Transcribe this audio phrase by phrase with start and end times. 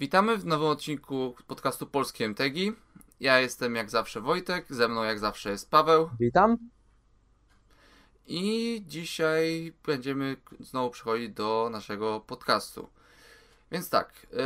[0.00, 2.72] Witamy w nowym odcinku podcastu Polskie MTG.
[3.20, 6.10] Ja jestem jak zawsze Wojtek, ze mną jak zawsze jest Paweł.
[6.20, 6.58] Witam.
[8.26, 12.88] I dzisiaj będziemy znowu przechodzić do naszego podcastu.
[13.72, 14.36] Więc tak, e,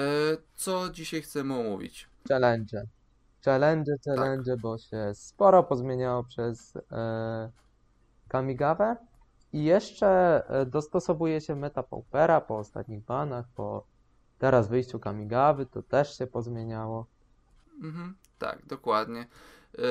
[0.54, 2.08] co dzisiaj chcemy omówić?
[2.28, 2.86] Challenge.
[3.44, 4.60] Challenge, challenge, Tak.
[4.60, 7.50] bo się sporo pozmieniało przez e,
[8.28, 8.96] Kamigawę.
[9.52, 13.93] I jeszcze e, dostosowuje się meta Paupera po ostatnich banach, po
[14.38, 17.06] teraz wyjściu Kamigawy, to też się pozmieniało.
[17.82, 19.26] Mhm, tak, dokładnie.
[19.78, 19.82] E,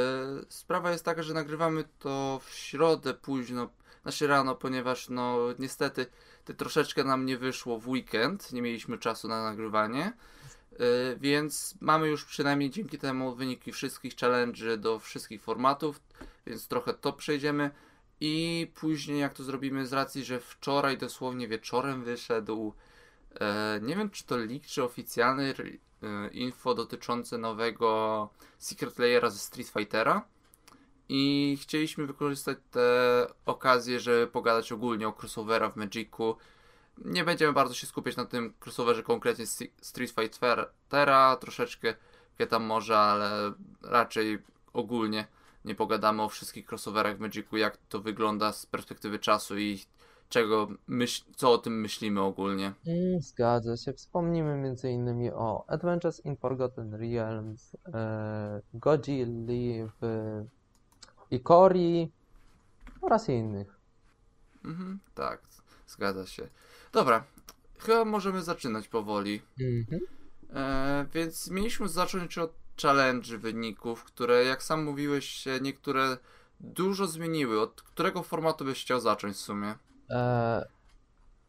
[0.50, 3.70] Sprawa jest taka, że nagrywamy to w środę późno,
[4.04, 6.06] znaczy rano, ponieważ no niestety
[6.46, 10.14] ty troszeczkę nam nie wyszło w weekend, nie mieliśmy czasu na nagrywanie,
[10.80, 16.02] E, więc mamy już przynajmniej dzięki temu wyniki wszystkich challenge'y do wszystkich formatów,
[16.46, 17.72] więc trochę to przejdziemy
[18.20, 22.74] i później jak to zrobimy z racji, że wczoraj dosłownie wieczorem wyszedł
[23.82, 25.54] nie wiem czy to leak, czy oficjalny
[26.04, 30.26] e, info dotyczące nowego Secret Layera ze Street Fightera
[31.10, 36.38] i chcieliśmy wykorzystać tę okazję, żeby pogadać ogólnie o crossoverach w Magicu.
[36.98, 39.46] Nie będziemy bardzo się skupiać na tym crossoverze konkretnie
[39.82, 41.96] Street Fightera, troszeczkę
[42.50, 44.40] tam może, ale raczej
[44.74, 45.28] ogólnie
[45.66, 49.86] nie pogadamy o wszystkich crossoverach w Magicu, jak to wygląda z perspektywy czasu i
[50.34, 52.74] czego myśl, co o tym myślimy ogólnie.
[52.88, 53.94] Mm, zgadza się.
[53.94, 55.32] Wspomnimy m.in.
[55.36, 60.06] o Adventures in Forgotten Realms, e, Godzilli w
[61.32, 62.12] Ikori
[63.02, 63.80] oraz innych.
[64.66, 65.42] Mhm, tak,
[65.88, 66.48] zgadza się.
[66.92, 67.24] Dobra,
[67.80, 69.42] chyba możemy zaczynać powoli.
[69.60, 70.02] Mhm.
[70.54, 76.18] E, więc mieliśmy zacząć od challenge wyników, które jak sam mówiłeś się niektóre
[76.60, 77.62] dużo zmieniły.
[77.62, 79.76] Od którego formatu byś chciał zacząć w sumie?
[80.10, 80.68] E,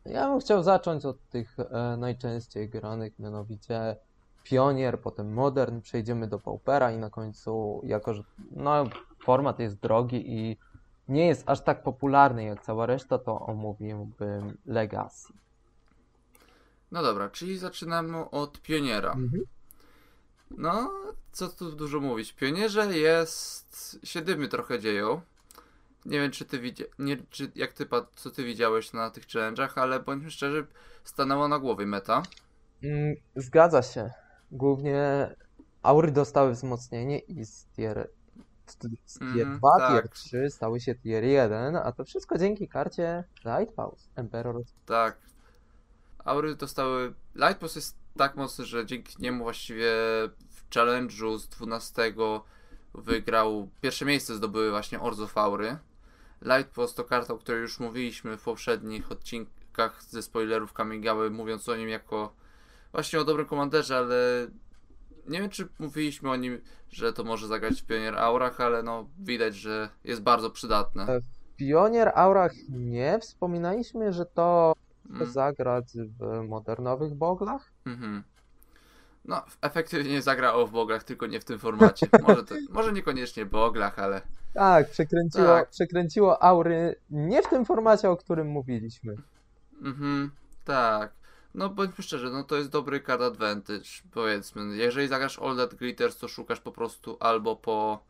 [0.06, 3.96] ja bym chciał zacząć od tych e, najczęściej granych, mianowicie
[4.44, 8.84] Pionier, potem Modern, przejdziemy do Paupera i na końcu, jako że no,
[9.24, 10.56] format jest drogi i
[11.08, 15.32] nie jest aż tak popularny jak cała reszta, to omówiłbym Legacy.
[16.92, 19.16] No dobra, czyli zaczynamy od pioniera.
[20.50, 20.92] No,
[21.32, 22.32] co tu dużo mówić.
[22.32, 23.98] Pionierze jest.
[24.04, 25.20] się dymy trochę dzieją.
[26.06, 26.84] Nie wiem, czy ty widzia...
[26.98, 30.66] nie, czy jak ty, co ty widziałeś na tych challenge'ach, ale bądźmy szczerzy,
[31.04, 32.22] stanęło na głowie meta.
[32.82, 34.10] Mm, Zgadza się.
[34.52, 35.30] Głównie
[35.82, 38.10] aury dostały wzmocnienie i z tier,
[38.66, 40.14] z tier Mhm, 2, tier tak.
[40.14, 44.62] 3 stały się tier 1, a to wszystko dzięki karcie Lighthouse, Emperor.
[44.86, 45.18] Tak.
[46.24, 47.14] Aury dostały.
[47.34, 49.90] Lightpost jest tak mocny, że dzięki niemu właściwie
[50.50, 52.14] w challenge'u z 12
[52.94, 53.68] wygrał.
[53.80, 55.76] Pierwsze miejsce zdobyły właśnie Orzów Aury.
[56.44, 61.76] Lightpost to karta, o której już mówiliśmy w poprzednich odcinkach ze spoilerów Kamigały, mówiąc o
[61.76, 62.34] nim jako
[62.92, 64.46] właśnie o dobrym komanderze, ale
[65.28, 66.60] nie wiem, czy mówiliśmy o nim,
[66.90, 71.20] że to może zagrać w Pionier Aurach, ale no widać, że jest bardzo przydatne.
[71.56, 74.74] Pionier Aurach nie wspominaliśmy, że to
[75.10, 75.26] Mm.
[75.30, 75.84] zagrać
[76.18, 77.72] w modernowych boglach?
[77.86, 78.22] Mhm.
[79.24, 82.06] No, efektywnie zagrał w boglach, tylko nie w tym formacie.
[82.22, 84.22] Może, to, może niekoniecznie boglach, ale
[84.54, 85.70] Tak, przekręciło, Tak.
[85.70, 89.16] przekręciło aury nie w tym formacie, o którym mówiliśmy.
[89.82, 90.30] mhm,
[90.64, 91.12] tak.
[91.54, 94.76] No bądźmy szczerzy, no to jest dobry card advantage, powiedzmy.
[94.76, 98.04] Jeżeli zagrasz All That Glitters, to szukasz po prostu albo po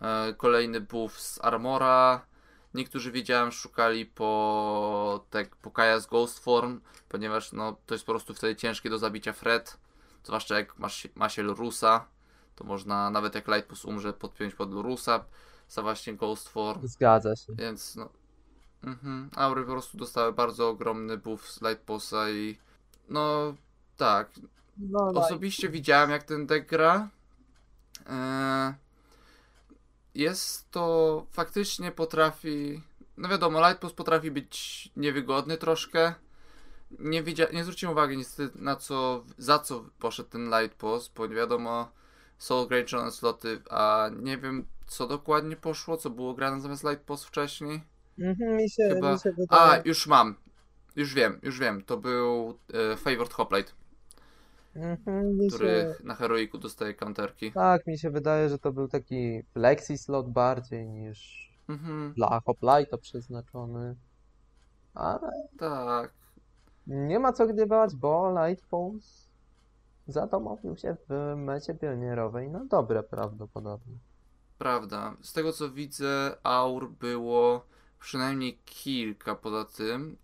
[0.00, 2.26] e, kolejny buff z Armora.
[2.74, 8.34] Niektórzy widziałem szukali po tak, po Kaja's Ghost Form, ponieważ no to jest po prostu
[8.34, 9.78] wtedy ciężkie do zabicia Fred.
[10.24, 12.04] Zwłaszcza jak masz, ma się Lorusa,
[12.56, 15.24] to można nawet jak Lightpost umrze podpiąć pod Lorusa
[15.68, 16.88] za właśnie Ghost Form.
[16.88, 17.54] Zgadza się.
[17.54, 18.08] Więc no.
[18.82, 19.30] Mhm.
[19.36, 22.58] Aury po prostu dostały bardzo ogromny buff z Lightposta i
[23.08, 23.54] no
[23.96, 24.30] tak.
[24.78, 27.08] No, Osobiście widziałem jak ten deck gra.
[28.06, 28.74] Eee,
[30.14, 32.82] jest to faktycznie potrafi.
[33.16, 36.14] No wiadomo, Lightpost potrafi być niewygodny troszkę.
[36.90, 37.46] Nie, widzia...
[37.52, 41.88] nie zwróciłem uwagi niestety na co, za co poszedł ten Lightpost, bo wiadomo
[42.38, 47.80] Soul Grade sloty, a nie wiem co dokładnie poszło, co było grane zamiast Lightpost wcześniej.
[48.18, 49.82] Mhm, mi się, Chyba- mi się A, wydaje.
[49.84, 50.34] już mam.
[50.96, 51.82] Już wiem, już wiem.
[51.84, 52.58] To był
[52.92, 53.72] e, Favored Hoplite,
[54.74, 55.68] Mhm, mi który
[55.98, 57.52] się, na heroiku dostaje counterki.
[57.52, 62.98] tak, mi się wydaje, że to był taki flexi slot bardziej niż Mhm, dla hoplite'a
[62.98, 63.96] przeznaczony.
[64.94, 66.12] Ale tak.
[66.86, 69.28] nie ma co gdybać, bo Lightpulse
[70.06, 73.94] zadomowił się w mecie pionierowej na dobre prawdopodobnie.
[74.58, 75.14] Prawda.
[75.22, 77.64] Z tego co widzę, aur było
[78.00, 80.16] przynajmniej kilka poza tym.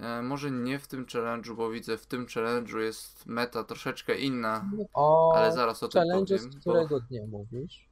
[0.00, 4.64] E, może nie w tym challenge'u, bo widzę w tym challenge'u jest meta troszeczkę inna,
[4.94, 6.38] O ale zaraz o tym powiem.
[6.38, 7.88] z Bo którego dnia mówisz?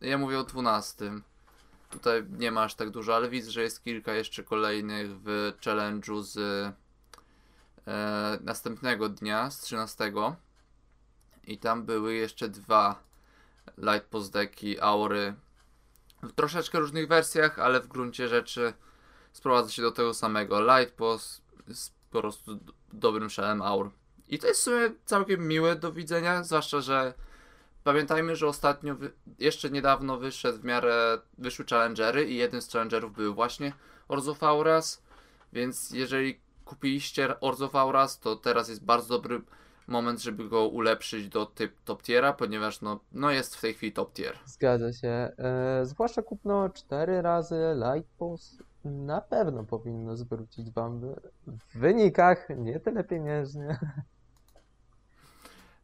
[0.00, 1.12] ja mówię o 12.
[1.90, 6.22] Tutaj nie ma aż tak dużo, ale widzę, że jest kilka jeszcze kolejnych w challenge'u
[6.22, 6.36] z
[7.86, 10.12] e, następnego dnia, z 13.
[11.44, 13.02] I tam były jeszcze dwa
[13.78, 15.34] Light Post deki, aury
[16.22, 18.72] w troszeczkę różnych wersjach, ale w gruncie rzeczy
[19.32, 20.60] sprowadza się do tego samego.
[20.60, 22.58] Light Post jest po prostu
[22.92, 23.90] dobrym szelem aur.
[24.28, 27.14] I to jest w sumie całkiem miłe do widzenia, zwłaszcza, że
[27.84, 28.96] pamiętajmy, że ostatnio,
[29.38, 33.72] jeszcze niedawno wyszedł w miarę, wyszły challengery i jednym z challengerów był właśnie
[34.08, 35.02] Orz of Auras,
[35.52, 39.42] więc jeżeli kupiliście Orz of Auras, to teraz jest bardzo dobry
[39.90, 43.92] moment, żeby go ulepszyć do typ top tiera, ponieważ no, no jest w tej chwili
[43.92, 44.38] top tier.
[44.46, 45.08] Zgadza się.
[45.08, 51.00] E, zwłaszcza kupno 4 razy Light Post na pewno powinno zwrócić wam
[51.46, 53.78] w wynikach nie tyle pieniężnie.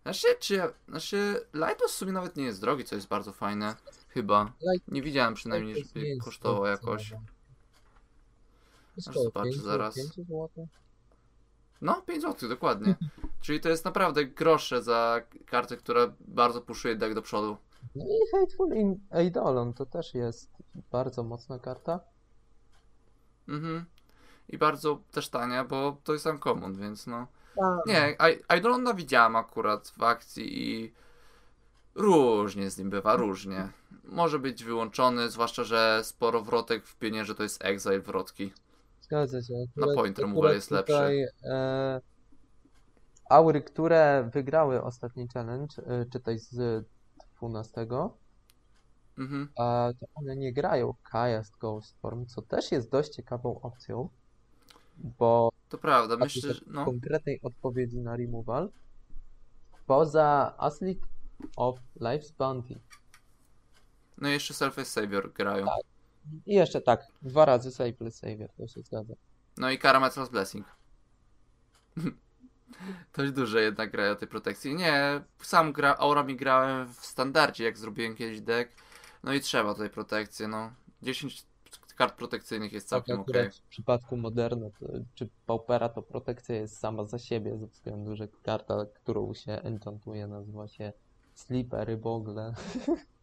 [0.03, 3.75] Znaczy, czy ja, znaczy, Lighthouse w sumie nawet nie jest drogi, co jest bardzo fajne.
[4.09, 4.45] Chyba.
[4.45, 7.13] Light- Nie widziałem przynajmniej, Light żeby jest kosztował droga jakoś.
[9.09, 9.97] Aż zobaczę zaraz.
[11.81, 12.95] No, 5 zł, dokładnie.
[13.41, 17.57] Czyli to jest naprawdę grosze za kartę, która bardzo puszuje deck do przodu.
[17.97, 18.69] No i Hateful
[19.11, 20.51] Eidolon to też jest
[20.93, 22.01] bardzo mocna karta.
[23.49, 23.85] Mhm.
[24.49, 27.27] I bardzo też tania, bo to jest uncommon, więc no.
[27.57, 27.87] Tak.
[27.87, 28.17] Nie,
[28.49, 30.93] Eidolona widziałem akurat w akcji i
[31.95, 33.69] różnie z nim bywa, różnie.
[34.05, 38.53] Może być wyłączony, zwłaszcza, że sporo wrotek w pionierze to jest exile wrotki.
[39.07, 39.55] Zgadza się.
[39.77, 40.93] Na Akurat- point removal akurat jest lepszy.
[40.93, 42.01] tutaj, E,
[43.31, 46.85] aury, które wygrały ostatni challenge, e, czytaj z
[47.37, 48.11] 12,
[49.19, 49.49] Mhm.
[49.57, 54.09] a to one nie grają Kajast Ghost Form, co też jest dość ciekawą opcją,
[55.19, 56.85] bo To prawda, myślę, że no.
[56.85, 58.71] konkretnej odpowiedzi na removal
[59.87, 61.01] poza Aslit
[61.57, 62.79] of Life's Bounty.
[64.19, 65.67] No i jeszcze Self Savior grają.
[66.47, 69.15] I jeszcze tak, dwa razy Sable Savior, to się zgadza.
[69.57, 70.67] No i Kara Metal's Blessing.
[73.17, 74.75] Dość duże jednak grają tej protekcji.
[74.75, 78.73] Nie, sam gra, aurami grałem w standardzie, jak zrobiłem kiedyś deck.
[79.25, 80.73] No i trzeba tej protekcji, no.
[81.03, 81.47] 10
[81.97, 83.61] kart protekcyjnych jest Tak całkiem akurat okej.
[83.61, 88.29] w przypadku Moderna to, czy Paupera to protekcja jest sama za siebie ze względu, że
[88.43, 90.93] karta, którą się enchantuje nazywa się
[91.35, 92.55] Slippery Bogle.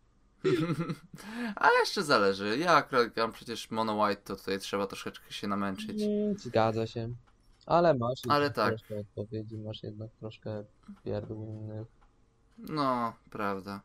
[1.55, 2.57] Ale jeszcze zależy.
[2.57, 6.01] Ja akurat gram przecież Mono White, to tutaj trzeba troszeczkę się namęczyć.
[6.37, 7.09] Zgadza się.
[7.65, 8.69] Ale masz Ale tak.
[8.69, 10.63] troszkę odpowiedzi, masz jednak troszkę
[11.03, 11.87] pierdół innych.
[12.57, 13.81] No, prawda.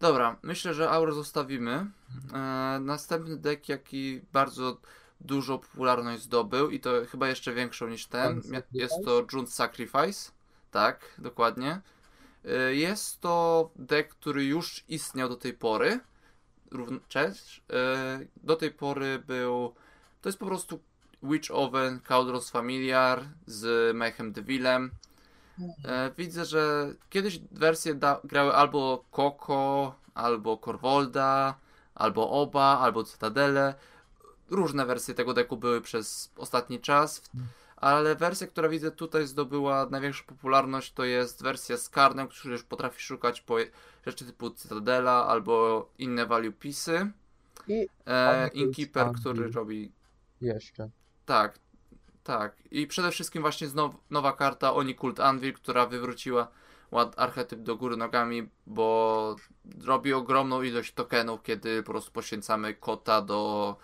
[0.00, 1.86] Dobra, myślę, że Auro zostawimy.
[2.32, 4.80] E, następny deck, jaki bardzo
[5.20, 8.42] dużo popularność zdobył i to chyba jeszcze większą niż ten,
[8.72, 10.32] jest to June's Sacrifice.
[10.70, 11.80] Tak, dokładnie.
[12.44, 16.00] E, jest to deck, który już istniał do tej pory.
[16.70, 17.62] Równo, cześć.
[17.72, 19.74] E, do tej pory był.
[20.22, 20.80] To jest po prostu
[21.22, 24.90] Witch Oven, Cauldros Familiar z Mayhem Devilem.
[25.84, 31.54] E, widzę, że kiedyś wersje da- grały albo Koko, albo Korvolda,
[31.94, 33.74] albo Oba, albo Cytadele.
[34.50, 37.22] Różne wersje tego deku były przez ostatni czas,
[37.84, 42.62] ale wersja, która widzę tutaj zdobyła największą popularność, to jest wersja z Karnem, który już
[42.64, 43.56] potrafi szukać po
[44.06, 47.10] rzeczy typu Cytadela albo inne value piece.
[47.68, 48.50] I E,
[49.00, 49.20] Anvil.
[49.20, 49.92] który robi
[50.40, 50.90] jeszcze.
[51.26, 51.58] tak,
[52.24, 52.56] tak.
[52.70, 56.48] I przede wszystkim właśnie znow, nowa karta Oni Kult Anvil, która wywróciła
[56.90, 59.36] ład archetyp do góry nogami, bo
[59.84, 63.76] robi ogromną ilość tokenów, kiedy po prostu poświęcamy kota do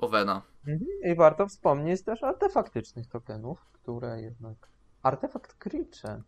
[0.00, 0.42] Owena.
[0.66, 0.86] Mhm.
[1.04, 4.68] I warto wspomnieć też artefaktycznych tokenów, które jednak...
[5.02, 6.22] Artefakt Creature.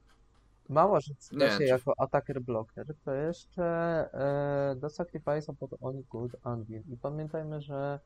[0.68, 3.64] Mała rzecz Nie, da się jako attacker blocker, to jeszcze
[4.12, 6.82] e, do Sacrifice'a pod Oni Good Anvil.
[6.88, 8.00] I pamiętajmy, że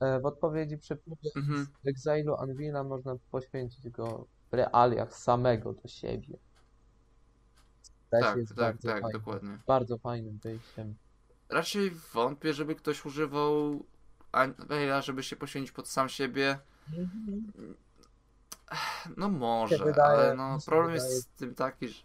[0.00, 1.66] e, w odpowiedzi przy próbie Mhm.
[1.86, 6.38] Exile'u Anvila można poświęcić go w realiach samego do siebie.
[8.10, 9.58] Też Tak, jest tak, bardzo tak, fajnym, dokładnie.
[9.66, 10.94] bardzo fajnym wyjściem.
[11.48, 13.84] Raczej wątpię, żeby ktoś używał
[14.36, 16.58] Anvila, żeby się poświęcić pod sam siebie.
[19.16, 22.02] No może, wydaje- ale no problem wydaje- jest z tym taki, że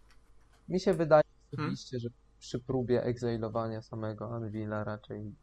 [0.70, 1.24] Mi się wydaje
[1.56, 1.70] Hmm?
[1.74, 2.10] osobiście, że
[2.40, 5.36] przy próbie exilowania samego Anvila raczej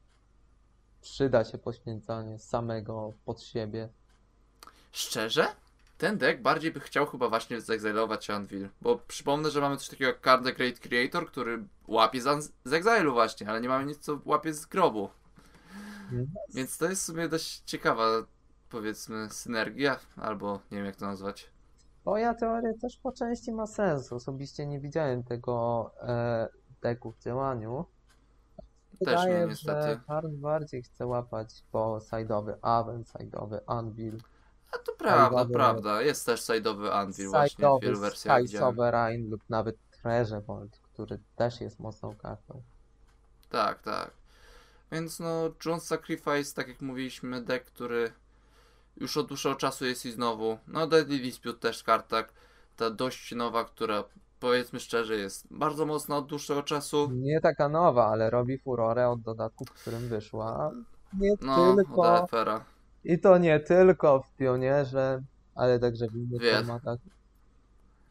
[1.00, 3.88] przyda się poświęcanie samego pod siebie.
[4.92, 5.47] Szczerze?
[5.99, 10.11] Ten deck bardziej by chciał chyba właśnie zexilować Anvil, bo przypomnę, że mamy coś takiego
[10.11, 14.21] jak Card Great Creator, który łapie z, z exilu właśnie, ale nie mamy nic co
[14.25, 15.11] łapie z grobu.
[16.54, 18.04] Więc to jest w sumie dość ciekawa
[18.70, 21.50] powiedzmy synergia, albo nie wiem jak to nazwać.
[22.00, 24.12] Twoja teoria też po części ma sens.
[24.12, 26.48] Osobiście nie widziałem tego e,
[26.82, 27.84] deku w działaniu.
[29.04, 29.88] Też nie, Wydaje, niestety.
[29.88, 34.18] że Karl bardziej chce łapać po side'owy Aven, side'owy Anvil,
[34.72, 36.02] A to prawda, Side'owy- prawda.
[36.02, 38.58] Jest też side'owy Anvil właśnie w wielu wersjach Sky.
[38.58, 42.62] Sovereign lub nawet Treasurevolt, który też jest mocną kartą.
[43.50, 44.10] Tak, tak.
[44.92, 48.12] Więc no, John Sacrifice, tak jak mówiliśmy, deck, który
[48.97, 50.59] już od dłuższego czasu jest i znowu.
[50.68, 52.25] No, Deadly Dispute też karta,
[52.76, 54.04] ta dość nowa, która
[54.40, 57.11] powiedzmy szczerze jest bardzo mocna od dłuższego czasu.
[57.12, 60.73] Nie taka nowa, ale robi furorę od dodatku, w którym wyszła.
[61.18, 62.26] Nie No, tylko.
[63.04, 65.23] I to nie tylko w Pionierze,
[65.54, 66.57] ale także w innych Wiem.
[66.57, 66.99] formatach.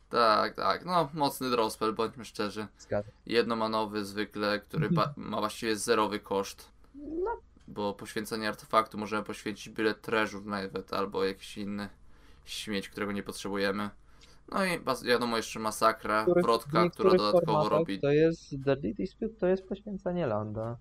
[0.10, 0.86] Tak, tak.
[0.86, 2.68] No, mocny drawspell, bądźmy szczerzy.
[2.80, 3.12] Zgadzam.
[3.26, 6.72] Jednomanowy zwykle, który ba- ma właściwie zerowy koszt.
[6.96, 7.32] No,
[7.68, 11.90] Bo poświęcenie artefaktu możemy poświęcić byle treasure nawet, albo jakiś inny
[12.46, 13.90] śmieć, którego nie potrzebujemy.
[14.52, 14.70] No i
[15.04, 18.00] wiadomo jeszcze masakra, w wrotka, która dodatkowo robi.
[18.00, 20.78] To jest Deadly Dispute, to jest poświęcenie landa.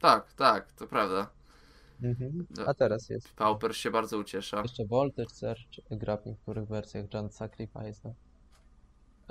[0.00, 1.30] Tak, tak, to prawda.
[2.02, 2.46] Mhm.
[2.58, 2.64] No.
[2.66, 3.32] A teraz jest.
[3.34, 4.60] Pauper się bardzo uciesza.
[4.62, 8.14] Jeszcze Voltage Search gra w niektórych wersjach Giant Sacrifice.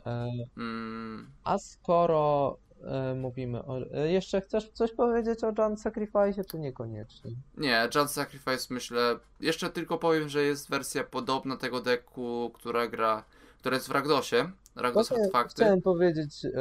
[0.05, 3.91] E, Mm, a skoro e, mówimy o...
[3.91, 7.31] E, jeszcze chcesz coś powiedzieć o Giant Sacrifice, czy niekoniecznie?
[7.57, 9.19] nie, Jump Sacrifice myślę.
[9.39, 13.23] Jeszcze tylko powiem, że jest wersja podobna tego deku, która gra.
[13.59, 14.51] która jest w Ragdosie.
[14.75, 15.55] Ragdos Właśnie artefakty.
[15.63, 16.51] Chciałem powiedzieć e,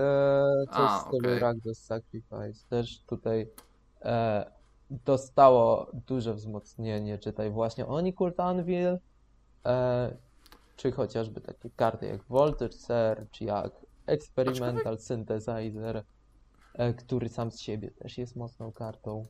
[0.66, 1.38] coś A, w stylu okej.
[1.38, 2.68] Ragdos Sacrifice.
[2.68, 3.48] Też tutaj
[4.02, 4.55] e,
[4.90, 8.98] dostało duże wzmocnienie, czytaj właśnie Onikult Anvil,
[9.66, 10.16] e,
[10.76, 13.72] czy chociażby takie karty jak Voltage Search, jak
[14.06, 16.04] Experimental Synthesizer,
[16.74, 19.26] e, który sam z siebie też jest mocną kartą.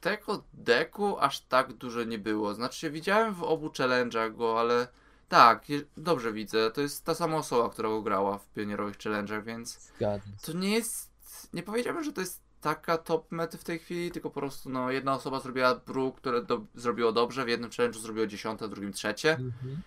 [0.00, 2.54] Tego deku aż tak dużo nie było.
[2.54, 4.88] Znaczy, widziałem w obu challenge'ach go, ale
[5.28, 5.64] tak,
[5.96, 6.70] dobrze widzę.
[6.70, 10.52] To jest ta sama osoba, która go grała w pionierowych challenge'ach, więc Zgadzam się.
[10.52, 11.10] to nie jest.
[11.52, 14.90] Nie powiedziałbym, że to jest taka top mety w tej chwili, tylko po prostu no,
[14.90, 18.92] jedna osoba zrobiła brew, które do, zrobiło dobrze, w jednym challenge'u zrobiło dziesiąte, w drugim
[18.92, 19.30] trzecie.
[19.30, 19.82] Mhm.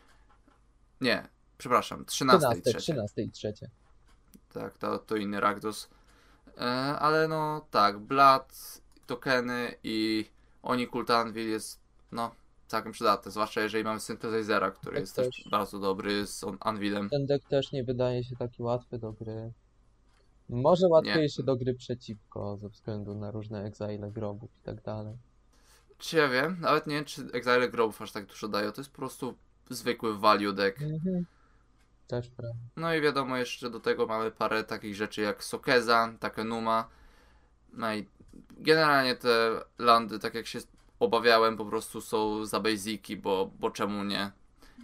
[1.01, 1.27] Nie,
[1.57, 2.93] przepraszam, trzynaste i 13, trzecie.
[2.93, 3.53] 13 i 3.
[4.53, 5.89] Tak, to, to inny Ragdos.
[6.57, 6.61] E,
[6.99, 10.25] ale no tak, Blood, tokeny i
[10.63, 11.79] oni Anvil jest
[12.11, 12.35] no
[12.67, 15.51] całkiem przydatne, zwłaszcza jeżeli mamy Synthesizera, który Tak jest też też.
[15.51, 17.09] bardzo dobry z Anvilem.
[17.09, 19.53] Ten deck też nie wydaje się taki łatwy do gry.
[20.49, 25.17] Może łatwiejszy do gry przeciwko, ze względu na różne exile grobów i tak dalej.
[25.97, 28.91] Czy ja wiem, nawet nie wiem, czy Exile Grobów aż tak dużo dają, to jest
[28.91, 29.35] po prostu
[29.69, 30.81] zwykły value deck.
[30.81, 31.25] Mhm.
[32.07, 32.59] Też prawda.
[32.75, 36.89] No i wiadomo, jeszcze do tego mamy parę takich rzeczy jak Sokeza, Takenuma.
[37.73, 38.07] No i
[38.57, 40.59] generalnie te landy, tak jak się
[40.99, 44.31] obawiałem, po prostu są za basiki, bo, bo czemu nie?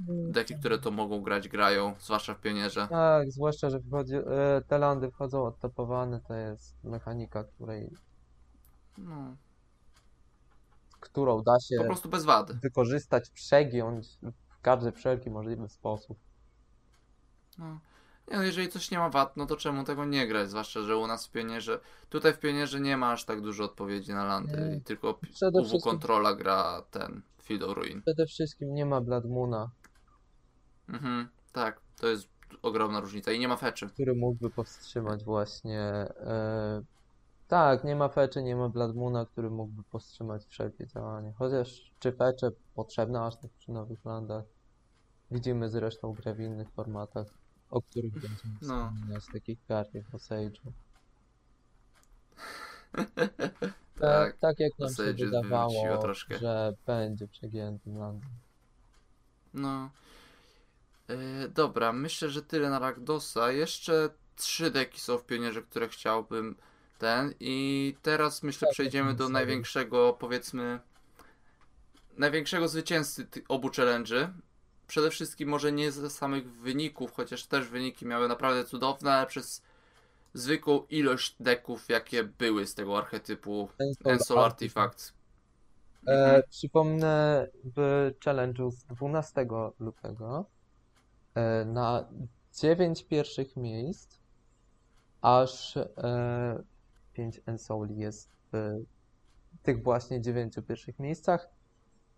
[0.08, 2.88] Deki, które to mogą grać, grają, zwłaszcza w pionierze.
[2.90, 7.90] Tak, zwłaszcza, że wchodzi, e, te landy wchodzą odtopowane, to jest mechanika, której,
[8.98, 9.36] No,
[11.00, 12.54] którą da po się prostu bez wady.
[12.54, 14.08] wykorzystać, przegiąć
[14.50, 16.18] w każdy wszelki możliwy sposób.
[17.58, 17.80] No.
[18.32, 20.50] Nie, no jeżeli coś nie ma wad, no to czemu tego nie grać?
[20.50, 21.80] Zwłaszcza, że u nas w pionierze,
[22.10, 24.76] tutaj w pionierze nie ma aż tak dużo odpowiedzi na landy, Nie.
[24.78, 28.02] i tylko pi- Przede UW wszystkim- Controla gra ten Field of Ruin.
[28.02, 29.70] Przede wszystkim nie ma Blood Moona,
[30.90, 32.28] Mhm, tak, to jest
[32.62, 33.90] ogromna różnica i nie ma feczy.
[33.90, 35.80] który mógłby powstrzymać właśnie.
[35.82, 36.82] E,
[37.48, 41.32] tak, nie ma feczy, nie ma Blood Moona, który mógłby powstrzymać wszelkie działania.
[41.38, 44.44] Chociaż czy fecze potrzebne aż tak przy nowych landach?
[45.32, 47.28] Widzimy zresztą grę w innych formatach,
[47.70, 48.92] o których będziemy No.
[48.92, 50.72] wspominać, takich kart jak w Osage'u.
[52.94, 53.60] tak,
[54.00, 56.02] Tak, tak jak nam się wydawało,
[56.40, 58.30] że będzie przegiętym landem.
[59.54, 59.90] no.
[61.10, 63.52] E, dobra, myślę, że tyle na Rakdosa.
[63.52, 66.56] Jeszcze trzy deki są w pionierze, które chciałbym
[66.98, 69.34] ten i teraz myślę Tak, przejdziemy tak, do sobie.
[69.34, 70.80] największego, powiedzmy,
[72.18, 74.28] największego zwycięzcy obu challenge'y.
[74.88, 79.62] Przede wszystkim może nie ze samych wyników, chociaż też wyniki miały naprawdę cudowne, ale przez
[80.34, 83.70] zwykłą ilość deków, jakie były z tego archetypu
[84.06, 85.14] Ensol Artifact.
[86.08, 86.36] Mhm.
[86.36, 89.48] E, przypomnę, w challenge'u z 12
[89.80, 90.46] lutego
[91.66, 92.06] na
[92.54, 94.20] 9 pierwszych miejsc
[95.22, 96.64] aż e,
[97.14, 98.78] 5 Ensoli jest w
[99.64, 101.50] tych właśnie 9 pierwszych miejscach,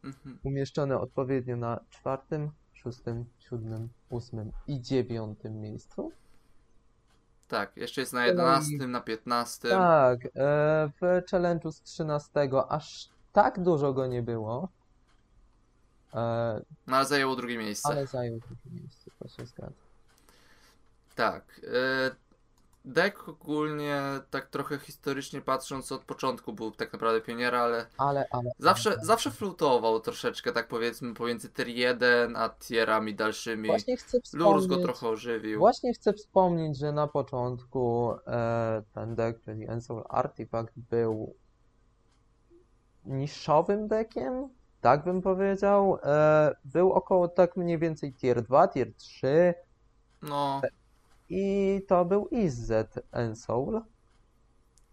[0.04, 0.40] Mhm.
[0.44, 6.12] umieszczone odpowiednio na czwartym, szóstym, siódmym, ósmym i dziewiątym miejscu.
[7.48, 9.70] Tak, jeszcze jest na No i- 11, na 15.
[9.70, 10.30] Tak, e,
[11.02, 11.02] w
[11.32, 14.68] challenge'u z 13 aż tak dużo go nie było.
[16.14, 17.90] E, No ale zajęło drugie miejsce.
[17.90, 19.74] ale zajął drugie miejsce, to się zgadza.
[21.16, 21.62] Tak.
[21.64, 22.22] e,
[22.86, 28.52] Deck ogólnie, tak trochę historycznie patrząc, od początku był tak naprawdę pioniera, ale Ale, ale...
[28.60, 33.68] zawsze, ale- zawsze flutował troszeczkę, tak powiedzmy, pomiędzy tier 1 a tierami dalszymi.
[33.68, 35.60] Właśnie chcę Lurus go wspomnieć- trochę ożywił.
[35.60, 41.36] Właśnie chcę wspomnieć, że na początku e, ten deck, czyli Ensoul Artifact, był
[43.06, 44.50] niszowym deckiem,
[44.82, 45.98] tak bym powiedział.
[46.04, 49.54] E, był około tak mniej więcej tier 2, tier 3
[50.22, 50.70] No,
[51.30, 53.82] i to był Izzet Ensoul.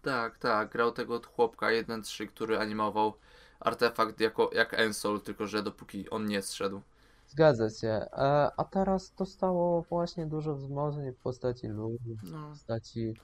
[0.01, 0.71] tak, tak.
[0.71, 3.13] Grał tego chłopka 1-3, który animował
[3.59, 6.81] artefakt jako, jak Ensol, tylko że dopóki on nie zszedł.
[7.27, 7.87] Zgadza się.
[7.87, 13.17] E, a teraz dostało właśnie dużo wzmocnień w postaci No, w postaci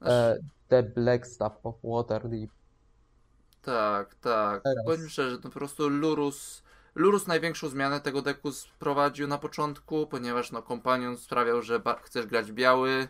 [0.00, 2.50] znaczy, e, The Black Staff of Waterdeep.
[3.62, 4.62] Tak, tak.
[4.62, 4.84] teraz.
[4.86, 6.62] Bądźmy szczerzy, no po prostu Lurus.
[6.94, 12.52] Lurus największą zmianę tego deku sprowadził na początku, ponieważ no kompanion sprawiał, że chcesz grać
[12.52, 13.08] biały.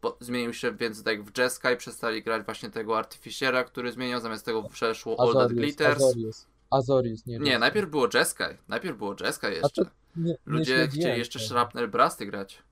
[0.00, 4.44] Po, zmienił się więc deck w Jeskai, przestali grać właśnie tego Artificiera, który zmieniał, zamiast
[4.44, 5.96] tego przeszło All That Azorius, Glitters.
[6.02, 9.84] Azorius, Azorius, nie Nie, najpierw było Jeskai, najpierw było Jeskai jeszcze.
[9.84, 11.38] to nie, nie Ludzie chcieli jeszcze.
[11.38, 12.62] Shrapnel Brasty grać.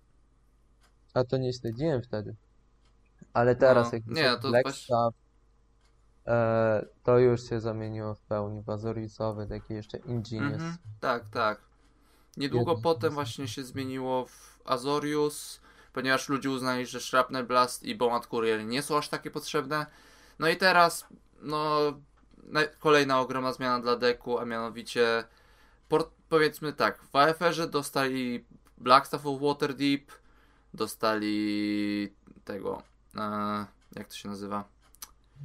[1.15, 2.35] A to nie śledziłem wtedy.
[3.33, 5.15] Ale teraz No, jak nie, to Black właśnie- Staff,
[6.29, 10.53] e, to już się zamieniło w pełni w Azoriusowy, taki jeszcze Ingenious.
[10.53, 11.61] Mhm, tak, tak.
[12.37, 15.61] Niedługo Jeden potem właśnie się zmieniło w Azorius,
[15.93, 19.87] ponieważ ludzie uznali, że Shrapnel Blast i Bomat Courier nie są aż takie potrzebne.
[20.39, 21.07] No i teraz,
[21.43, 21.79] no,
[22.81, 25.25] kolejna ogromna zmiana dla deku, a mianowicie,
[25.89, 28.45] port, powiedzmy tak, w AFR-ze dostali
[28.79, 30.13] Blackstaff of Waterdeep,
[30.75, 32.83] dostali tego,
[33.17, 33.67] e,
[33.97, 34.65] jak to się nazywa?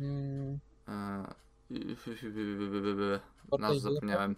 [0.02, 1.34] Mm, E,
[3.60, 4.36] Nazwę zapomniałem.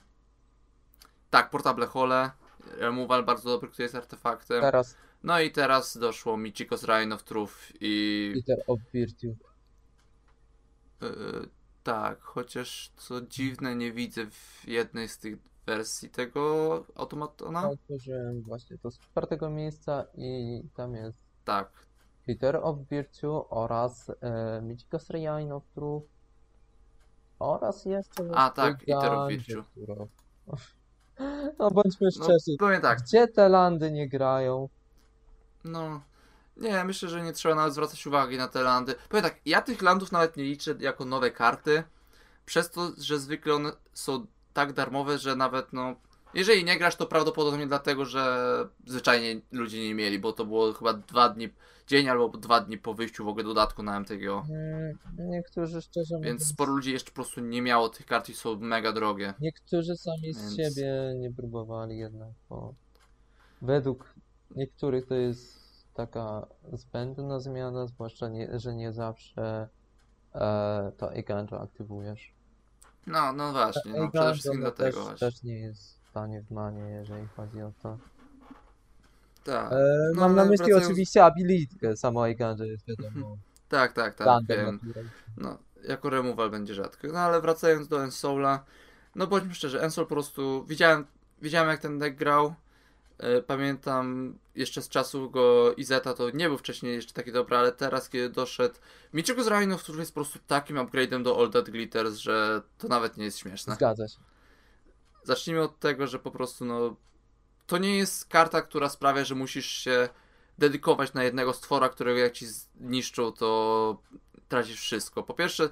[1.30, 2.32] Tak, Portable Hole.
[2.78, 4.62] Removal bardzo dobry, który jest artefaktem.
[4.62, 8.34] teraz No i teraz doszło Michiko's Reign of Truth i...
[8.36, 9.36] Peter of Virtue.
[11.02, 11.50] Yy,
[11.84, 17.70] tak, chociaż co dziwne nie widzę w jednej z tych wersji tego automatona.
[17.70, 21.70] Otworzyłem właśnie to z czwartego miejsca i tam jest Tak,
[22.26, 24.14] Peter of Virtue oraz e,
[24.62, 26.15] Michiko's Reign of Truth
[27.40, 29.64] oraz jeszcze A, tak, Virtue.
[29.76, 30.08] Virtue.
[31.60, 34.70] No bądźmy no szczerzy, powiem tak, gdzie te landy nie grają?
[35.64, 36.02] no...
[36.58, 38.96] Nie, myślę, że nie trzeba nawet zwracać uwagi na te landy.
[39.10, 41.84] Powiem tak, ja tych landów nawet nie liczę jako nowe karty,
[42.46, 45.96] przez to, że zwykle one są tak darmowe, że nawet no...
[46.36, 48.46] Jeżeli nie grasz, to prawdopodobnie dlatego, że
[48.86, 51.50] zwyczajnie ludzie nie mieli, bo to było chyba dwa dni,
[51.88, 54.46] dzień albo dwa dni po wyjściu w ogóle dodatku na MTGO.
[54.50, 58.34] Mm, Niektórzy szczerze Więc mówiąc, sporo ludzi jeszcze po prostu nie miało tych kart i
[58.34, 59.34] są mega drogie.
[59.40, 62.74] niektórzy sami z Więc- siebie nie próbowali jednak, bo
[63.62, 64.14] według
[64.56, 69.70] niektórych to jest taka zbędna zmiana, zwłaszcza nie, że nie zawsze
[70.36, 72.34] e, to Eiganjo aktywujesz.
[73.08, 75.18] No, no właśnie, no Eiganjo, przede wszystkim no, dlatego też, właśnie.
[75.28, 77.98] też nie jest tanie w manie, jeżeli chodzi o to.
[79.44, 79.76] Tak, E,
[80.16, 83.38] No, mam na myśli wracając- oczywiście abilitkę, samo Eiganjo jest wiadomo,
[83.70, 84.80] tak, tak, tak, wiem.
[85.38, 87.08] No, jako removal będzie rzadko.
[87.14, 88.66] No ale wracając do Ensoula,
[89.16, 91.06] no bądźmy szczerzy, Ensoul po prostu, widziałem,
[91.42, 92.54] widziałem jak ten deck grał,
[93.18, 97.72] E, Pamiętam jeszcze z czasów go Izeta, to nie był wcześniej jeszcze taki dobry, ale
[97.72, 98.76] teraz kiedy doszedł
[99.14, 102.88] Michiko z Rhino, który jest po prostu takim upgrade'em do All That Glitters, że to
[102.88, 103.76] nawet nie jest śmieszne.
[103.76, 104.18] Zgadza się.
[105.26, 106.96] Zacznijmy od tego, że po prostu no
[107.68, 110.10] to nie jest karta, która sprawia, że musisz się
[110.58, 113.98] dedykować na jednego stwora, którego jak ci zniszczą, to
[114.48, 115.24] tracisz wszystko.
[115.24, 115.70] Po pierwsze,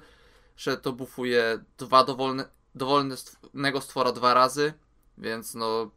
[0.56, 4.72] że to bufuje dwa dowolne, dowolnego stwora dwa razy,
[5.18, 5.90] więc no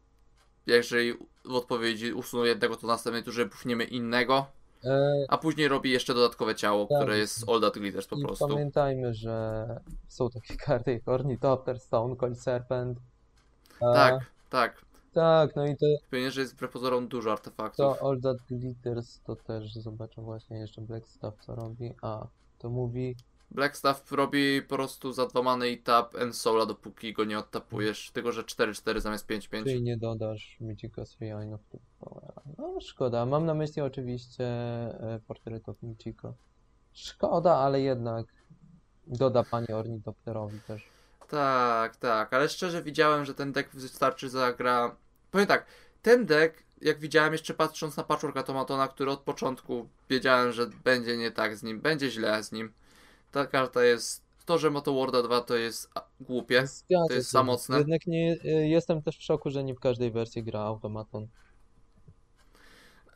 [0.66, 4.46] jeżeli w odpowiedzi usuną jednego, to następnej turze bufniemy innego,
[4.84, 6.98] E, a później robi jeszcze dodatkowe ciało, Tak.
[6.98, 8.48] które jest All That Glitters po I prostu.
[8.48, 9.66] pamiętajmy, że
[10.08, 12.98] są takie karty jak Ornithopter, Stone Cold Serpent.
[13.80, 14.84] Tak, tak.
[15.12, 17.98] Tak, no i to, Pionierzy jest wbrew pozorom dużo artefaktów.
[17.98, 21.94] to All That Glitters to też zobaczę właśnie jeszcze Black Staff co robi.
[22.02, 22.26] A,
[22.58, 23.16] to mówi
[23.50, 28.10] Blackstaff robi po prostu za dwa many i tap and soula, dopóki go nie odtapujesz.
[28.10, 29.62] Tylko, że 4-4 zamiast 5-5.
[29.64, 30.58] Czyli nie dodasz
[31.04, 32.42] Sriainów tu powera.
[32.58, 36.34] No szkoda, mam na myśli oczywiście e, portret of Michiko.
[36.92, 38.26] Szkoda, ale jednak
[39.06, 40.97] doda pani Ornitopterowi też.
[41.28, 44.96] Tak, tak, ale szczerze widziałem, że ten deck wystarczy zagra.
[45.30, 45.66] Powiem tak,
[46.02, 51.16] ten deck, jak widziałem jeszcze patrząc na patchwork Automatona, który od początku wiedziałem, że będzie
[51.16, 52.72] nie tak z nim, będzie źle z nim.
[53.32, 56.66] Ta karta jest to, że Motoworlda 2 to jest głupie.
[56.66, 57.32] Zgadza To jest się.
[57.32, 57.78] za mocne.
[57.78, 61.28] Jednak nie, y, jestem też w szoku, że nie w każdej wersji gra automaton.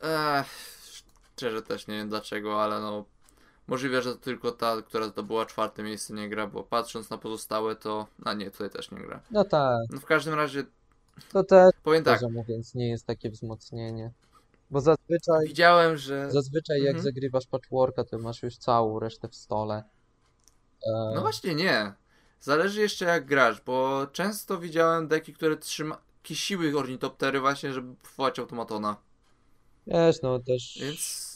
[0.01, 0.47] Ech,
[1.35, 3.05] szczerze też nie wiem dlaczego, ale no
[3.67, 7.75] możliwe, że to tylko ta, która zdobyła czwarte miejsce nie gra, bo patrząc na pozostałe
[7.75, 9.21] to, a nie, tutaj też nie gra.
[9.31, 10.63] No tak, No w każdym razie
[11.31, 14.11] to też, powiem tak, mówiąc, nie jest takie wzmocnienie.
[14.71, 17.03] Bo zazwyczaj, widziałem, że zazwyczaj jak Mhm.
[17.03, 19.83] zagrywasz patchworka, to masz już całą resztę w stole.
[20.87, 21.93] E, No właśnie nie.
[22.41, 28.39] Zależy jeszcze jak grasz, bo często widziałem deki, które trzyma kisiły ornitoptery właśnie, żeby powołać
[28.39, 28.95] automatona.
[29.87, 31.32] Wiesz, no też Więc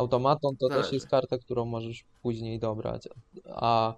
[0.00, 0.94] automaton to też Zależy.
[0.94, 3.08] jest karta, którą możesz później dobrać.
[3.50, 3.94] A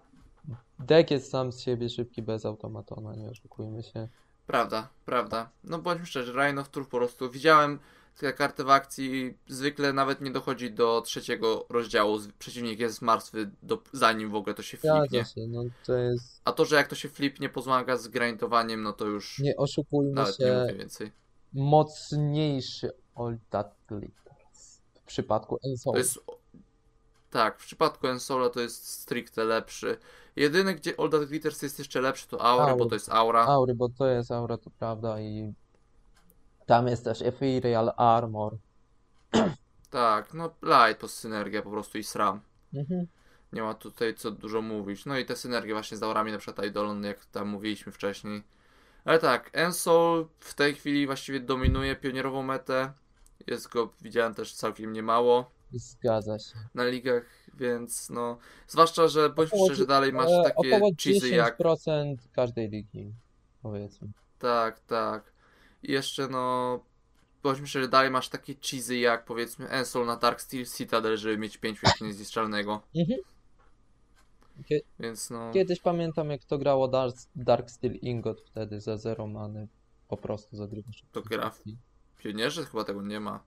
[0.79, 4.09] deck jest sam z siebie szybki bez automatona, nie oszukujmy się.
[4.47, 5.51] prawda, prawda.
[5.65, 7.79] No bądźmy szczerzy, Rhino of Truth po prostu widziałem
[8.19, 12.19] te karty w akcji zwykle nawet nie dochodzi do trzeciego rozdziału.
[12.39, 15.25] Przeciwnik jest martwy do, zanim w ogóle to się flipnie.
[15.25, 18.93] Się, no to jest, A to, że jak to się flipnie, pozmaga z grindowaniem, no
[18.93, 21.13] to już nie oszukujmy nawet nie się, mówię więcej.
[21.53, 24.32] mocniejszy Glitters w
[25.13, 25.93] przypadku Ensoul.
[25.93, 26.19] To jest.
[27.31, 29.97] Tak, w przypadku Ensola to jest stricte lepszy.
[30.37, 32.87] Jedyny, gdzie All That Glitters jest jeszcze lepszy, to Aura, bo Aura.
[32.89, 33.47] to jest Aura.
[33.47, 35.55] Aury, bo to jest aura, to prawda i
[36.67, 38.57] tam jest też Ethereal Armor.
[39.91, 42.41] Tak, no Light to synergia po prostu i SRAM.
[42.75, 43.07] Mhm.
[43.53, 45.07] Nie ma tutaj co dużo mówić.
[45.07, 48.43] No i te synergie właśnie z aurami, na przykład Eidolon, jak tam mówiliśmy wcześniej.
[49.05, 52.93] Ale tak, Ensol w tej chwili właściwie dominuje pionierową metę.
[53.47, 56.55] Jest go, widziałem też całkiem niemało Zgadza się.
[56.75, 57.25] na ligach,
[57.55, 58.39] więc no.
[58.69, 63.13] Zwłaszcza, że bądźmy Około szczerzy, dalej masz E, takie około cheesy jak 10% każdej ligi,
[63.63, 64.09] powiedzmy.
[64.39, 65.33] Tak, tak.
[65.83, 66.81] I jeszcze no.
[67.43, 71.59] Bądźmy szczerzy, dalej masz takie cheesy jak powiedzmy Ensol na Dark Steel Citadel, żeby mieć
[71.59, 72.81] 5 pięknie niezniszczalnego.
[72.97, 73.21] Mhm.
[74.71, 75.51] Kie- Więc no.
[75.53, 79.69] Kiedyś pamiętam, jak to grało Dark, Dark Steel Ingot wtedy za zero many.
[80.09, 81.03] Po prostu zagrywasz.
[81.13, 81.63] To gra w-
[82.23, 83.41] Pionierze chyba tego nie ma.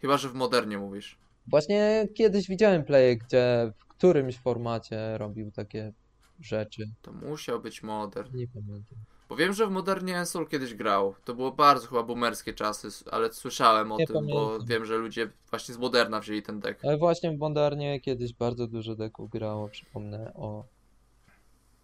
[0.00, 1.18] Chyba, że w modernie mówisz.
[1.46, 5.92] Właśnie kiedyś widziałem playe, gdzie w którymś formacie robił takie
[6.40, 6.90] rzeczy.
[7.02, 8.36] To musiał być modern.
[8.36, 8.98] Nie pamiętam.
[9.28, 11.14] Bo wiem, że w modernie Ensol kiedyś grał.
[11.24, 14.66] To było bardzo chyba boomerskie czasy, ale słyszałem o Nie tym, bo pamiętam.
[14.68, 16.84] wiem, że ludzie właśnie z moderna wzięli ten deck.
[16.84, 19.68] Ale właśnie w Modernie kiedyś bardzo dużo deków grało.
[19.68, 20.64] Przypomnę o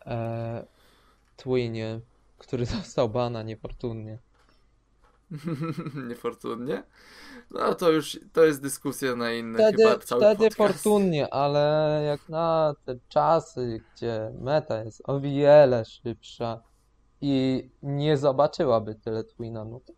[0.06, 0.66] e,
[1.36, 2.00] Twinie,
[2.38, 4.18] który dostał bana niefortunnie.
[6.08, 6.82] Niefortunnie.
[7.50, 10.56] No to już to jest dyskusja na inny Wtedy, chyba cały wtedy podcast.
[10.56, 16.62] fortunnie, ale jak na te czasy, gdzie meta jest o wiele szybsza
[17.20, 19.92] i nie zobaczyłaby tyle Twina, no to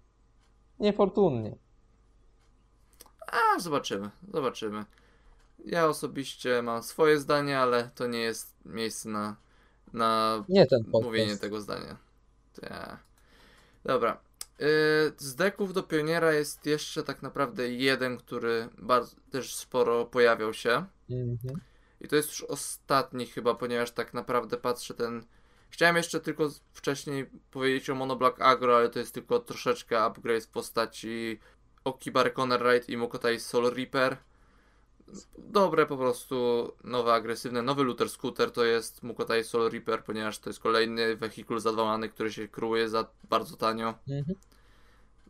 [0.81, 1.57] niefortunnie.
[3.27, 4.85] A, zobaczymy, zobaczymy.
[5.65, 9.37] Ja osobiście mam swoje zdanie, ale to nie jest miejsce na,
[9.93, 11.97] na Nie ten mówienie tego zdania.
[13.85, 14.26] Dobra.
[14.59, 14.67] Yy,
[15.19, 20.85] z deków do pioniera jest jeszcze tak naprawdę jeden, który bardzo też sporo pojawiał się.
[21.11, 21.61] Mhm.
[22.01, 25.25] I to jest już ostatni chyba, ponieważ tak naprawdę patrzę ten.
[25.71, 30.45] Chciałem jeszcze tylko wcześniej powiedzieć o Mono Black Agro, ale to jest tylko troszeczkę upgrade
[30.45, 31.41] w postaci
[31.85, 34.17] Okibar Conner Raid i Mokotai Soul Reaper.
[35.39, 40.51] Dobre po prostu, nowe agresywne, nowy Luther Scooter to jest Mukotai Soul Reaper, ponieważ to
[40.51, 43.95] jest kolejny wehikul zadwalany, który się kruje za bardzo tanio.
[44.09, 44.39] Mhm.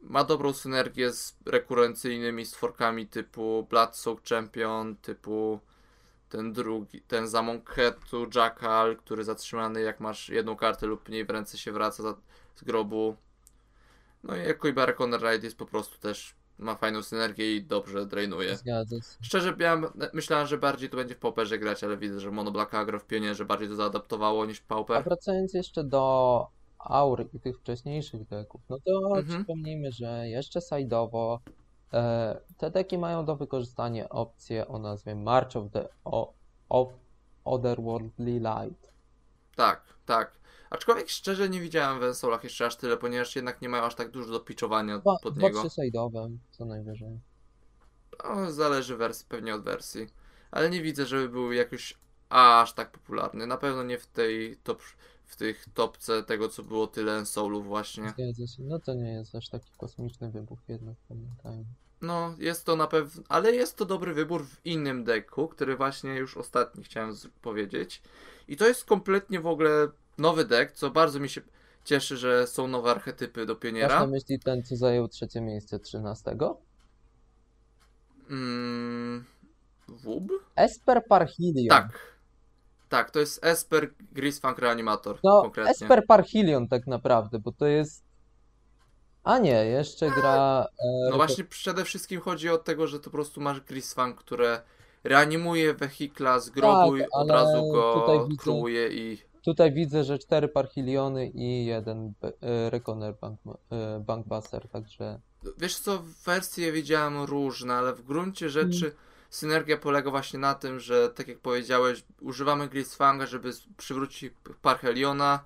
[0.03, 5.61] Ma dobrą synergię z rekurencyjnymi stworkami typu Blood Soak Champion, typu
[6.29, 11.31] ten drugi, ten za Monketu Jackal, który zatrzymany jak masz jedną kartę lub mniej w
[11.31, 12.03] ręce się wraca
[12.57, 13.17] z grobu.
[14.23, 18.07] No i jako Ibarra Conner Ride jest po prostu też, ma fajną synergię i dobrze
[18.07, 18.57] drainuje.
[18.57, 19.03] Zgadza się.
[19.23, 22.75] Szczerze miałem, myślałem, że bardziej to będzie w Pauperze grać, ale widzę, że Mono Black
[22.75, 25.05] Agro w Pionierze bardziej to zaadaptowało niż A Pauper.
[25.05, 26.47] wracając jeszcze do
[26.79, 29.27] aur i tych wcześniejszych deków, no to Mhm.
[29.27, 31.39] przypomnijmy, że jeszcze side'owo
[31.93, 36.33] e, te deki mają do wykorzystania opcję o nazwie March of the o,
[36.69, 36.89] of
[37.45, 38.93] Otherworldly Light.
[39.57, 40.33] Tak, tak.
[40.71, 44.11] Aczkolwiek szczerze nie widziałem w Ensolach jeszcze aż tyle, ponieważ jednak nie mają aż tak
[44.11, 45.61] dużo do pitchowania Dwa, pod dwa niego.
[45.71, 47.21] trzy side'owe, co najwyżej.
[48.25, 50.07] No, zależy wers pewnie od wersji.
[50.51, 51.95] Ale nie widzę, żeby był jakoś
[52.29, 53.47] aż tak popularny.
[53.47, 54.83] Na pewno nie w tej top,
[55.25, 58.11] w tych topce tego, co było tyle Ensolów właśnie.
[58.11, 58.63] Zgadza się.
[58.63, 61.65] No to nie jest aż taki kosmiczny wybuch jednak, pamiętajmy.
[62.01, 66.15] No, jest to na pewno, ale jest to dobry wybór w innym deku, który właśnie
[66.15, 68.03] już ostatni chciałem powiedzieć.
[68.49, 71.41] I to jest kompletnie w ogóle nowy deck, co bardzo mi się
[71.85, 74.01] cieszy, że są nowe archetypy do Masz pioniera.
[74.01, 76.37] na myśli ten, co zajął trzecie miejsce 13?
[78.31, 79.25] Mm,
[79.89, 80.25] Wub?
[80.57, 81.69] Esper Parhelion.
[81.69, 81.99] Tak.
[82.89, 85.71] tak, to jest Esper Grisfunk Reanimator No, konkretnie.
[85.71, 88.05] Esper Parhilion tak naprawdę, bo to jest...
[89.25, 90.67] A nie, jeszcze gra...
[91.07, 94.61] e, No właśnie przede wszystkim chodzi o tego, że to po prostu masz Grisfunk, które
[95.05, 97.63] reanimuje wehikla z grobu i Tak, od ale razu
[97.95, 103.41] tutaj go widzę- kruuje i Tutaj widzę, że cztery Parhiliony i jeden e, Reconer Bank,
[103.47, 105.21] e, Bankbuster, także...
[105.59, 108.97] Wiesz co, wersje widziałem różne, ale w gruncie rzeczy Mm.
[109.31, 115.45] synergia polega właśnie na tym, że tak jak powiedziałeś, używamy Grisfanga, żeby przywrócić Parheliona.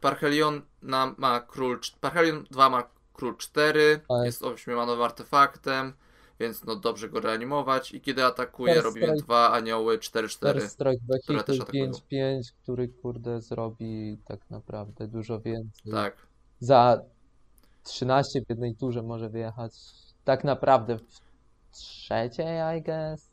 [0.00, 4.24] Parhelion na, ma król, Parhelion 2 ma król 4, Tak.
[4.26, 5.92] jest ośmiomanowym artefaktem,
[6.40, 9.24] więc no dobrze go reanimować i kiedy atakuje First robimy strike.
[9.24, 10.52] dwa anioły 4-4.
[10.52, 11.90] First Strike które też atakują.
[11.90, 15.92] 5-5, który kurde zrobi tak naprawdę dużo więcej.
[15.92, 16.16] Tak.
[16.60, 17.00] Za
[17.84, 19.72] 13 w jednej turze może wyjechać
[20.24, 21.20] tak naprawdę w
[21.72, 23.30] trzeciej, I guess.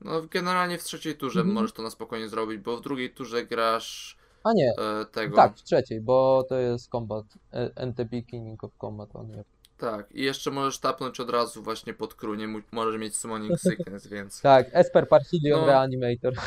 [0.00, 1.54] No generalnie w trzeciej turze Mhm.
[1.54, 5.36] możesz to na spokojnie zrobić, bo w drugiej turze grasz A nie, e, tego.
[5.36, 9.44] tak, w trzeciej, bo to jest combat, e, the beginning of combat on you.
[9.78, 13.60] Tak, i jeszcze możesz tapnąć od razu właśnie pod król, nie mu- możesz mieć summoning
[13.60, 14.40] sickness, więc...
[14.40, 15.66] Tak, Esper Parhilion No.
[15.66, 16.32] Reanimator.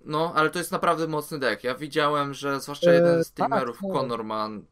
[0.00, 1.64] No, ale to jest naprawdę mocny deck.
[1.64, 3.90] Ja widziałem, że zwłaszcza E, jeden z tak, streamerów, tak.
[3.92, 4.64] Conorman...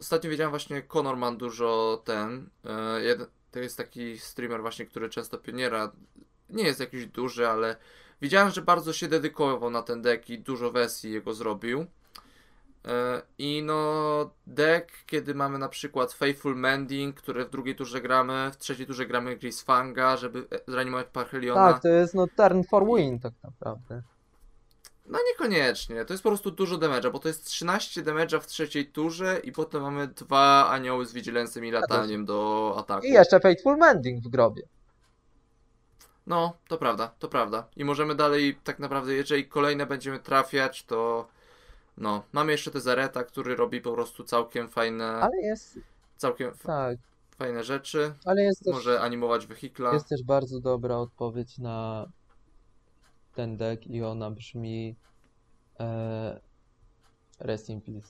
[0.00, 2.48] Ostatnio widziałem właśnie Conorman dużo ten...
[2.64, 5.92] E, jeden, to jest taki streamer właśnie, który często pioniera...
[6.50, 7.76] Nie jest jakiś duży, ale
[8.22, 11.86] widziałem, że bardzo się dedykował na ten deck i dużo wersji jego zrobił.
[12.84, 18.50] E, I no, deck, kiedy mamy na przykład Faithful Mending, które w drugiej turze gramy,
[18.52, 21.72] w trzeciej turze gramy Grisfanga, żeby e, zreanimować Parheliona.
[21.72, 24.02] Tak, to jest no turn for win tak naprawdę.
[25.06, 28.86] No niekoniecznie, to jest po prostu dużo damage'a, bo to jest 13 damage'a w trzeciej
[28.86, 33.06] turze i potem mamy dwa anioły z Vigilancem i lataniem do ataku.
[33.06, 34.62] I jeszcze Fateful Mending w grobie.
[36.26, 37.66] No, to prawda, to prawda.
[37.76, 41.28] I możemy dalej, tak naprawdę, jeżeli kolejne będziemy trafiać, to
[42.00, 45.78] no, mamy jeszcze Tezareta, który robi po prostu całkiem fajne, Ale jest,
[46.16, 46.98] całkiem tak,
[47.38, 48.14] fajne rzeczy.
[48.24, 49.92] ale jest też, Może animować wehikla.
[49.94, 52.06] jest też bardzo dobra odpowiedź na
[53.34, 54.96] ten deck i ona brzmi
[55.80, 56.40] e,
[57.40, 58.08] Rest in Peace.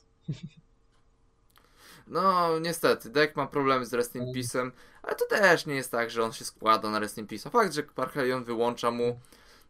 [2.07, 4.35] No, niestety, deck ma problemy z Rest in Mm.
[4.35, 4.71] Peace'em,
[5.03, 7.51] ale to też nie jest tak, że on się składa na Rest in Peace'a.
[7.51, 9.21] Fakt, że Parhelion wyłącza mu.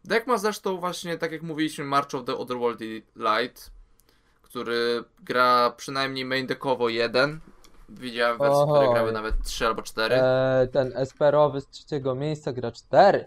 [0.05, 3.71] Deck ma zresztą właśnie, tak jak mówiliśmy, March of the Otherworldly Light,
[4.49, 7.39] który gra przynajmniej main deckowo jeden.
[7.89, 8.93] Widziałem wersje, które Oj.
[8.93, 10.15] grały nawet 3 albo 4.
[10.15, 13.25] E, ten Esperowy z trzeciego miejsca gra 4.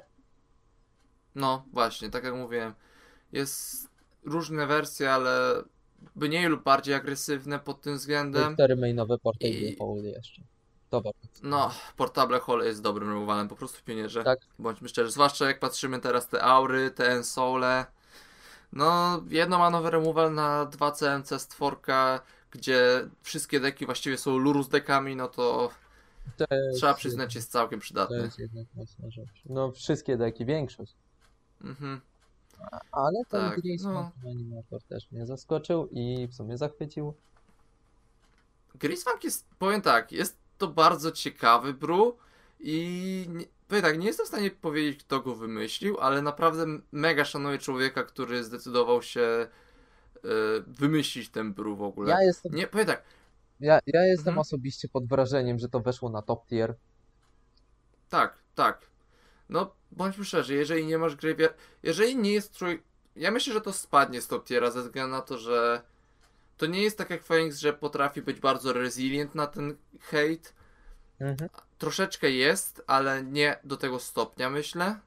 [1.35, 2.75] No, właśnie, tak jak mówiłem.
[3.33, 3.89] Jest
[4.25, 5.63] różne wersje, ale
[6.17, 8.55] mniej lub bardziej agresywne pod tym względem.
[8.55, 10.43] 4 mainowe Portable I- jeszcze.
[10.91, 11.11] Dobra.
[11.43, 14.25] No, Portable Hole jest dobrym removalem, po prostu pionierze.
[14.25, 14.39] Tak.
[14.59, 17.87] Bądźmy szczerzy, zwłaszcza jak patrzymy teraz te aury, te ensole.
[18.73, 24.69] No, jedno ma nowy removal na 2 CMC stworka, gdzie wszystkie deki właściwie są lurus
[24.69, 25.71] dekami, no to
[26.37, 28.17] To jest, trzeba przyznać jest całkiem To przydatny.
[28.17, 29.43] jest jednak mocna rzecz.
[29.47, 30.95] No wszystkie deki, większość.
[31.61, 32.01] Mhm.
[32.93, 34.11] Ale ten Tak, Grace no.
[34.31, 37.15] Animator też mnie zaskoczył i w sumie zachwycił.
[38.75, 42.17] Grisfunk jest, powiem tak, jest to bardzo ciekawy bru
[42.61, 43.27] i
[43.73, 48.05] powiem tak, nie jestem w stanie powiedzieć, kto go wymyślił, ale naprawdę mega szanuję człowieka,
[48.05, 49.47] który zdecydował się
[50.17, 50.19] y,
[50.67, 52.11] wymyślić ten bru w ogóle.
[52.11, 53.03] Ja jestem, Nie, powiem tak,
[53.61, 54.39] ja, ja jestem Mhm.
[54.39, 56.75] osobiście pod wrażeniem, że to weszło na top tier.
[58.09, 58.87] tak, tak.
[59.49, 62.83] No, bądźmy szczerzy, jeżeli nie masz graveyard, jeżeli nie jest trój...
[63.17, 65.83] Ja myślę, że to spadnie z top tiera ze względu na to, że
[66.57, 70.51] to nie jest tak jak Phoenix, że potrafi być bardzo resilient na ten hate.
[71.21, 71.51] Mhm.
[71.87, 74.99] Troszeczkę jest, ale nie do tego stopnia myślę,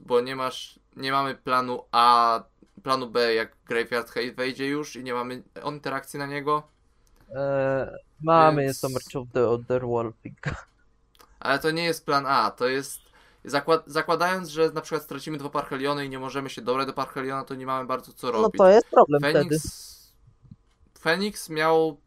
[0.00, 2.42] bo nie masz, nie mamy planu A,
[2.82, 6.62] planu B jak Graveyard Hate wejdzie już i nie mamy interakcji na niego,
[7.36, 7.88] Eee,
[8.22, 10.16] mamy, Więc- jest to March of the Otherworld.
[11.40, 13.00] ale to nie jest plan A, to jest
[13.44, 17.44] zakład, zakładając, że na przykład stracimy dwa Parheliony i nie możemy się dobrać do Parheliona,
[17.44, 18.58] to nie mamy bardzo co No robić.
[18.58, 19.38] to jest problem wtedy.
[19.38, 20.12] Phoenix,
[21.00, 22.00] Phoenix miał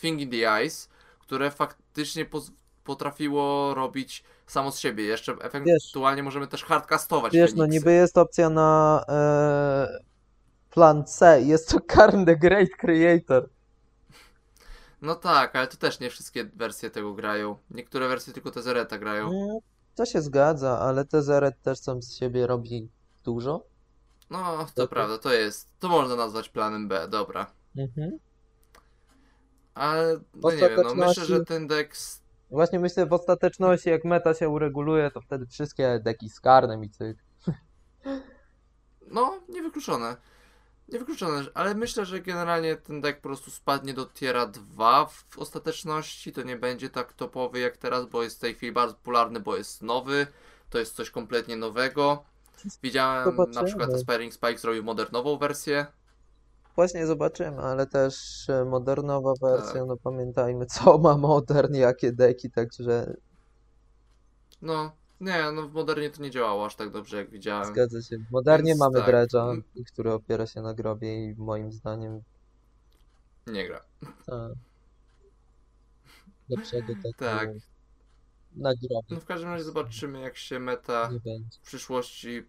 [0.00, 2.50] Thing in the Eyes, które faktycznie poz-
[2.88, 5.04] potrafiło robić samo z siebie.
[5.04, 7.78] Jeszcze ewentualnie możemy też hardcastować Wiesz, no Phoenixy.
[7.78, 9.98] niby jest opcja na e,
[10.70, 13.48] plan C, jest to Karn the Great Creator.
[15.02, 17.56] No tak, ale to też nie wszystkie wersje tego grają.
[17.70, 19.30] Niektóre wersje tylko Tezereta grają.
[19.94, 22.88] To się zgadza, ale Tezeret też sam z siebie robi
[23.24, 23.66] dużo.
[24.30, 25.68] No, to to- prawda, to jest.
[25.78, 27.52] To można nazwać planem B, dobra.
[27.76, 28.18] Mhm.
[29.74, 31.96] Ale no nie wiem, no myślę, że ten deck.
[32.50, 36.90] Właśnie myślę, w ostateczności, jak meta się ureguluje, to wtedy wszystkie deki z karnem i
[36.90, 37.16] cyk.
[39.10, 40.16] No, niewykluczone.
[40.88, 46.32] Niewykluczone, ale myślę, że generalnie ten deck po prostu spadnie do tiera 2 w ostateczności.
[46.32, 49.56] To nie będzie tak topowy jak teraz, bo jest w tej chwili bardzo popularny, bo
[49.56, 50.26] jest nowy.
[50.70, 52.24] To jest coś kompletnie nowego.
[52.82, 55.86] Widziałem na przykład Aspiring Spike zrobił modernową wersję.
[56.78, 58.14] Właśnie zobaczymy, ale też
[58.48, 59.88] e, modernowa wersja, Tak.
[59.88, 63.16] no pamiętajmy, co ma modern, jakie deki, także
[64.62, 67.66] No, nie, no w modernie to nie działało aż tak dobrze jak widziałem.
[67.66, 68.18] zgadza się.
[68.18, 69.34] W modernie Więc mamy tak.
[69.34, 69.62] Mm.
[69.92, 72.22] który opiera się na grobie i moim zdaniem
[73.46, 73.80] Nie gra.
[74.28, 74.50] e,
[76.48, 77.48] lepszego deku Tak.
[78.56, 81.10] na grobie No w każdym razie zobaczymy jak się meta
[81.52, 82.42] w przyszłości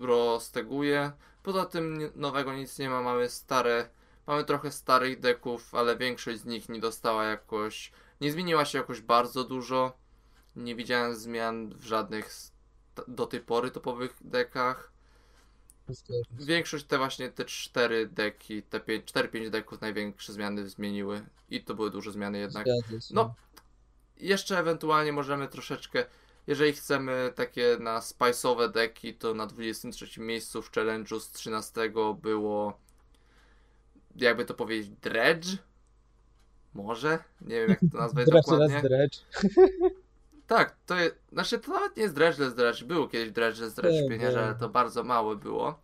[0.00, 1.12] rozteguje.
[1.42, 3.88] Poza tym nowego nic nie ma, mamy stare,
[4.26, 9.00] mamy trochę starych deków, ale większość z nich nie dostała jakoś, nie zmieniła się jakoś
[9.00, 9.92] bardzo dużo.
[10.56, 12.30] Nie widziałem zmian w żadnych
[13.08, 14.92] do tej pory topowych dekach.
[16.30, 21.90] Większość te właśnie te cztery deki, te 4-5 deków największe zmiany zmieniły i to były
[21.90, 22.66] duże zmiany jednak.
[23.10, 23.34] No,
[24.16, 26.06] jeszcze ewentualnie możemy troszeczkę,
[26.46, 31.90] jeżeli chcemy takie na spice'owe deki, to na 23 miejscu w challenge'u z 13
[32.22, 32.78] było,
[34.16, 35.46] jakby to powiedzieć, Dredge?
[36.74, 37.18] Może?
[37.40, 38.82] Nie wiem jak to nazwać dokładnie.
[38.82, 39.18] Dredge.
[40.46, 44.08] Tak, to jest, znaczy to nawet nie jest Dredgeless Dredge, było kiedyś Dredgeless Dredge w
[44.08, 45.80] Pionierze, ale to bardzo mało było.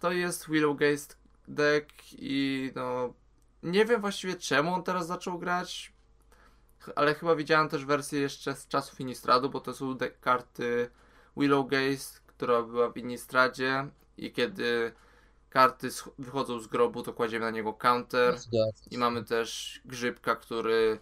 [0.00, 3.14] To jest Willowgeist deck i no,
[3.62, 5.92] nie wiem właściwie czemu on teraz zaczął grać,
[6.96, 10.90] ale chyba widziałem też wersję jeszcze z czasów Innistradu, bo to są karty
[11.36, 14.92] Willowgeist, która była w Innistradzie i kiedy
[15.50, 18.38] karty wychodzą z grobu, to kładziemy na niego counter.
[18.38, 20.98] Zgadza I mamy też grzybka, który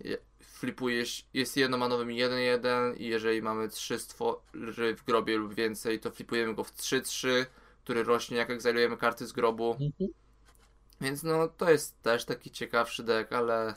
[0.00, 6.10] je- flipuje, jest jednomanowym 1-1 i jeżeli mamy trzy stwory w grobie lub więcej, to
[6.10, 7.46] flipujemy go w 3-3,
[7.84, 9.70] który rośnie jak egzalujemy karty z grobu.
[9.70, 10.10] Mhm.
[11.00, 13.74] Więc no to jest też taki ciekawszy deck, ale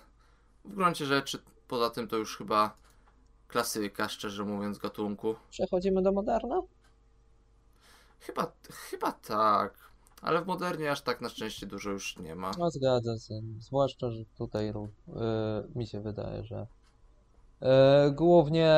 [0.70, 2.78] w gruncie rzeczy poza tym to już chyba
[3.48, 5.36] klasyka, szczerze mówiąc, gatunku.
[5.50, 6.62] Przechodzimy do Moderna?
[8.20, 9.74] Chyba, chyba tak,
[10.22, 12.52] ale w modernie aż tak na szczęście dużo już nie ma.
[12.58, 16.68] No zgadza się, zwłaszcza, że tutaj ró- y, mi się wydaje, że
[18.08, 18.76] y, głównie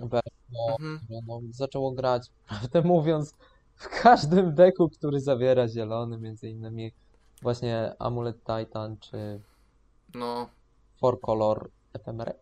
[0.00, 1.00] weszło, Mhm.
[1.26, 3.34] no, zaczęło grać, prawdę mówiąc,
[3.76, 6.92] w każdym deku, który zawiera zielony, między innymi
[7.42, 9.40] właśnie Amulet Titan czy
[10.14, 10.48] No
[11.00, 12.38] Four Color Ephemerate,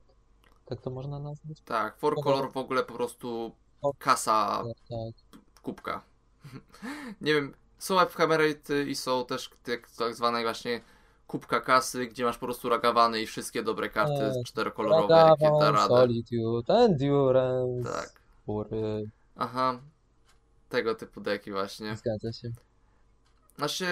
[0.65, 1.61] tak to można nazwać?
[1.65, 2.23] tak, Four.
[2.23, 3.53] Color w ogóle po prostu
[3.99, 5.41] kasa Tak, tak.
[5.63, 6.03] kubka.
[7.21, 10.81] Nie wiem, są Ephemerate i są też te tak zwane właśnie
[11.27, 14.45] kubka kasy, gdzie masz po prostu ragawany i wszystkie dobre karty Tak.
[14.47, 15.89] czterokolorowe, jakie da.
[15.89, 18.21] Solitude, Endurance, Tak.
[18.47, 19.81] Fury, Aha.
[20.69, 21.97] Tego typu deki właśnie.
[21.97, 22.51] zgadza się.
[23.57, 23.87] Znaczy,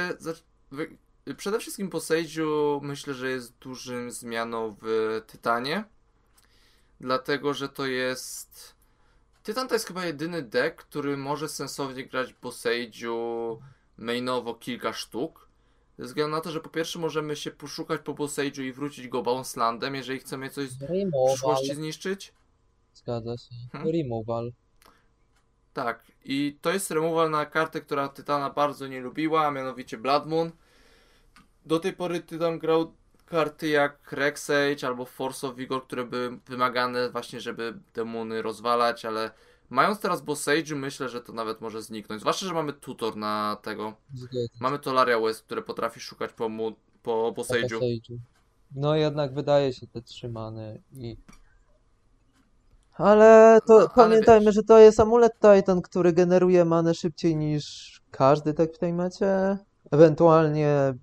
[1.36, 2.00] przede wszystkim po
[2.82, 5.84] myślę, że jest dużym zmianą w Tytanie.
[7.00, 8.74] Dlatego, że to jest...
[9.42, 12.52] Tytan to jest chyba jedyny deck, który może sensownie grać po
[13.98, 15.48] mainowo kilka sztuk.
[15.98, 19.22] Ze względu na to, że po pierwsze możemy się poszukać po Bosage'u i wrócić go
[19.22, 22.34] Bounce Landem, jeżeli chcemy coś w Removal, przyszłości zniszczyć.
[22.94, 23.54] zgadza się.
[23.72, 23.92] Hmm?
[23.92, 24.52] Removal.
[25.72, 30.26] Tak, i to jest removal na kartę, która Tytana bardzo nie lubiła, a mianowicie Blood
[30.26, 30.50] Moon.
[31.66, 32.92] Do tej pory Tytan grał
[33.26, 39.30] karty jak Rexage albo Force of Vigor, które były wymagane właśnie, żeby demony rozwalać, ale
[39.70, 42.20] mając teraz Bosage'u myślę, że to nawet może zniknąć.
[42.20, 43.94] Zwłaszcza, że mamy tutor na tego.
[44.60, 46.72] Mamy Tolaria West, które potrafi szukać po, mu,
[47.02, 47.32] po.
[47.36, 47.80] Bosage'u.
[48.74, 51.16] No jednak wydaje się te trzymane i...
[52.94, 54.54] Ale to No, ale pamiętajmy, wiesz.
[54.54, 59.58] że to jest amulet Titan, który generuje manę szybciej niż każdy deck w tej mecie.
[59.90, 60.94] Ewentualnie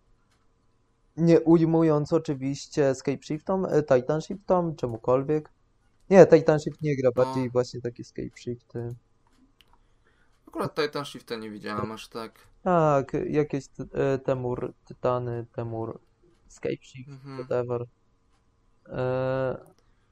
[1.19, 5.49] nie ujmując oczywiście Escape Shiftom, e, Titan Shiftom, czemukolwiek.
[6.09, 7.51] Nie, Titan Shift nie gra, bardziej No.
[7.51, 8.95] właśnie takie Escape Shifty.
[10.47, 12.31] Akurat Titan Shifta nie widziałem aż tak.
[12.63, 15.99] Tak, jakieś e, Temur Tytany, Temur
[16.47, 17.37] Escape Shift, Mhm.
[17.37, 17.85] whatever.
[18.89, 19.57] E,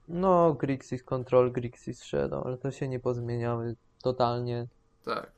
[0.07, 4.67] no, Grixis Control, Grixis Shadow, ale to się nie pozmieniały totalnie.
[5.05, 5.32] Tak.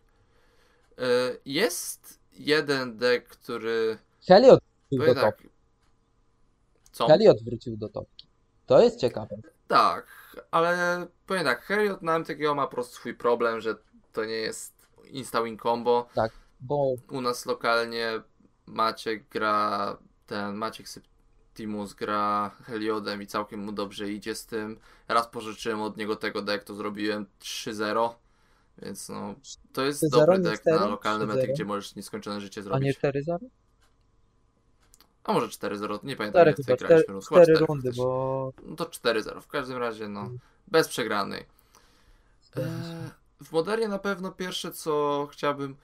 [0.97, 1.03] E,
[1.45, 3.97] Jest jeden deck, który...
[4.27, 4.59] Heliod
[4.91, 5.43] do tak.
[6.91, 7.07] Co?
[7.07, 8.27] Heliod wrócił do topki.
[8.65, 9.35] To jest ciekawe.
[9.67, 10.05] Tak,
[10.51, 13.75] ale powiem tak, Heliot na MTGO ma po prostu swój problem, że
[14.13, 16.09] to nie jest insta-win combo.
[16.59, 18.21] Bo U nas lokalnie
[18.65, 24.79] Maciek gra, ten Maciek Septimus gra Heliodem i całkiem mu dobrze idzie z tym.
[25.07, 28.09] Raz pożyczyłem od niego tego deck, to zrobiłem 3-0,
[28.81, 29.35] Więc no,
[29.73, 30.91] to jest 3-0, dobry deck na 4?
[30.91, 31.53] lokalne mety, 3-0?
[31.53, 33.27] gdzie możesz nieskończone życie A nie zrobić.
[33.27, 33.37] 4-0?
[35.29, 37.21] A może 4-0, nie pamiętam 4 jak tutaj chyba, graliśmy.
[37.21, 38.53] 4, chyba 4 4 rundy, bo...
[38.65, 40.39] No to 4-0, w każdym razie no, Mm.
[40.67, 41.45] bez przegranej.
[42.55, 42.63] Eee,
[43.43, 45.75] w modernie na pewno pierwsze co chciałbym,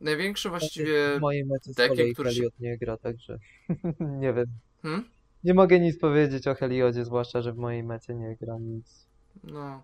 [0.00, 1.16] największe właściwie...
[1.18, 3.38] W mojej mecie z deki, kolei które się- Heliod nie gra, także
[4.20, 4.46] nie wiem.
[4.82, 5.04] Hmm?
[5.44, 9.06] Nie mogę nic powiedzieć o Heliodzie, zwłaszcza, że w mojej mecie nie gra nic.
[9.44, 9.82] No,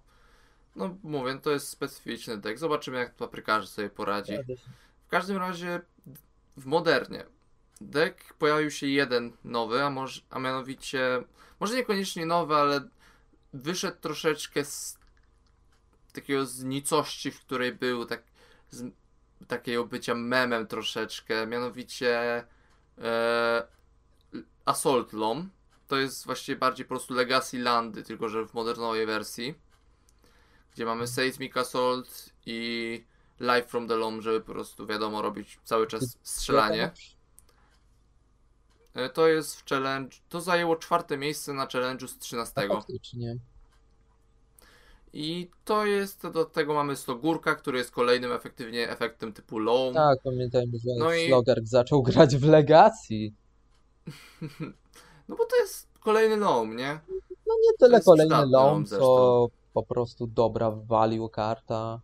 [0.76, 2.58] no mówię, to jest specyficzny deck.
[2.58, 4.32] Zobaczymy jak paprykarze sobie poradzi.
[5.06, 5.80] W każdym razie
[6.56, 7.24] w modernie
[7.80, 11.24] deck pojawił się jeden nowy, a, może, a mianowicie,
[11.60, 12.88] może niekoniecznie nowy, ale
[13.52, 14.98] wyszedł troszeczkę z
[16.12, 18.22] takiego z nicości, w której był, tak,
[18.70, 18.84] z
[19.48, 22.44] takiego bycia memem troszeczkę, mianowicie
[22.98, 23.66] e,
[24.64, 25.50] Assault Lom.
[25.88, 29.54] To jest właściwie bardziej po prostu Legacy Landy, tylko że w modernowej wersji,
[30.74, 33.04] gdzie mamy Seismic Assault i
[33.40, 36.90] Live from the Loam, żeby po prostu wiadomo robić cały czas strzelanie.
[38.98, 40.16] E, To jest w challenge.
[40.28, 42.68] To zajęło czwarte miejsce na challenge'u z 13.
[42.68, 43.36] Faktycznie.
[45.12, 49.94] I to jest, do tego mamy Slogurka, który jest kolejnym efektywnie efektem typu low.
[49.94, 51.32] Tak, pamiętajmy, że No i-
[51.62, 53.14] zaczął grać w Legacy.
[55.28, 57.00] No bo to jest kolejny low, nie?
[57.46, 62.00] No nie tyle kolejny rom co po prostu dobra value karta,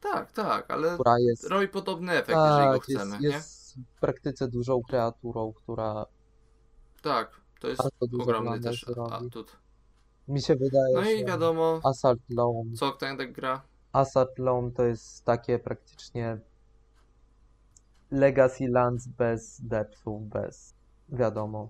[0.00, 3.28] Tak, tak, ale która jest, robi podobny efekt, jeżeli go tak, chcemy, jest, nie?
[3.28, 6.06] jest w praktyce dużą kreaturą, która
[7.02, 7.82] Tak, to jest
[8.20, 9.56] ogromny też atut.
[10.28, 13.62] Mi się wydaje, No i wiadomo, Assault Loam, co ten deck gra.
[13.92, 16.38] Assault Loam to jest takie praktycznie
[18.10, 20.74] Legacy Lands bez depthów, bez
[21.08, 21.68] wiadomo.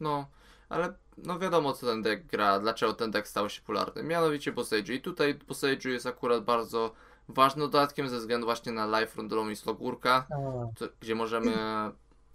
[0.00, 0.26] No,
[0.68, 4.02] ale no wiadomo co ten deck gra, dlaczego ten deck stał się popularny.
[4.02, 4.94] Mianowicie Bossage.
[4.94, 6.92] I tutaj Bossage jest akurat bardzo
[7.28, 10.26] ważnym dodatkiem ze względu właśnie na Life Rondolom i Slogurka,
[10.76, 11.52] to, gdzie możemy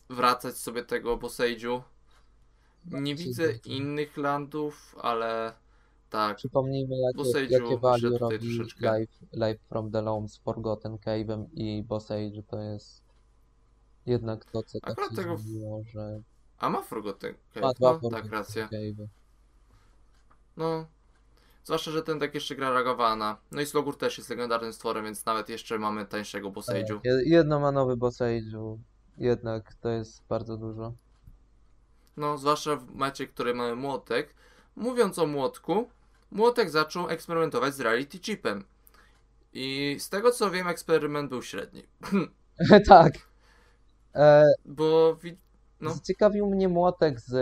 [0.09, 1.81] wracać sobie tego Bossage'u.
[2.85, 5.53] Nie widzę innych landów, ale
[6.09, 6.37] tak.
[6.37, 8.59] Przypomnijmy, jakie, jakie value robi.
[8.79, 13.03] Life, Life from the Loam z Forgotten Cave'em i Bossage to jest
[14.05, 16.21] jednak to, co tak się tego zmieniło, że
[16.57, 18.67] A ma Forgotten ma Cave, dwa no Forgotten tak, racja.
[18.67, 19.07] Cave'y.
[20.57, 20.85] No.
[21.63, 23.37] Zwłaszcza, że ten deck jeszcze gra Ragawana.
[23.51, 26.95] No i Slogur też jest legendarnym stworem, więc nawet jeszcze mamy tańszego Bossage'u.
[26.95, 28.77] Tak, je- Jedno ma nowy Bossage'u,
[29.17, 30.93] jednak to jest bardzo dużo.
[32.17, 34.35] No, zwłaszcza w mecie, w której mamy młotek.
[34.75, 35.89] Mówiąc o młotku,
[36.31, 38.63] młotek zaczął eksperymentować z reality chipem.
[39.53, 41.83] I z tego co wiem, eksperyment był średni.
[42.87, 43.13] tak.
[44.15, 45.17] E, Bo
[45.81, 45.93] no.
[45.93, 47.33] Zaciekawił mnie młotek z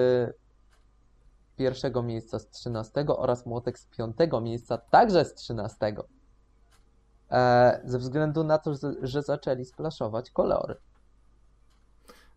[1.57, 5.95] pierwszego miejsca z 13 oraz młotek z piątego miejsca także z 13.
[7.31, 10.75] E, ze względu na to, że, zaczęli splaszować kolory.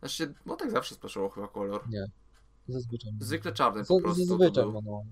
[0.01, 1.85] Znaczy, młotek zawsze splaszował chyba kolor.
[2.69, 3.13] Zazwyczaj.
[3.21, 4.73] Zwykle czarny Z- po prostu Zazwyczaj był.
[4.73, 5.11] manualnie.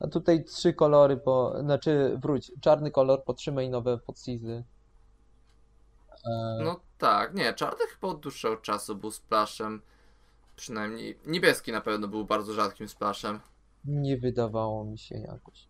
[0.00, 4.64] A tutaj trzy kolory po, znaczy wróć, czarny kolor po trzy mainowe podsizy.
[6.26, 9.82] E, No tak, nie, czarny chyba od dłuższego czasu był splashem.
[10.56, 13.40] Przynajmniej niebieski na pewno był bardzo rzadkim splashem.
[13.84, 15.68] nie wydawało mi się jakoś.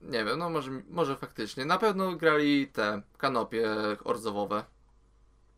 [0.00, 1.64] Nie wiem, no może, może faktycznie.
[1.64, 3.70] Na pewno grali te kanopie
[4.04, 4.64] ordzowowe.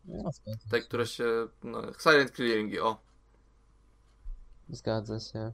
[0.05, 0.29] No,
[0.71, 1.47] Te, które się.
[1.63, 2.97] No, silent clearingi, o.
[4.69, 5.51] Zgadza się.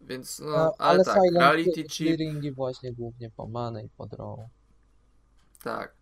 [0.00, 3.88] Więc A, no, ale, ale tak, Silent reality chip, clearingi właśnie głównie po manę i
[3.88, 4.38] po draw.
[5.62, 5.99] tak.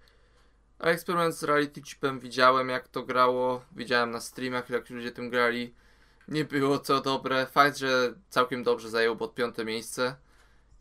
[0.79, 5.31] A eksperyment z reality chipem widziałem jak to grało, widziałem na streamach jak ludzie tym
[5.31, 5.75] grali.
[6.29, 7.47] Nie było to dobre.
[7.47, 10.15] Fakt, że całkiem dobrze zajął pod piąte miejsce.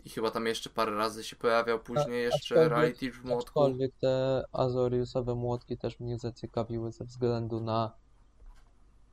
[0.06, 3.60] I chyba tam jeszcze parę razy się pojawiał później jeszcze aczkolwiek- reality w młotku.
[3.60, 7.92] Aczkolwiek te Azoriusowe młotki też mnie zaciekawiły ze względu na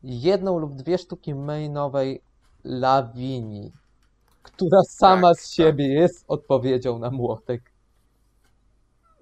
[0.02, 2.20] jedną lub dwie sztuki mainowej
[2.64, 3.72] Lawini,
[4.42, 7.72] która sama Tak, z siebie jest odpowiedzią na młotek.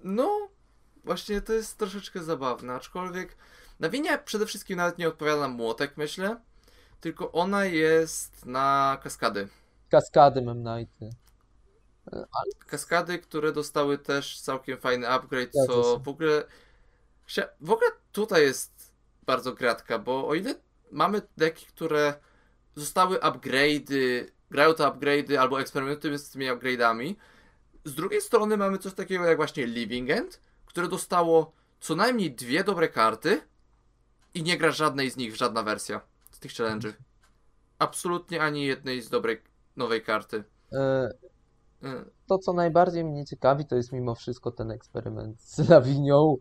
[0.03, 0.47] No,
[1.03, 3.37] właśnie to jest troszeczkę zabawne, aczkolwiek
[3.79, 6.41] Nawinia przede wszystkim nawet nie odpowiada na młotek, myślę,
[7.01, 9.47] tylko ona jest na kaskady.
[9.89, 11.09] Kaskady Memnite.
[12.67, 16.43] Kaskady, które dostały też całkiem fajny upgrade, co w ogóle...
[17.61, 18.93] W ogóle tutaj jest
[19.25, 20.55] bardzo gratka, bo o ile
[20.91, 22.13] mamy deki, które
[22.75, 27.15] zostały upgrade'y, grają te upgrade'y albo eksperymentują z tymi upgrade'ami,
[27.85, 30.39] z drugiej strony mamy coś takiego jak właśnie Living End,
[30.73, 33.41] które dostało co najmniej dwie dobre karty
[34.33, 36.01] i nie gra żadnej z nich, żadna wersja
[36.31, 36.93] z tych challenge'ów.
[37.79, 39.41] Absolutnie ani jednej z dobrej
[39.75, 40.43] nowej karty.
[40.71, 41.09] E,
[41.83, 46.35] Y, to, co najbardziej mnie ciekawi, to jest mimo wszystko ten eksperyment z lawinią.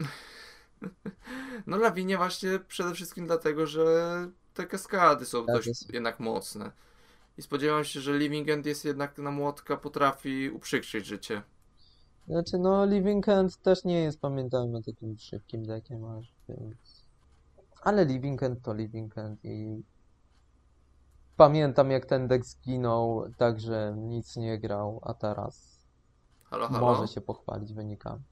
[1.66, 3.84] No lawinie właśnie przede wszystkim dlatego, że
[4.54, 5.94] te kaskady są Tak dość jest.
[5.94, 6.72] jednak mocne.
[7.38, 11.42] I spodziewam się, że Living End jest jednak na młotka potrafi uprzykrzyć życie.
[12.28, 17.06] Znaczy, no, Living End też nie jest, pamiętajmy, takim szybkim deckiem aż, więc...
[17.82, 19.82] Ale Living End to Living End i...
[21.36, 25.84] Pamiętam, jak ten deck zginął, także nic nie grał, a teraz
[26.44, 26.80] Halo, halo.
[26.80, 28.22] może się pochwalić wynikami.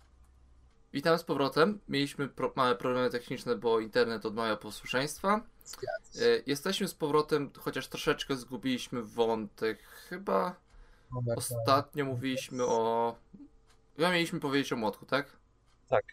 [0.92, 1.80] Witam z powrotem.
[1.88, 5.40] Mieliśmy pro małe problemy techniczne, bo internet odmawia posłuszeństwa.
[6.16, 9.82] Y, Jesteśmy z powrotem, chociaż troszeczkę zgubiliśmy wątek.
[9.82, 10.56] Chyba
[11.36, 13.14] ostatnio mówiliśmy o...
[13.96, 15.36] Chyba mieliśmy powiedzieć o młotku, tak?
[15.88, 16.04] Tak.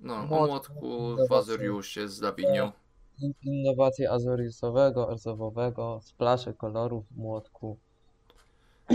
[0.00, 1.32] No, o Młotku, młotku w.
[1.32, 2.72] Azoriusie z Lawinią.
[3.18, 7.78] In- Innowacje azoriusowego, arzowowego, splasze kolorów w młotku.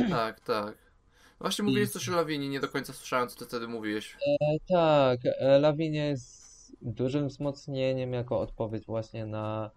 [0.10, 0.78] Tak, tak.
[1.40, 4.18] Właśnie mówiłeś coś o Lawinie, nie do końca słyszałem, co ty wtedy mówiłeś.
[4.42, 6.50] E, tak, e, Lawinia jest
[6.82, 9.72] dużym wzmocnieniem jako odpowiedź właśnie na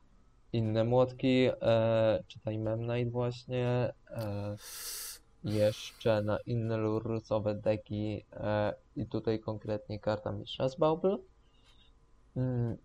[0.52, 4.56] inne młotki, e, czytaj Memnite właśnie, e,
[5.44, 11.18] jeszcze na inne lurusowe deki e, i tutaj konkretnie karta Mistrza Bauble.
[12.36, 12.76] Mm,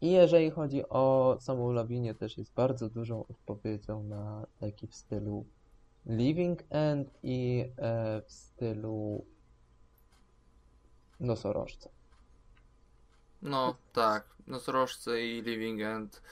[0.00, 5.46] I jeżeli chodzi o samą Lawinię, też jest bardzo dużą odpowiedzią na deki w stylu
[6.06, 9.24] Living End i e, w stylu
[11.20, 11.90] nosorożca.
[13.42, 14.38] No, tak.
[14.46, 16.22] Nosorożce i Living End.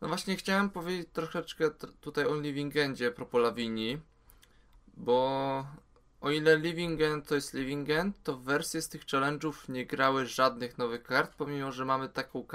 [0.00, 3.98] No właśnie chciałem powiedzieć troszeczkę tr- tutaj o Living Endzie propos Lawini,
[4.96, 5.66] bo
[6.20, 10.26] o ile Living End to jest Living End, to wersje z tych challenge'ów nie grały
[10.26, 12.46] żadnych nowych kart, pomimo, że mamy taką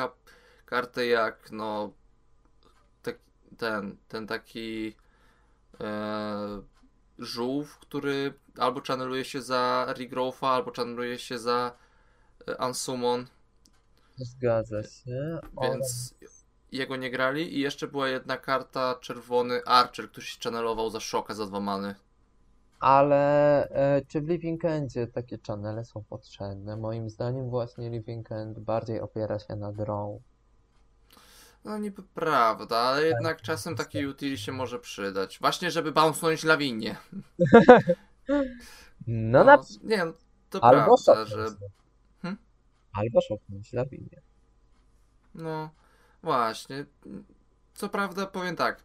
[0.65, 1.91] kartę jak, no,
[3.01, 3.15] tak,
[3.57, 4.95] ten, ten taki
[5.79, 6.61] e,
[7.19, 11.75] żółw, który albo channeluje się za Regrowtha, albo channeluje się za
[12.47, 13.27] e, Unsummon.
[14.17, 15.39] Zgadza się.
[15.61, 16.13] Więc
[16.71, 17.57] jego nie grali.
[17.57, 21.95] I jeszcze była jedna karta, czerwony Archer, który się channelował za szoka za dwa many.
[22.81, 26.77] Ale e, czy w Living Endzie takie channele są potrzebne?
[26.77, 30.09] Moim zdaniem właśnie Living End bardziej opiera się na draw.
[31.65, 35.39] No niby prawda, ale jednak czasem taki utility się może przydać.
[35.39, 36.95] Właśnie, żeby bounce'nąć lawinie.
[39.07, 40.13] No na nie, no,
[40.49, 41.45] to Albo prawda, że...
[42.21, 42.37] Hmm?
[42.93, 44.21] Albo szopnąć Lawinie.
[45.35, 45.69] No,
[46.23, 46.85] właśnie.
[47.73, 48.83] Co prawda, powiem tak.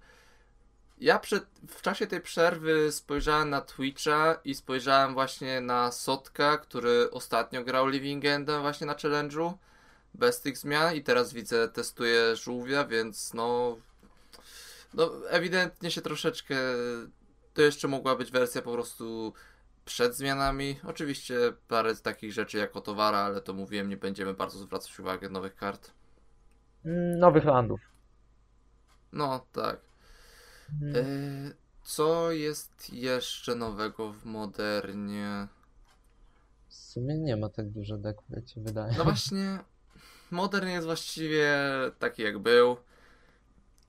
[0.98, 7.10] Ja przed, w czasie tej przerwy spojrzałem na Twitcha i spojrzałem właśnie na Sotka, który
[7.10, 9.52] ostatnio grał Living Endem właśnie na challenge'u.
[10.14, 13.76] Bez tych zmian i teraz widzę, testuje żółwia, więc no...
[14.94, 16.56] No, ewidentnie się troszeczkę...
[17.54, 19.32] To jeszcze mogła być wersja po prostu
[19.84, 20.80] przed zmianami.
[20.84, 21.34] Oczywiście
[21.68, 25.90] parę takich rzeczy jako towara, ale to mówiłem, nie będziemy bardzo zwracać uwagi nowych kart.
[26.84, 27.80] Mm, Nowych landów.
[29.12, 29.85] No, tak.
[30.82, 31.52] Mm, E,
[31.82, 35.48] co jest jeszcze nowego w Modernie?
[36.68, 38.94] W sumie nie ma tak dużo deków, jak ci wydaje.
[38.98, 39.58] No właśnie,
[40.30, 41.54] Modern jest właściwie
[41.98, 42.76] taki jak był.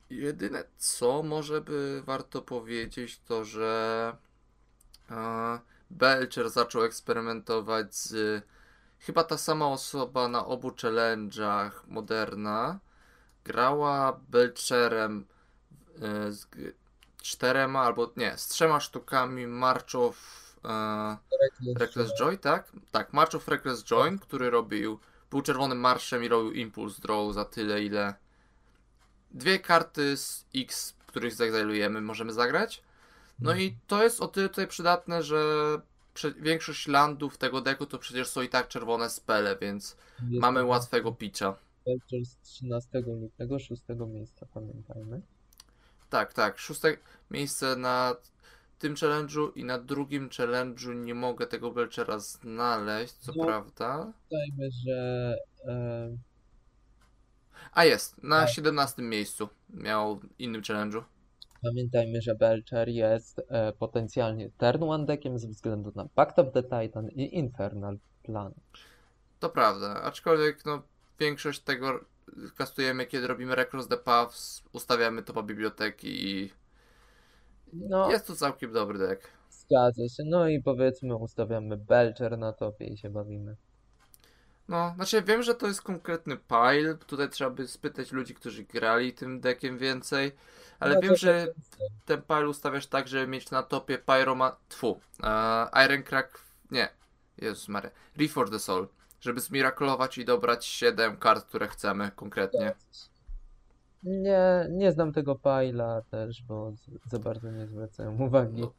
[0.09, 4.15] Jedyne co może by warto powiedzieć to, że
[5.11, 5.59] e,
[5.89, 8.43] Belcher zaczął eksperymentować z
[8.99, 12.79] chyba ta sama osoba na obu challenge'ach Moderna
[13.45, 15.25] grała Belcherem
[16.31, 16.71] z g-
[17.21, 20.17] czterema albo nie, z trzema sztukami March of
[20.65, 21.17] e,
[21.79, 22.71] Reckless Joy, tak?
[22.91, 24.99] Tak, March of Reckless Joy, który robił,
[25.31, 28.13] był czerwonym marszem i robił Impulse Draw za tyle, ile
[29.31, 32.81] dwie karty z X, których zaexilujemy, możemy zagrać.
[33.39, 35.41] No i to jest o tyle tutaj przydatne, że
[36.39, 39.97] większość landów tego deku to przecież są i tak czerwone spele, więc
[40.29, 41.15] Jest mamy łatwego.
[41.85, 45.21] Belcher z 13 lutego, 6 miejsca, pamiętajmy.
[46.09, 46.97] Tak, tak, szóste
[47.31, 48.15] miejsce na
[48.79, 53.45] tym challenge'u i na drugim challenge'u nie mogę tego Belchera znaleźć, co No.
[53.45, 54.13] prawda.
[54.29, 55.35] Pamiętajmy, że
[55.67, 56.17] e,
[57.73, 58.49] A jest, na Tak.
[58.49, 61.03] 17 miejscu miał innym challenge'u.
[61.63, 66.63] Pamiętajmy, że Belcher jest e, potencjalnie turn one deckiem ze względu na Pact of the
[66.63, 68.53] Titan i Infernal Plan.
[69.39, 70.81] To prawda, aczkolwiek no
[71.19, 71.99] większość tego
[72.57, 76.53] kastujemy kiedy robimy Recross the Paths, ustawiamy topa biblioteki i
[77.73, 79.27] No, jest to całkiem dobry deck.
[79.49, 80.23] zgadza się.
[80.25, 83.55] No i powiedzmy ustawiamy Belcher na topie i się bawimy.
[84.67, 86.95] No, znaczy wiem, że to jest konkretny pile.
[86.95, 90.31] Tutaj trzeba by spytać ludzi, którzy grali tym dekiem więcej.
[90.79, 91.47] Ale No wiem, to że
[92.05, 94.55] ten pile ustawiasz tak, żeby mieć na topie Pyroma...
[94.69, 94.99] Tfu.
[95.23, 96.39] E, Iron Crack...
[96.71, 96.89] Nie.
[97.37, 97.91] Jezus Maria.
[98.17, 98.87] Reef for the Soul.
[99.19, 102.73] Żeby zmiraklować i dobrać 7 kart, które chcemy konkretnie.
[104.03, 106.73] Nie, nie znam tego Pajla też, bo
[107.11, 108.61] za bardzo nie zwracałem uwagi.
[108.61, 108.71] No,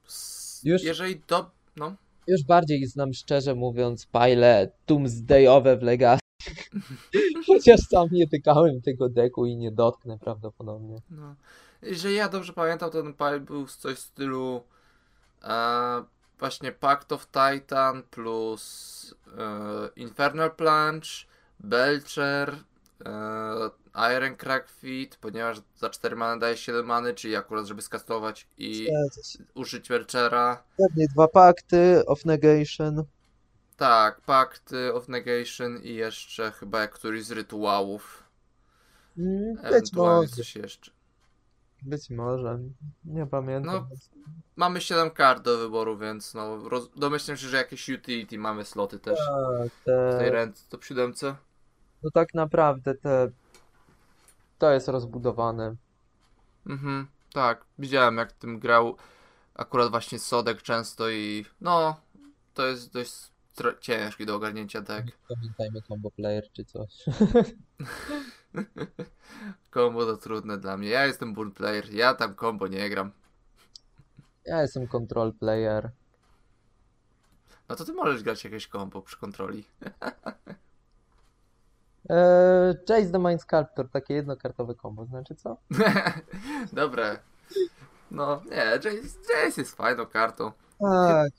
[0.65, 1.51] Już- Jeżeli do...
[1.77, 1.95] No.
[2.27, 6.21] Już bardziej znam szczerze mówiąc Pajle Doomsdayowe w Legacy.
[7.47, 11.03] Chociaż sam nie tykałem tego deku i nie dotknę prawdopodobnie.
[11.11, 11.35] No.
[11.83, 14.63] Jeżeli ja dobrze pamiętam, to ten pile był z coś w stylu
[15.43, 16.05] e,
[16.39, 19.15] właśnie Pact of Titan plus
[19.97, 21.09] Infernal Plunge,
[21.61, 22.55] Belcher,
[23.07, 23.71] e,
[24.17, 28.89] Iron Crack Feet, ponieważ za 4 many daje 7 many, czyli akurat żeby skastować i
[29.55, 30.63] użyć Belchera.
[30.77, 33.05] Pewnie dwa pakty of negation.
[33.77, 38.23] Tak, Pact of Negation i jeszcze chyba jak któryś z rytuałów.
[39.19, 40.91] Mm, Ewentualnie coś jeszcze.
[41.83, 42.59] Być może.
[43.05, 43.75] Nie pamiętam.
[43.75, 43.97] No,
[44.57, 46.91] Mamy 7 kart do wyboru, więc no, roz...
[46.97, 51.15] domyślam się, że jakieś utility mamy sloty też Tak, w tej te, ręce top 7.
[52.03, 53.31] no tak naprawdę te,
[54.59, 55.77] to jest rozbudowane.
[56.67, 58.97] Mhm, tak, widziałem jak tym grał
[59.55, 61.97] akurat właśnie Sodek często i no,
[62.55, 63.13] to jest dość
[63.81, 65.07] ciężki do ogarnięcia deck.
[65.29, 66.91] Pamiętajmy combo player czy coś.
[69.75, 70.89] Combo to trudne dla mnie.
[70.89, 73.11] Ja jestem bull player, ja tam combo nie gram.
[74.45, 75.91] Ja jestem control player.
[77.69, 79.65] No to ty możesz grać jakieś combo przy kontroli.
[82.11, 85.57] Eee, Chase the Mind Sculptor, takie jednokartowe combo, znaczy co?
[86.73, 87.19] Dobre.
[88.11, 90.53] No, nie, Jace, Jace jest fajną kartą.
[90.81, 91.33] Tak,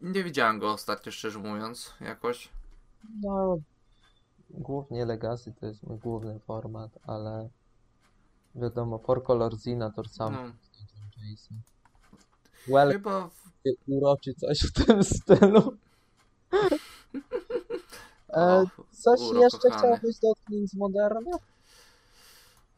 [0.00, 2.48] Nie widziałem go ostatnio, szczerze mówiąc, jakoś.
[3.22, 3.58] no
[4.50, 7.48] głównie Legacy to jest mój główny format, ale
[8.54, 10.52] wiadomo, Four Color Zinator sam No,
[11.16, 11.60] Jason.
[12.68, 13.52] Well, chyba w...
[13.86, 15.76] uroczy coś w tym stylu.
[18.28, 19.96] E, coś uro jeszcze kochany.
[19.96, 21.38] chciałbyś dotknąć z Moderna?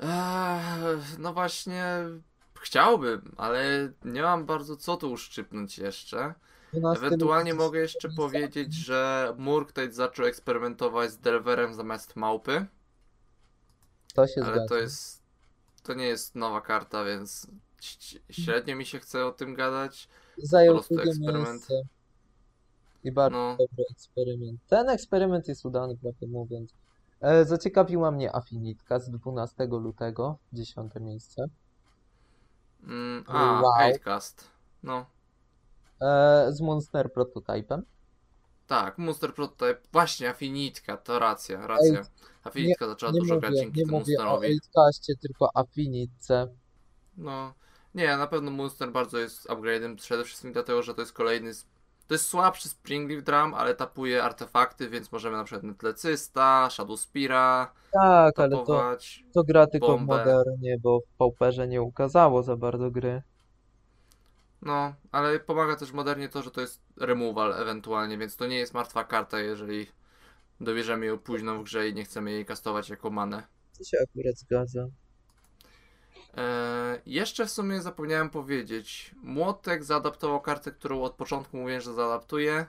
[0.01, 1.85] Eee, no właśnie,
[2.61, 6.35] chciałbym, ale nie mam bardzo co tu uszczypnąć jeszcze.
[6.73, 12.67] 12 Ewentualnie mogę jeszcze powiedzieć, że Murktide zaczął eksperymentować z Delverem zamiast małpy,
[14.15, 14.69] To się ale zgadza.
[14.69, 15.23] to jest,
[15.83, 17.47] to nie jest nowa karta, więc
[18.31, 20.09] średnio mi się chce o tym gadać.
[20.39, 21.49] Zajął drugie eksperyment.
[21.49, 21.75] miejsce.
[23.05, 23.57] I bardzo No.
[23.59, 24.61] dobry eksperyment.
[24.69, 26.75] Ten eksperyment jest udany, prawdę mówiąc.
[27.21, 31.45] E, zaciekawiła mnie Affinitka z 12 lutego, 10 miejsce.
[32.83, 34.21] Mm, a, Wow.
[34.83, 35.07] No,
[36.03, 37.83] E, z Monster Prototypem.
[38.67, 42.03] tak, Monster Prototype, właśnie Affinitka, to racja, racja.
[42.45, 44.61] Affinitka zaczęła Nie dużo mówię, grać dzięki nie temu mówię Monsterowi.
[44.61, 46.49] 8caście, tylko Affinitce.
[47.17, 47.55] No,
[47.95, 51.65] nie, na pewno Monster bardzo jest upgrade'em, przede wszystkim dlatego, że to jest kolejny, z-
[52.07, 58.39] to jest słabszy Springleaf Drum, ale tapuje artefakty, więc możemy na przykład Netlecysta, Shadowspira Tak,
[58.41, 58.97] ale to,
[59.35, 60.17] to gra tylko bombę.
[60.17, 63.23] modernie, bo w Pauperze nie ukazało za bardzo gry.
[64.63, 68.75] No, ale pomaga też modernie to, że to jest removal ewentualnie, więc to nie jest
[68.75, 69.87] martwa karta, jeżeli
[70.61, 73.43] dobierzemy ją późno w grze i nie chcemy jej kastować jako manę.
[73.79, 74.87] To się akurat zgadza.
[76.37, 79.15] Eee, jeszcze w sumie zapomniałem powiedzieć.
[79.23, 82.67] Młotek zaadaptował kartę, którą od początku mówiłem, że zaadaptuje.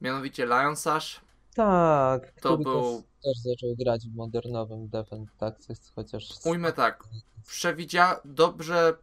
[0.00, 1.20] Mianowicie Lion Sash.
[1.54, 6.28] Tak, To był- też, też zaczął grać w modernowym Defend Taxes, chociaż...
[6.44, 7.04] Ujmę tak.
[7.46, 8.94] Przewidzia dobrze,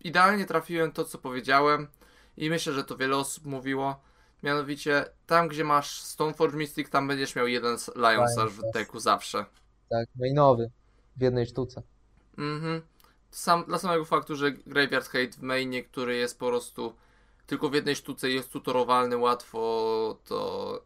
[0.00, 1.86] idealnie trafiłem to, co powiedziałem
[2.36, 4.00] i myślę, że to wiele osób mówiło.
[4.42, 8.60] Mianowicie, tam gdzie masz Stoneforge Mystic, tam będziesz miał jeden s- Lion Lion Sash w
[8.60, 8.72] Sash.
[8.74, 9.44] deku zawsze.
[9.90, 10.70] Tak, mainowy.
[11.16, 11.82] W jednej sztuce.
[12.38, 12.82] Mhm.
[13.30, 16.94] Sam, dla samego faktu, że Graveyard Hate w mainie, który jest po prostu
[17.46, 20.82] tylko w jednej sztuce jest tutorowalny łatwo, to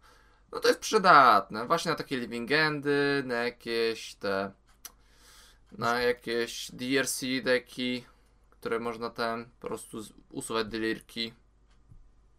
[0.52, 1.66] no to jest przydatne.
[1.66, 4.50] Właśnie na takie living endy, na jakieś te
[5.72, 8.04] na jakieś DRC deki,
[8.64, 9.98] które można ten po prostu
[10.30, 11.32] usuwać delirki.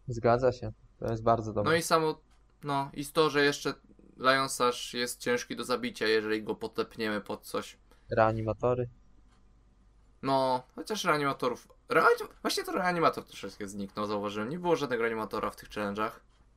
[0.08, 0.72] Zgadza się.
[0.98, 1.72] To jest bardzo dobre.
[1.72, 2.20] No i samo
[2.64, 3.74] no i to, że jeszcze
[4.16, 7.78] Lion Sash jest ciężki do zabicia, jeżeli go potepniemy pod coś.
[8.10, 8.88] Reanimatory.
[10.22, 11.68] No, chociaż reanimatorów.
[11.88, 12.28] Reanim...
[12.42, 14.48] Właśnie to reanimator troszeczkę zniknął, zauważyłem.
[14.48, 16.10] Nie było żadnego reanimatora w tych challenge'ach.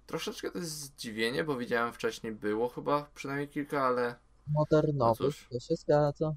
[0.06, 4.16] Troszeczkę to jest zdziwienie, bo widziałem wcześniej było chyba przynajmniej kilka, ale.
[4.48, 5.24] Modernowy.
[5.24, 5.48] No cóż.
[5.52, 6.36] to się zgadza.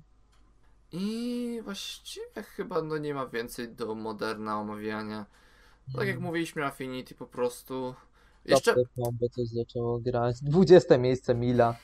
[0.92, 5.26] I właściwie chyba no nie ma więcej do moderna omawiania.
[5.96, 6.22] Tak jak Mm.
[6.22, 7.94] mówiliśmy, Affinity po prostu
[8.44, 10.36] Jeszcze, Combo coś zaczęło grać.
[10.42, 11.76] 20 miejsce Mila.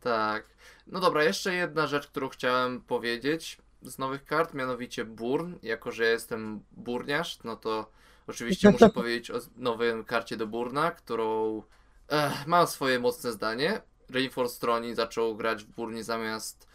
[0.00, 0.46] tak.
[0.86, 5.54] No dobra, jeszcze jedna rzecz, którą chciałem powiedzieć z nowych kart, mianowicie Burn.
[5.62, 7.90] Jako, że ja jestem burniarz, no to
[8.26, 11.62] oczywiście muszę powiedzieć o nowym karcie do Burna, którą
[12.08, 13.80] eh, mam swoje mocne zdanie.
[14.10, 16.68] Reinforced Ronin zaczął grać w Burnie zamiast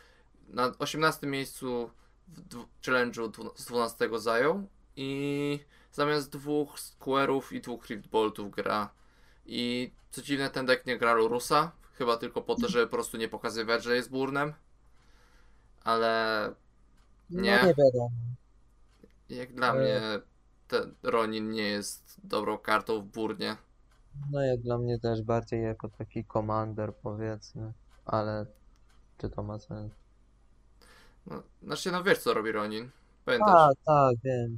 [0.48, 1.90] na 18 miejscu
[2.28, 5.60] w challenge'u z 12 zajął i
[5.92, 8.90] zamiast dwóch Square'ów i dwóch Rift Boltów gra.
[9.46, 13.18] I co dziwne, ten deck nie gra Lurusa, chyba tylko po to, żeby po prostu
[13.18, 14.54] nie pokazywać, że jest Burnem.
[15.84, 16.54] Ale
[17.30, 17.60] Nie.
[17.62, 18.10] No nie wiadomo.
[19.30, 19.80] jak dla E.
[19.80, 20.02] mnie
[20.68, 23.56] ten Ronin nie jest dobrą kartą w Burnie.
[24.32, 27.74] No jak dla mnie też bardziej jako taki commander powiedzmy.
[28.06, 28.46] Ale
[29.18, 29.92] czy to ma sens?
[31.28, 32.90] No, znaczy, no wiesz co robi Ronin.
[33.26, 33.50] Pamiętasz?
[33.54, 34.58] Tak, tak, wiem.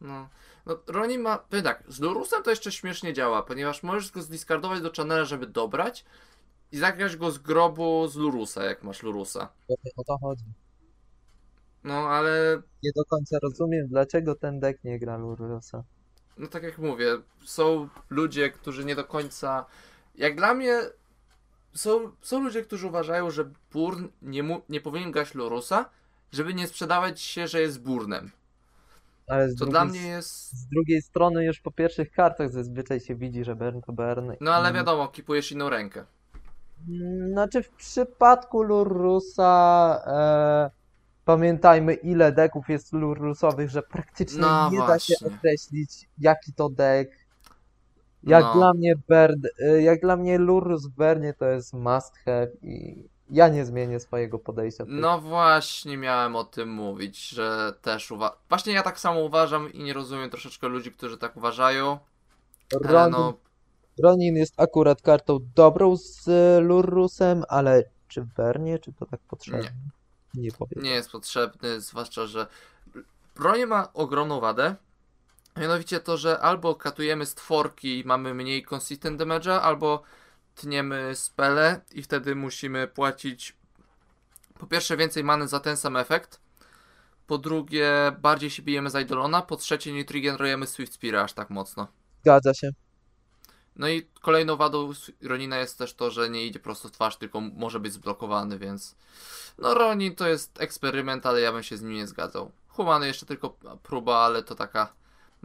[0.00, 0.28] No,
[0.66, 4.80] no Ronin ma, powiem tak, z Lurusem to jeszcze śmiesznie działa, ponieważ możesz go zdiskardować
[4.80, 6.04] do channela, żeby dobrać
[6.72, 9.48] i zagrać go z grobu z Lurusa, jak masz Lurusa.
[9.96, 10.44] O to chodzi.
[11.84, 15.82] No, ale Nie do końca rozumiem, dlaczego ten deck nie gra Lurusa.
[16.38, 19.66] no tak jak mówię, są ludzie, którzy nie do końca.
[20.14, 20.80] Jak dla mnie,
[21.76, 25.90] są, są ludzie, którzy uważają, że Burn nie, mu, nie powinien grać Lorusa,
[26.32, 28.30] żeby nie sprzedawać się, że jest Burnem.
[29.28, 30.52] Ale To drugiej, dla mnie jest.
[30.52, 34.32] z drugiej strony już po pierwszych kartach zazwyczaj się widzi, że Bern to Bern.
[34.40, 36.04] No ale i- wiadomo, kipujesz inną rękę.
[36.88, 40.70] Mm, Znaczy w przypadku Lurusa e,
[41.24, 45.36] pamiętajmy ile deków jest Lurusowych, że praktycznie No nie da się właśnie.
[45.38, 47.12] określić jaki to deck.
[48.26, 48.52] Jak No.
[48.54, 53.04] dla mnie Bern, e, jak dla mnie Lurus w Bernie to jest must have i
[53.30, 54.84] ja nie zmienię swojego podejścia.
[54.88, 58.38] No właśnie miałem o tym mówić, że też uważam.
[58.48, 61.98] Właśnie ja tak samo uważam i nie rozumiem troszeczkę ludzi, którzy tak uważają.
[62.82, 63.34] Ronin, no,
[64.02, 69.70] Ronin jest akurat kartą dobrą z e, Lurusem, ale czy Bernie, czy to tak potrzebne?
[70.34, 70.84] Nie, powiem.
[70.84, 72.46] nie jest potrzebny, zwłaszcza, że
[73.36, 74.76] broń ma ogromną wadę.
[75.56, 80.02] Mianowicie to, że albo katujemy stworki i mamy mniej consistent damage'a, albo
[80.54, 83.56] tniemy spele i wtedy musimy płacić
[84.58, 86.40] po pierwsze więcej many za ten sam efekt,
[87.26, 91.50] po drugie bardziej się bijemy za Idolona, po trzecie nie triggerujemy Swift Spear aż tak
[91.50, 91.86] mocno.
[92.22, 92.70] Zgadza się.
[93.76, 94.92] No i kolejną wadą
[95.22, 98.96] Ronina jest też to, że nie idzie prosto w twarz, tylko może być zblokowany, więc
[99.58, 102.50] no Ronin to jest eksperyment, ale ja bym się z nim nie zgadzał.
[102.68, 103.50] Humany jeszcze tylko
[103.82, 104.92] próba, ale to taka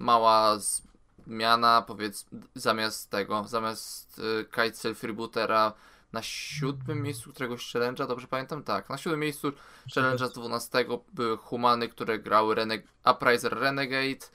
[0.01, 2.25] mała zmiana, powiedz,
[2.55, 5.73] zamiast tego, zamiast y, Kitesail Freebootera
[6.13, 8.63] na siódmym miejscu któregoś challenge'a, dobrze pamiętam?
[8.63, 9.51] Tak, na siódmym miejscu
[9.95, 14.25] challenge'a z 12 były humany, które grały Reneg Upriser Renegade,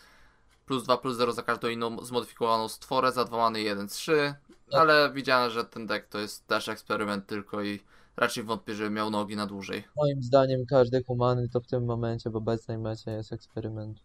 [0.66, 4.34] plus 2 plus 0 za każdą inną zmodyfikowaną stworę, za 2 many 1 3,
[4.72, 7.80] ale widziałem, że ten deck to jest też eksperyment tylko i
[8.16, 9.84] raczej wątpię, żeby miał nogi na dłużej.
[9.96, 14.00] Moim zdaniem każdy humany to w tym momencie w obecnej mecie jest eksperyment.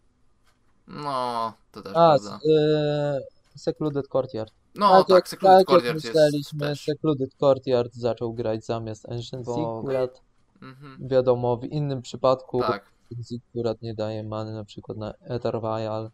[0.88, 2.36] No, to też A, prawda.
[2.36, 3.20] s- e,
[3.58, 4.52] Secluded Courtyard.
[4.74, 6.84] No tak, jak, Secluded tak jak Courtyard jest myśleliśmy, też.
[6.84, 10.20] Secluded Courtyard zaczął grać zamiast Ancient Bo- Ziggurat.
[10.62, 11.08] Mhm.
[11.08, 12.84] Wiadomo, w innym przypadku Tak,
[13.20, 16.10] Ziggurat nie daje many na przykład na Ether Vial.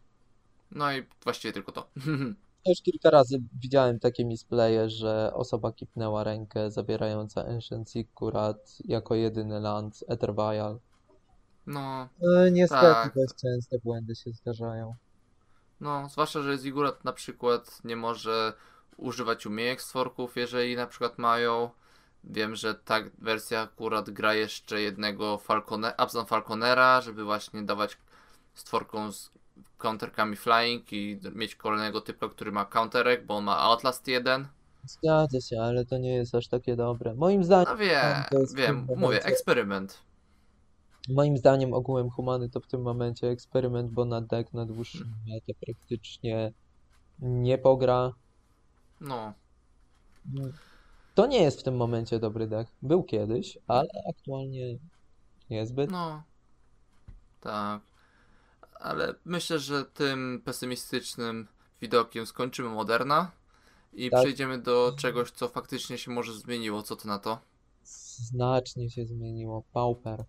[0.71, 1.87] no i właściwie tylko to.
[2.69, 9.59] Już kilka razy widziałem takie misplaye, że osoba kipnęła rękę zawierająca Ancient Ziggurat jako jedyny
[9.59, 10.79] land Ether Vial.
[11.69, 12.07] No,
[12.45, 13.13] E, niestety Tak.
[13.15, 14.95] dość częste błędy się zdarzają.
[15.81, 18.53] no, zwłaszcza, że Zigurat na przykład nie może
[18.97, 21.69] używać umiejek stworków, jeżeli na przykład mają.
[22.23, 27.97] Wiem, że ta wersja akurat gra jeszcze jednego Falcone Abzon Falconera, żeby właśnie dawać
[28.53, 29.31] stworkom z
[29.77, 34.47] counterkami flying i mieć kolejnego typu, który ma counterek, bo on ma Outlast 1.
[34.85, 37.13] Zgadza się, ale to nie jest aż takie dobre.
[37.15, 38.23] Moim zdaniem, No wiem,
[38.55, 39.97] wiem, mówię, eksperyment.
[41.09, 45.17] Moim zdaniem ogółem humany to w tym momencie eksperyment, bo na deck na dłuższą Hmm.
[45.27, 46.53] metę praktycznie
[47.19, 48.13] nie pogra.
[49.01, 49.33] No,
[51.15, 52.71] To nie jest w tym momencie dobry deck.
[52.81, 54.77] Był kiedyś, ale aktualnie
[55.49, 55.91] niezbyt.
[55.91, 56.23] no,
[57.41, 57.81] tak.
[58.79, 61.47] Ale myślę, że tym pesymistycznym
[61.81, 63.31] widokiem skończymy Moderna
[63.93, 64.19] i Tak.
[64.19, 66.83] przejdziemy do czegoś, co faktycznie się może zmieniło.
[66.83, 67.39] Co ty na to?
[67.83, 69.63] Znacznie się zmieniło.
[69.73, 70.25] Pauper.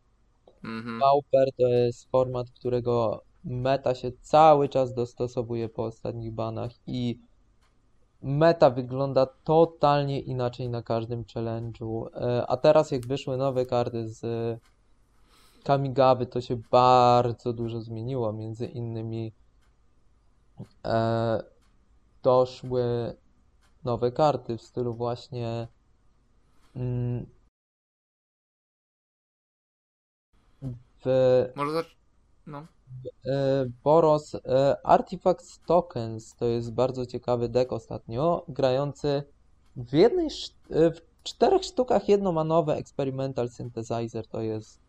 [0.64, 1.00] Mhm.
[1.00, 7.20] Pauper to jest format, którego meta się cały czas dostosowuje po ostatnich banach i
[8.22, 12.06] meta wygląda totalnie inaczej na każdym challenge'u.
[12.14, 14.20] E, A teraz jak wyszły nowe karty z
[15.64, 18.32] Kamigawy, to się bardzo dużo zmieniło.
[18.32, 19.32] Między innymi
[20.84, 21.42] e,
[22.22, 23.16] doszły
[23.84, 25.68] nowe karty w stylu właśnie
[26.76, 27.26] mm,
[31.04, 31.96] w Może zacz...
[32.46, 32.66] No.
[33.26, 39.22] e, Boros e, Artifacts Tokens to jest bardzo ciekawy deck ostatnio, grający
[39.76, 44.80] w jednej, e, w czterech sztukach jednomanowe Experimental Synthesizer to jest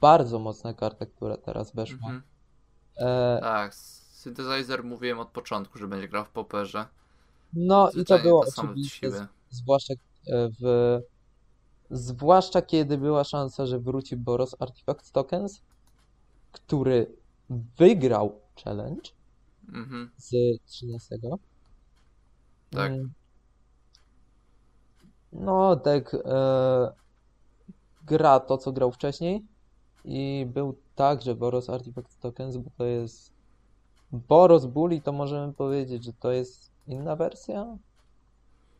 [0.00, 1.96] bardzo mocna karta, która teraz weszła.
[2.08, 2.22] Mhm.
[2.96, 6.86] E, Tak, Synthesizer mówiłem od początku, że będzie grał w Poperze.
[7.52, 9.94] no i to Zwyczajnie było to oczywiste, z- zwłaszcza
[10.60, 11.00] w
[11.90, 15.60] zwłaszcza kiedy była szansa, że wróci Boros Artifacts Tokens,
[16.52, 17.16] który
[17.78, 19.10] wygrał challenge
[19.68, 20.10] Mhm.
[20.16, 20.32] z
[20.66, 21.18] 13.
[22.70, 22.92] Tak.
[22.92, 23.12] Mm.
[25.32, 26.92] No, deck e,
[28.06, 29.44] gra to, co grał wcześniej
[30.04, 33.32] i był także Boros Artifact Tokens, bo to jest
[34.12, 37.64] Boros Bully, to możemy powiedzieć, że to jest inna wersja?
[37.64, 37.78] No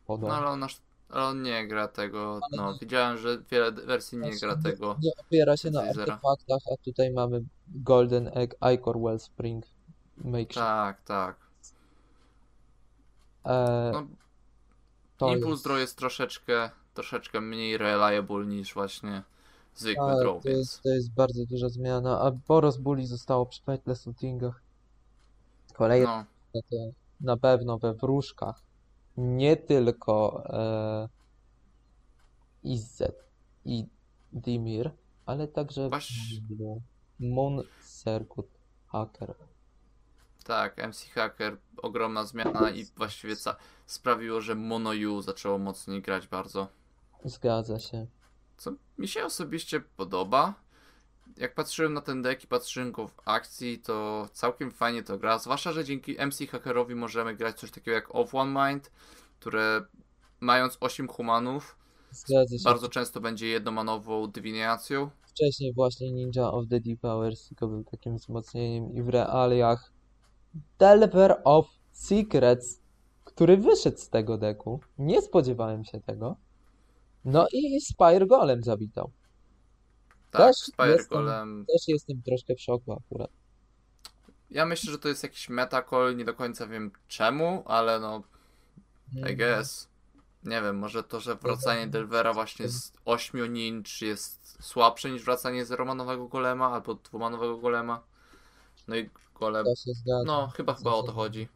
[0.07, 0.35] Podobno.
[0.35, 2.39] ale on, aż, ale on nie gra tego.
[2.51, 4.97] No, widziałem, że wiele wersji nie gra tego.
[5.03, 9.65] Nie opiera się na artefaktach, a tutaj mamy Golden Egg, Icor Wellspring,
[10.17, 10.55] Makeshift.
[10.55, 11.35] Tak, tak.
[13.45, 14.07] E, No,
[15.17, 19.23] to jest- Draw jest troszeczkę, troszeczkę mniej reliable niż właśnie
[19.75, 23.61] zwykły Tak, draw, to jest, to jest bardzo duża zmiana, a Boros Bully zostało przy
[23.61, 24.61] Fateless Lootingach.
[25.73, 26.61] Kolejna no,
[27.21, 28.64] na pewno we wróżkach
[29.17, 31.09] nie tylko e,
[32.63, 33.23] Izzet
[33.65, 33.85] i
[34.33, 34.91] Dimir,
[35.25, 36.41] ale także Właśnie-
[37.19, 37.63] w Moon
[38.03, 38.47] Circuit
[38.87, 39.35] Hacker.
[40.43, 43.55] tak, MC Hacker, ogromna zmiana i właściwie ca-
[43.85, 46.67] sprawiło, że Mono U zaczęło mocniej grać bardzo.
[47.23, 48.07] Zgadza się.
[48.57, 50.53] Co mi się osobiście podoba.
[51.37, 55.39] Jak patrzyłem na ten deck i patrzyłem go w akcji, to całkiem fajnie to gra.
[55.39, 58.91] Zwłaszcza, że dzięki MC Hackerowi możemy grać coś takiego jak Off One Mind,
[59.39, 59.85] które
[60.39, 61.77] mając 8 humanów,
[62.63, 65.09] bardzo często będzie jednomanową dywiniacją.
[65.21, 69.91] Wcześniej właśnie Ninja of the Deep Hours tylko był takim wzmocnieniem i w realiach
[70.79, 72.81] Delver of Secrets,
[73.23, 74.79] który wyszedł z tego deku.
[74.97, 76.35] Nie spodziewałem się tego.
[77.25, 79.11] No i Spire Golem zabitał.
[80.37, 81.65] Tak, Też Spire jestem- Golem.
[81.65, 83.29] Też jestem troszkę w szoku akurat.
[84.51, 88.23] Ja myślę, że to jest jakiś metacall, nie do końca wiem czemu, ale no.
[89.31, 89.87] I guess.
[90.43, 95.65] Nie wiem, może to, że wracanie Delvera właśnie z 8 ninj jest słabsze niż wracanie
[95.65, 98.03] zeromanowego golema albo dwumanowego golema.
[98.87, 99.09] No i
[99.39, 99.65] golem.
[100.25, 101.47] No, chyba chyba o to chodzi.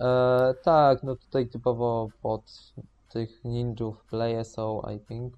[0.00, 2.72] E, tak, no tutaj typowo pod
[3.08, 5.34] tych ninjów leje są, I think.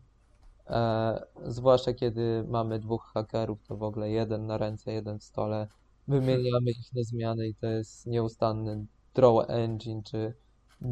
[0.67, 5.69] E, zwłaszcza kiedy mamy dwóch hakerów, to w ogóle jeden na ręce, jeden w stole.
[6.09, 10.35] Wymieniamy ich na zmiany i to jest nieustanny draw engine, czy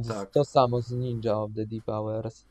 [0.09, 0.31] Tak.
[0.31, 2.45] to samo z Ninja of the Deep Hours.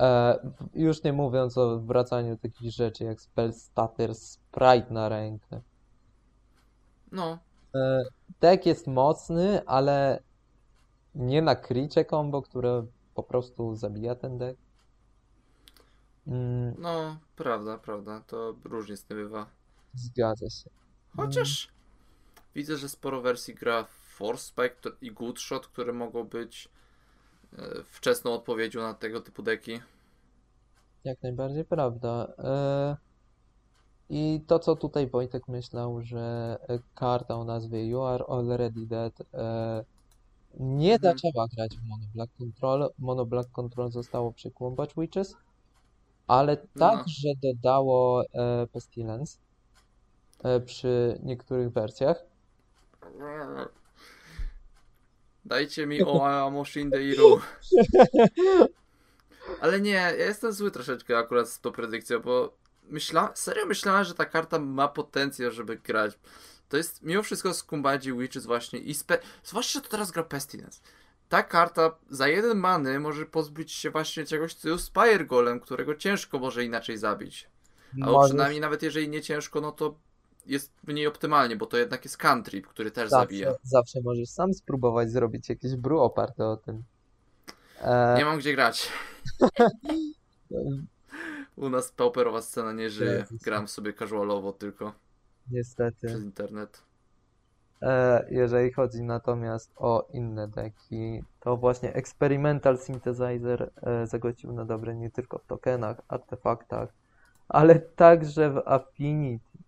[0.00, 0.38] E,
[0.74, 5.60] już nie mówiąc o wracaniu takich rzeczy jak Spell Stutter, Sprite na rękę.
[7.12, 7.38] No,
[7.74, 8.02] E,
[8.40, 10.22] Deck jest mocny, ale
[11.14, 14.61] nie na kricie combo, które po prostu zabija ten deck.
[16.26, 18.20] Mm, no, prawda, prawda.
[18.26, 19.46] To różnie z tym bywa.
[19.94, 20.70] zgadza się.
[21.16, 21.68] Chociaż
[22.54, 23.84] widzę, że sporo wersji gra
[24.16, 26.68] Force Spike to- i Good Shot, które mogą być
[27.58, 29.80] e, wczesną odpowiedzią na tego typu deki.
[31.04, 32.32] Jak najbardziej prawda.
[32.38, 32.96] E,
[34.10, 36.58] I to, co tutaj Wojtek myślał, że
[36.94, 39.84] karta o nazwie You Are Already Dead e,
[40.60, 41.14] nie Mhm.
[41.16, 42.90] zaczęła grać w Mono Black Control.
[42.98, 44.50] Mono Black Control zostało przy
[44.96, 45.36] Witches,
[46.26, 46.90] ale No.
[46.90, 49.38] także dodało e, Pestilence
[50.44, 52.16] e, przy niektórych wersjach.
[55.44, 57.40] Dajcie mi o Amoshin Deiru.
[59.60, 62.54] Ale nie, ja jestem zły troszeczkę akurat z tą predykcją, bo
[62.88, 66.18] myśla, serio myślałem, że ta karta ma potencjał, żeby grać.
[66.68, 69.18] To jest mimo wszystko z Kumbadzi Witches właśnie i spe...
[69.44, 70.80] zwłaszcza, że to teraz gra Pestilence.
[71.32, 76.38] Ta karta za jeden many może pozbyć się właśnie czegoś co Spire Golem, którego ciężko
[76.38, 77.48] może inaczej zabić.
[77.94, 79.94] Albo Możesz- przynajmniej nawet jeżeli nie ciężko, no to
[80.46, 83.50] jest mniej optymalnie, bo to jednak jest cantrip, który też zabija.
[83.50, 86.82] Zawsze, zawsze możesz sam spróbować zrobić jakieś brew oparte o tym.
[87.80, 88.88] E, Nie mam gdzie grać.
[91.56, 93.26] U nas pauperowa scena nie żyje.
[93.30, 94.92] Gram sobie casualowo tylko
[95.50, 96.06] niestety.
[96.06, 96.82] przez internet.
[97.82, 104.94] E, jeżeli chodzi natomiast o inne deki, to właśnie Experimental Synthesizer e, zagościł na dobre
[104.94, 106.88] nie tylko w tokenach, artefaktach,
[107.48, 109.58] ale także w Affinity,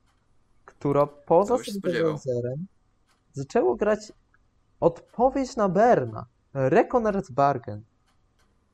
[0.65, 1.59] która poza.
[1.59, 2.67] Synthesizerem
[3.33, 4.13] zaczęło grać
[4.81, 6.27] Odpowiedź na Berna.
[6.55, 7.83] Reconner's Bargain.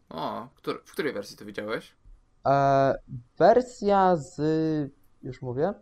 [0.08, 0.48] O,
[0.86, 1.96] w której wersji to widziałeś?
[2.46, 2.94] E,
[3.38, 4.40] wersja z,
[5.22, 5.74] już mówię,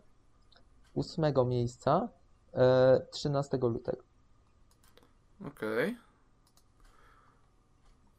[0.93, 2.09] ósmego miejsca,
[2.53, 4.03] e, 13 lutego.
[5.47, 5.97] Okej.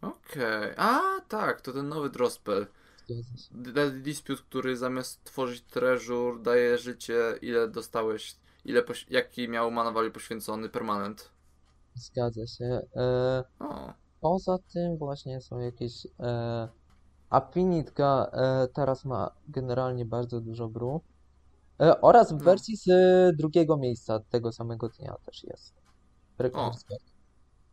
[0.02, 0.74] Okej.
[0.76, 2.66] A, tak, to ten nowy Drospel.
[4.02, 10.10] Dispute, który zamiast tworzyć treasure daje życie, ile dostałeś, ile poś- jaki miał mana value
[10.10, 11.30] poświęcony permanent.
[11.94, 12.80] Zgadza się.
[12.96, 16.68] E, O, poza tym właśnie są jakieś e,
[17.30, 21.00] Affinitka e, teraz ma generalnie bardzo dużo bru.
[21.80, 22.44] E, oraz w No.
[22.44, 22.86] wersji z
[23.36, 25.74] drugiego miejsca tego samego dnia też jest.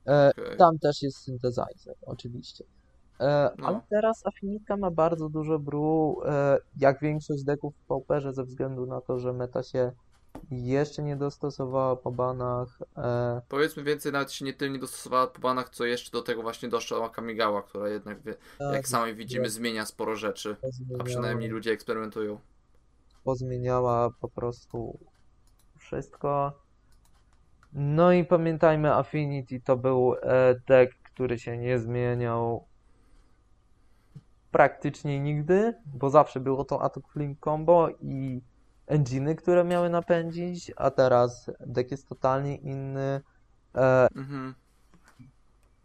[0.07, 0.57] E, okej.
[0.57, 2.63] Tam też jest synthesizer, oczywiście.
[3.19, 3.67] E, No.
[3.67, 8.85] ale teraz Affinitka ma bardzo dużo bru, e, jak większość deków w Pauperze, ze względu
[8.85, 9.91] na to, że meta się
[10.51, 12.79] jeszcze nie dostosowała po banach.
[12.97, 16.69] E, Powiedzmy więcej, nawet się nie tylnie dostosowała po banach, co jeszcze do tego właśnie
[16.69, 20.55] doszła Kamigawa, która jednak, wie, jak sami widzimy, zmienia sporo rzeczy.
[20.99, 22.39] A przynajmniej ludzie eksperymentują.
[23.27, 24.99] Pozmieniała po prostu
[25.77, 26.51] wszystko.
[27.73, 32.65] No i pamiętajmy, Affinity to był e, deck, który się nie zmieniał
[34.51, 38.41] praktycznie nigdy, bo zawsze było to Attack Flame Combo i
[38.87, 43.21] enginy, które miały napędzić, a teraz deck jest totalnie inny.
[43.75, 44.55] E, Mhm.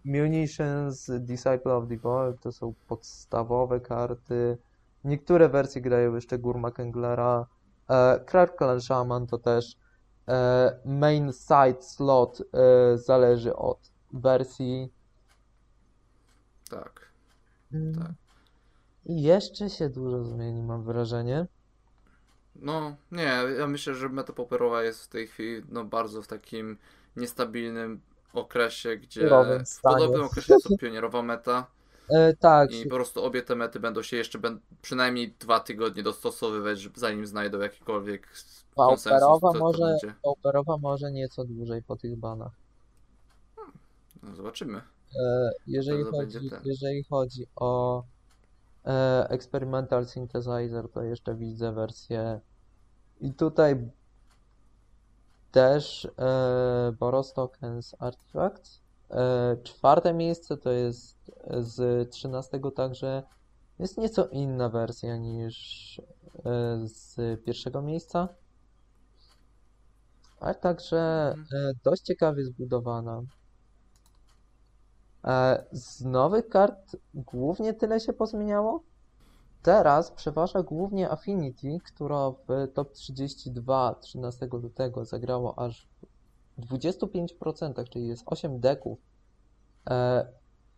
[0.05, 4.59] Munitions, Disciple of the Void to są podstawowe karty.
[5.05, 7.47] Niektóre wersje grają jeszcze Gurmak Englera.
[7.89, 8.25] E,
[8.59, 9.77] Clan Shaman to też
[10.29, 14.93] e, main side slot e, zależy od wersji.
[16.71, 17.13] Tak.
[17.73, 17.95] Mm.
[17.95, 18.13] Tak.
[19.07, 21.47] I jeszcze się dużo zmieni, mam wrażenie.
[22.57, 26.79] No, nie, ja myślę, że meta poperowa jest w tej chwili no, bardzo w takim
[27.17, 28.01] niestabilnym
[28.33, 29.29] okresie, gdzie
[29.79, 31.67] w podobnym okresie co pionierowa meta
[32.09, 36.03] E, tak, i po prostu obie te mety będą się jeszcze ben, przynajmniej dwa tygodnie
[36.03, 38.29] dostosowywać, zanim znajdą jakikolwiek
[38.77, 40.15] konsensus, Pauperowa to, to może.
[40.23, 42.53] Pauperowa może nieco dłużej po tych banach.
[44.23, 44.79] No, zobaczymy.
[45.21, 48.03] E, jeżeli, chodzi, jeżeli chodzi o
[48.85, 52.41] e, Experimental Synthesizer, to jeszcze widzę wersję
[53.21, 53.91] i tutaj
[55.53, 58.83] też e, Boros Tokens Artifacts.
[59.13, 63.23] E, czwarte miejsce to jest z 13 także
[63.79, 66.01] jest nieco inna wersja niż
[66.45, 68.29] e, z pierwszego miejsca.
[70.41, 70.99] Ale także
[71.55, 73.23] e, dość ciekawie zbudowana.
[75.25, 78.83] E, Z nowych kart głównie tyle się pozmieniało.
[79.63, 85.89] Teraz przeważa głównie Affinity, która w top 32 13 lutego zagrało aż
[86.59, 88.99] 25%, czyli jest 8 deków.
[89.91, 90.27] E,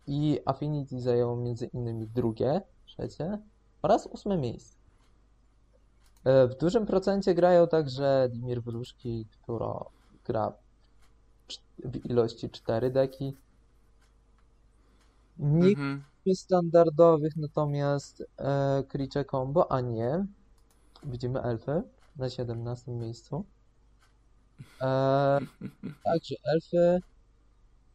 [0.07, 3.39] I Affinity zajęło między innymi drugie, trzecie
[3.81, 4.77] oraz ósme miejsce.
[6.23, 9.85] E, W dużym procencie grają także Dimir Wróżki, która
[10.25, 10.53] gra
[11.85, 13.37] w ilości 4 deki.
[15.37, 16.03] Nikt Mhm.
[16.35, 20.25] standardowych, natomiast e, Creature Combo, a nie.
[21.03, 21.83] Widzimy elfy
[22.15, 23.45] na 17 miejscu.
[24.81, 25.39] E,
[26.03, 26.99] także elfy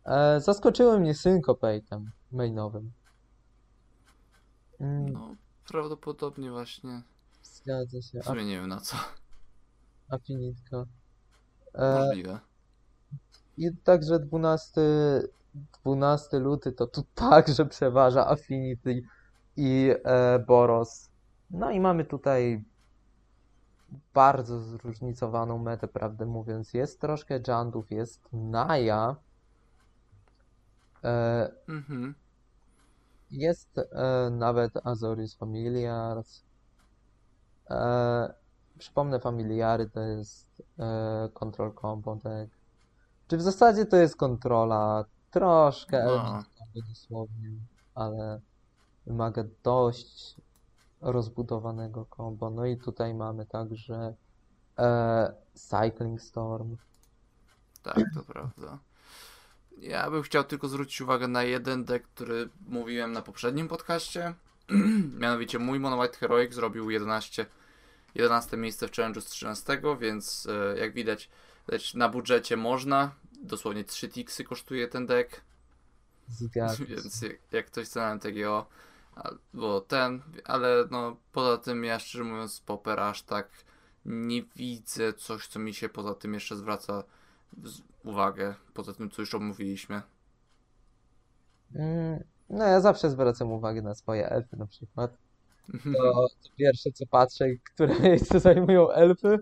[0.05, 2.93] e, zaskoczyły mnie Syncopatem mainowym.
[4.81, 5.35] Mm, No,
[5.69, 7.03] prawdopodobnie właśnie.
[7.43, 8.21] zgadza się.
[8.21, 8.97] W sumie nie wiem na co.
[10.09, 10.85] Affinitka.
[11.75, 12.41] E, Możliwe.
[13.57, 14.81] I także 12,
[15.85, 19.03] 12 luty to tu także przeważa Affinity
[19.57, 21.11] i e, Boros.
[21.51, 22.65] No i mamy tutaj
[24.15, 26.75] bardzo zróżnicowaną metę, prawdę mówiąc.
[26.75, 29.17] Jest troszkę Jandów, jest Naya,
[31.05, 32.15] e, Mhm.
[33.31, 36.45] jest e, nawet Azoris Familiars.
[37.71, 38.35] E,
[38.79, 42.55] przypomnę, Familiary to jest e, Control Combo deck.
[43.29, 45.05] Czy w zasadzie to jest kontrola?
[45.31, 46.43] Troszkę No.
[46.89, 47.51] dosłownie,
[47.95, 48.41] ale
[49.07, 50.37] wymaga dość
[51.01, 52.51] rozbudowanego combo.
[52.51, 54.15] No i tutaj mamy także
[54.79, 56.77] e, Cycling Storm.
[57.83, 58.79] Tak, to prawda.
[59.79, 64.35] Ja bym chciał tylko zwrócić uwagę na jeden deck, który mówiłem na poprzednim podcaście.
[65.21, 67.47] Mianowicie mój Mono White Heroic zrobił 11,
[68.15, 71.31] 11 miejsce w challenge'u z 13, więc e, jak widać
[71.69, 73.11] lecz na budżecie można.
[73.43, 75.41] Dosłownie 3 tiksy kosztuje ten deck,
[76.29, 76.85] Zgadza się.
[76.85, 78.67] więc jak, jak ktoś chce na MTGO,
[79.15, 83.49] albo ten, ale no poza tym ja szczerze mówiąc Popper aż tak
[84.05, 87.05] nie widzę coś, co mi się poza tym jeszcze zwraca
[88.05, 90.03] uwagę, poza tym, co już omówiliśmy.
[91.75, 95.11] Mm, No ja zawsze zwracam uwagę na swoje elfy na przykład.
[95.97, 97.45] To, to pierwsze co patrzę,
[97.75, 99.39] które miejsce zajmują elfy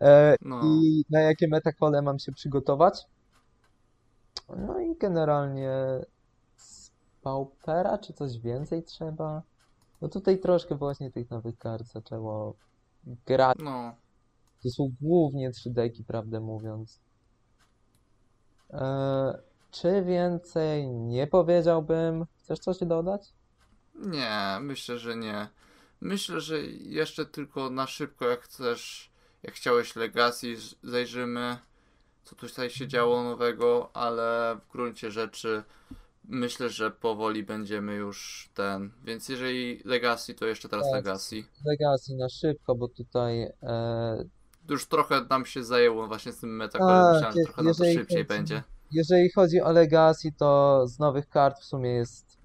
[0.00, 0.60] e, No.
[0.64, 3.06] i na jakie metakole mam się przygotować.
[4.56, 5.70] No i generalnie
[7.24, 9.42] Paupera czy coś więcej trzeba?
[10.00, 12.54] No tutaj troszkę właśnie tych nowych kart zaczęło
[13.26, 13.56] grać.
[13.62, 13.94] No,
[14.62, 17.00] To są głównie trzy deki, prawdę mówiąc.
[18.70, 19.38] E,
[19.70, 22.26] czy więcej nie powiedziałbym?
[22.38, 23.32] Chcesz coś dodać?
[23.94, 25.48] nie, myślę, że nie.
[26.00, 29.10] Myślę, że jeszcze tylko na szybko, jak chcesz,
[29.42, 31.56] jak chciałeś Legacy, zajrzymy,
[32.24, 35.62] co tutaj się działo nowego, ale w gruncie rzeczy
[36.28, 38.90] myślę, że powoli będziemy już ten.
[39.04, 40.94] Więc jeżeli Legacy, to jeszcze teraz Tak.
[40.94, 41.36] Legacy.
[41.64, 44.24] Legacy na szybko, bo tutaj e,
[44.70, 47.02] Już trochę nam się zajęło właśnie z tym metakolem.
[47.04, 48.62] Tak, Myślałem, że trochę nam to szybciej chodzi- będzie.
[48.92, 52.38] jeżeli chodzi o Legacy, to z nowych kart w sumie jest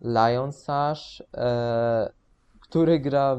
[0.00, 2.12] Lion Sash, e,
[2.60, 3.36] który gra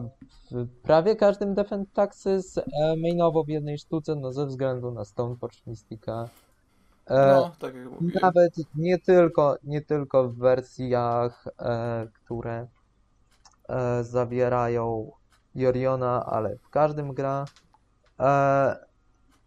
[0.52, 2.64] w prawie każdym Defend Taxes e,
[3.02, 6.30] mainowo w jednej sztuce, no ze względu na Stoneforge Mystica.
[7.08, 7.74] E, No, tak.
[8.22, 12.68] Nawet nie tylko, nie tylko w wersjach, e, które
[13.70, 15.12] e, zawierają
[15.56, 17.46] Yoriona, ale w każdym gra.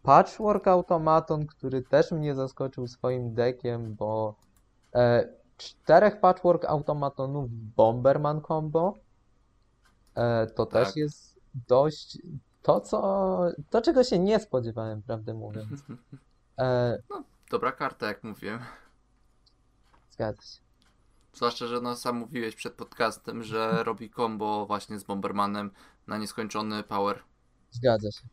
[0.02, 4.34] Patchwork Automaton, który też mnie zaskoczył swoim deckiem, bo
[5.56, 8.94] czterech Patchwork Automatonów Bomberman combo
[10.54, 10.84] to Tak.
[10.84, 12.18] też jest dość
[12.62, 13.40] to, co,
[13.70, 15.68] to czego się nie spodziewałem, prawdę mówiąc.
[16.58, 16.98] E,
[17.50, 18.60] Dobra karta, jak mówiłem.
[20.10, 20.60] zgadza się.
[21.34, 25.70] Zwłaszcza, że no sam mówiłeś przed podcastem, że robi combo właśnie z Bombermanem
[26.06, 27.22] na nieskończony power.
[27.70, 28.28] Zgadza się.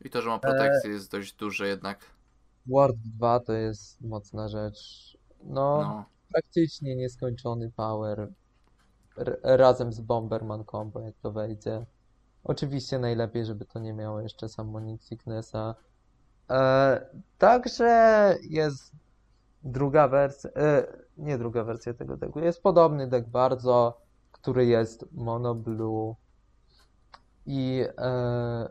[0.00, 1.98] I to, że ma protekcję jest dość duże jednak.
[2.66, 4.78] Ward 2 to jest mocna rzecz.
[5.42, 8.28] No, No, praktycznie nieskończony power
[9.16, 11.86] r- razem z Bomberman combo, jak to wejdzie.
[12.44, 15.74] Oczywiście najlepiej, żeby to nie miało jeszcze Summoning Sicknessa.
[16.50, 17.06] E,
[17.38, 18.92] także jest
[19.64, 20.86] druga wersja, e,
[21.16, 24.00] nie druga wersja tego decku, jest podobny deck bardzo,
[24.32, 26.14] który jest mono blue
[27.46, 28.68] i e,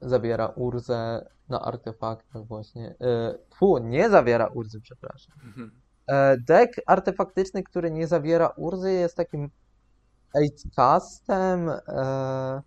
[0.00, 2.94] zawiera Urzę na artefaktach właśnie.
[3.00, 5.34] E, fu, nie zawiera Urzy, przepraszam.
[6.06, 9.50] E, Deck artefaktyczny, który nie zawiera Urzy, jest takim
[10.36, 11.70] 8-castem.
[11.88, 12.62] E,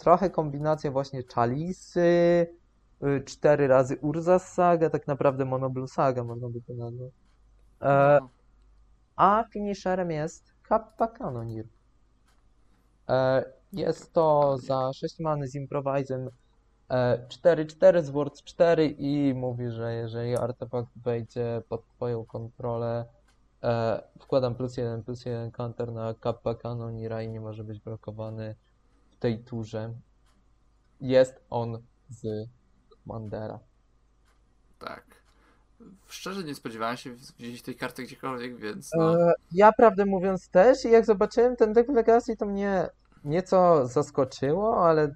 [0.00, 2.46] trochę kombinacja właśnie Chalisy,
[3.02, 6.72] y, cztery razy Urza z Saga, tak naprawdę Monoblue Saga można by to.
[7.86, 8.20] E,
[9.16, 11.68] a finisherem jest Kappa Canonir.
[13.08, 16.28] E, jest to za 6 many z improvisem
[16.88, 23.04] e, 4-4 z Ward 4 i mówi, że jeżeli artefakt wejdzie pod twoją kontrolę,
[23.62, 28.54] e, wkładam plus 1 plus 1 counter na Kappa Canonira i nie może być blokowany
[29.20, 29.94] tej turze.
[31.00, 32.48] Jest on z
[33.04, 33.58] Commandera.
[34.78, 35.04] Tak.
[36.06, 39.20] Szczerze nie spodziewałem się widzieć tej karty gdziekolwiek, więc no.
[39.20, 42.88] E, Ja prawdę mówiąc też, i jak zobaczyłem ten deck w Legacy, to mnie
[43.24, 45.14] nieco zaskoczyło, ale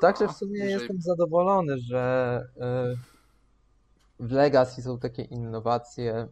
[0.00, 2.94] także w No, sumie jeżeli- jestem zadowolony, że e,
[4.20, 6.28] w Legacy są takie innowacje.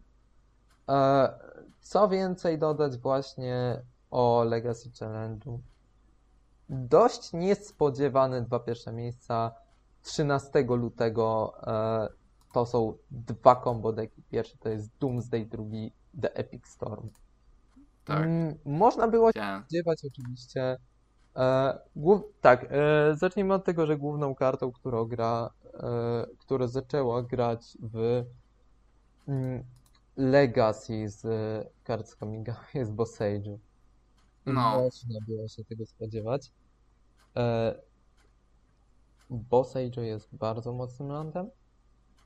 [0.89, 1.29] E,
[1.81, 3.81] Co więcej dodać właśnie
[4.13, 5.59] o Legacy Challenge'u?
[6.69, 9.51] Dość niespodziewane dwa pierwsze miejsca.
[10.01, 12.07] 13 lutego e,
[12.53, 14.23] to są dwa combo deki.
[14.31, 17.09] Pierwszy to jest Doomsday, drugi The Epic Storm.
[18.05, 18.25] Tak.
[18.25, 19.61] Mm, można było się Chciałem.
[19.61, 20.77] spodziewać oczywiście.
[21.35, 21.79] E.
[22.41, 28.25] Tak, e, zacznijmy od tego, że główną kartą, którą gra, e, która zaczęła grać w
[29.27, 29.63] mm,
[30.17, 33.19] Legacy z e, kart z Kamiga jest Boss.
[34.45, 34.81] No.
[34.81, 36.51] Można było się tego spodziewać.
[37.35, 37.75] E,
[39.29, 41.49] Boss Age'u jest bardzo mocnym landem,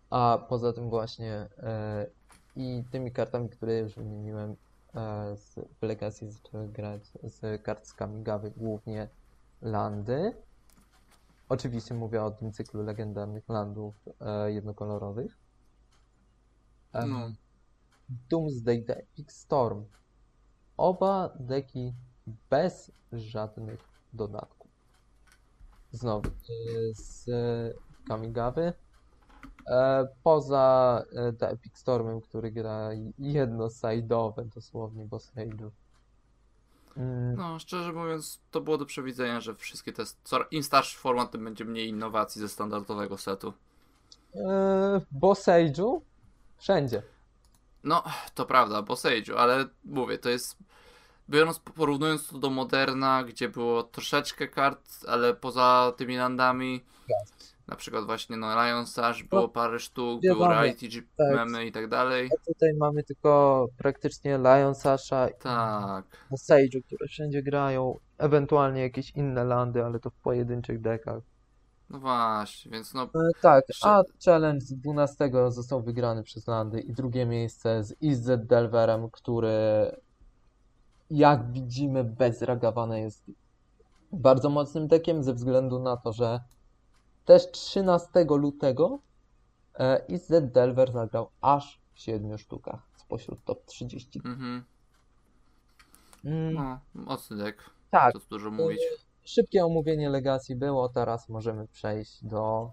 [0.10, 2.08] a poza tym właśnie e,
[2.56, 4.56] i tymi kartami, które już wymieniłem
[4.96, 9.10] e, z, w Legacy zaczęły grać z kart z Kamigawy głównie
[9.62, 10.34] landy.
[11.50, 15.38] Oczywiście mówię o tym cyklu legendarnych landów e, jednokolorowych.
[16.94, 17.32] E, No.
[18.10, 19.86] Doomsday Epic Storm.
[20.78, 21.94] Oba deki
[22.50, 23.80] bez żadnych
[24.14, 24.68] dodatków.
[25.92, 26.34] Znowu e,
[26.94, 27.26] z
[28.08, 28.74] Kamigawy.
[29.68, 32.90] E, Poza e, The Epic Stormem, który gra
[33.20, 35.70] jedno-side'owe dosłownie boss rage'u.
[36.98, 40.04] Mm, No, szczerze mówiąc, to było do przewidzenia, że wszystkie te.
[40.52, 43.54] Im starszy format, tym będzie mniej innowacji ze standardowego setu.
[44.36, 44.42] Yy,
[45.12, 46.02] bo Sage'u
[46.58, 47.04] wszędzie.
[47.84, 48.04] No,
[48.36, 50.58] to prawda, bo Sage'u, ale mówię, to jest.
[51.30, 56.84] Biorąc, porównując to do Moderna, gdzie było troszeczkę kart, ale poza tymi landami,
[57.68, 61.36] na przykład właśnie no Lion Sash było parę sztuk, Reality G tak.
[61.36, 62.30] memy i tak dalej.
[62.34, 68.00] A tutaj mamy tylko praktycznie Lion Sasha Tak, i Sage'u, które wszędzie grają.
[68.18, 71.22] Ewentualnie jakieś inne landy, ale to w pojedynczych dekach.
[71.90, 76.94] no właśnie, więc no E, tak, a challenge z 12 został wygrany przez landy i
[76.94, 79.58] drugie miejsce z IZ Delverem, który
[81.10, 83.32] jak widzimy bez Ragawana jest
[84.12, 86.40] bardzo mocnym dekiem ze względu na to, że
[87.26, 89.00] też 13 lutego
[89.80, 94.22] e, IZ Delver zagrał aż w 7 sztukach spośród top 30.
[94.26, 94.64] Mhm.
[96.26, 98.80] Mm, No, mocny deck, tak, tu dużo mówić.
[99.24, 102.72] szybkie omówienie Legacy było, teraz możemy przejść do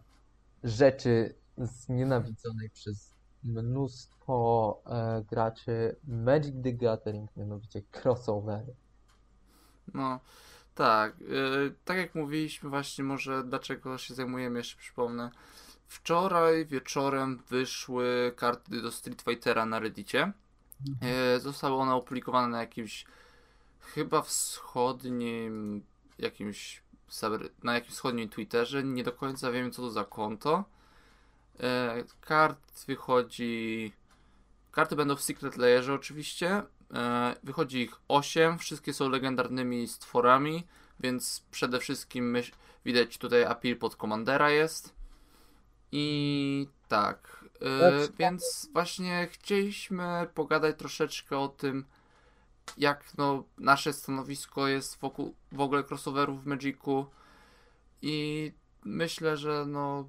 [0.65, 3.13] rzeczy znienawidzonej przez
[3.44, 8.74] mnóstwo e, graczy Magic the Gathering, mianowicie crossovery.
[9.94, 10.20] No,
[10.74, 11.20] tak.
[11.20, 15.30] Yy, tak jak mówiliśmy właśnie, może dlaczego się zajmujemy, jeszcze przypomnę.
[15.86, 20.32] Wczoraj wieczorem wyszły karty do Street Fightera na Reddicie.
[21.34, 23.04] Yy, zostały one opublikowane na jakimś
[23.80, 25.82] chyba wschodnim
[26.18, 26.84] jakimś
[27.62, 28.82] na jakimś wschodnim Twitterze.
[28.82, 30.64] Nie do końca wiem co to za konto.
[31.59, 33.93] Yy, kart wychodzi
[34.74, 36.62] Karty będą w Secret Layerze oczywiście.
[36.94, 40.66] E, Wychodzi ich 8, wszystkie są legendarnymi stworami,
[41.01, 42.52] więc przede wszystkim myśl,
[42.85, 44.94] widać tutaj appeal pod Commandera jest.
[45.93, 51.85] I tak, e, więc właśnie chcieliśmy pogadać troszeczkę o tym,
[52.78, 57.06] jak no, nasze stanowisko jest wokół w ogóle crossoverów w Magicu.
[58.02, 58.52] I
[58.85, 60.09] myślę, że no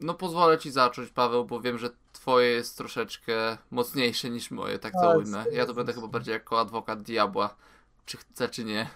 [0.00, 3.32] no pozwolę ci zacząć, Paweł, bo wiem, że twoje jest troszeczkę
[3.70, 5.44] mocniejsze niż moje, tak to Tak, ujmę.
[5.52, 7.56] Ja to będę chyba bardziej jako adwokat diabła,
[8.04, 8.86] czy chcę, czy nie.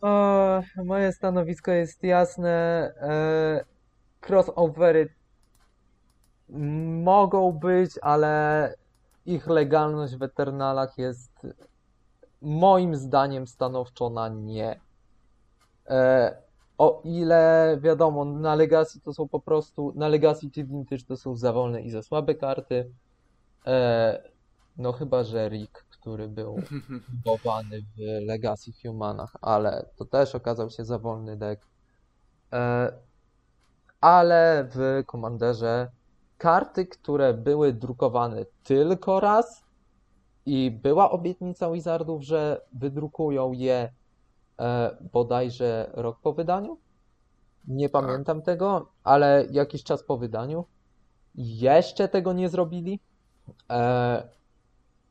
[0.00, 2.50] O, moje stanowisko jest jasne.
[3.00, 3.64] E,
[4.20, 5.14] crossovery
[7.02, 8.74] mogą być, ale
[9.26, 11.32] ich legalność w Eternalach jest
[12.42, 14.80] moim zdaniem stanowczo na nie.
[15.86, 16.36] E,
[16.78, 21.36] o ile wiadomo, na Legacy to są po prostu, na Legacy czy Vintage to są
[21.36, 22.90] za wolne i za słabe karty.
[23.66, 24.22] E,
[24.76, 26.56] no chyba, że Rick, który był
[27.08, 31.66] budowany w Legacy Humanach, ale to też okazał się za wolny deck.
[32.52, 32.92] E,
[34.00, 35.90] ale w Commanderze
[36.38, 39.64] karty, które były drukowane tylko raz
[40.46, 43.92] i była obietnica Wizardów, że wydrukują je
[45.12, 46.78] bodajże rok po wydaniu.
[47.68, 50.64] Nie pamiętam tego, ale jakiś czas po wydaniu.
[51.34, 53.00] Jeszcze tego nie zrobili.
[53.70, 54.28] E,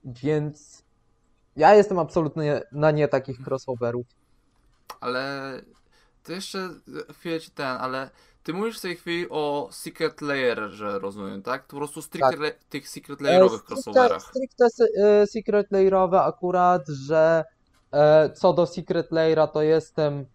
[0.06, 0.84] więc
[1.56, 4.06] ja jestem absolutnie na nie takich crossoverów.
[4.99, 5.53] Ale
[6.24, 6.70] to jeszcze
[7.11, 8.10] chwilę ci ten, ale
[8.44, 11.64] ty mówisz w tej chwili o Secret Layerze, rozumiem, tak?
[11.64, 12.64] To po prostu stricte Tak.
[12.70, 14.24] tych Secret Layerowych E, stricte, crossoverach.
[14.24, 14.65] stricte
[15.03, 17.62] e, Secret Layerowe akurat, że e,
[18.36, 20.26] co do Secret Layera to jestem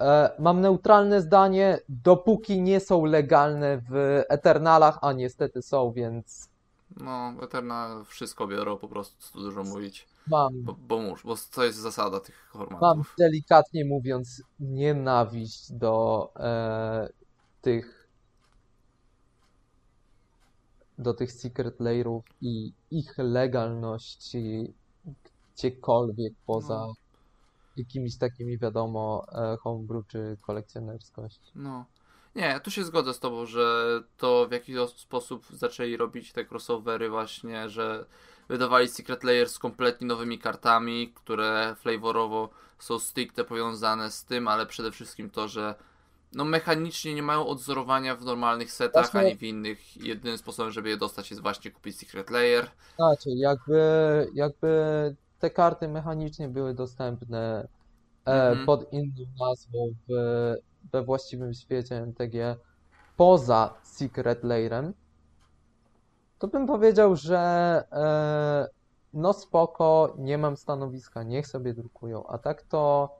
[0.00, 6.48] e, mam neutralne zdanie, dopóki nie są legalne w Eternalach, a niestety są, więc
[6.96, 10.08] No, Eterna wszystko biorą, po prostu, tu dużo mówić.
[10.26, 13.14] mam, Bo, bo mórz, bo to jest zasada tych mam formatów.
[13.18, 17.08] delikatnie mówiąc nienawiść do e,
[17.62, 18.08] tych
[20.98, 24.74] do tych Secret Layerów i ich legalności
[25.68, 26.92] gdziekolwiek poza No.
[27.76, 31.40] jakimiś takimi, wiadomo, e, homebrew czy kolekcjonerskość.
[31.54, 31.84] No.
[32.34, 36.44] Nie, tu się zgodzę z tobą, że to w jakiś os- sposób zaczęli robić te
[36.44, 38.04] crossovery właśnie, że
[38.48, 44.66] wydawali Secret Layer z kompletnie nowymi kartami, które flavorowo są stricte powiązane z tym, ale
[44.66, 45.74] przede wszystkim to, że
[46.32, 49.96] no mechanicznie nie mają odzorowania w normalnych setach, Właśnie- ani w innych.
[49.96, 52.70] Jedynym sposobem, żeby je dostać jest właśnie kupić Secret Layer.
[52.96, 53.80] Znaczy, jakby,
[54.34, 54.68] jakby
[55.40, 57.68] te karty mechanicznie były dostępne
[58.26, 58.66] e, Mhm.
[58.66, 60.12] pod inną nazwą w,
[60.92, 62.56] we właściwym świecie MTG
[63.16, 64.94] poza Secret Layerem,
[66.38, 67.38] to bym powiedział, że
[67.92, 68.68] e,
[69.12, 72.26] no spoko, nie mam stanowiska, niech sobie drukują.
[72.26, 73.10] A tak to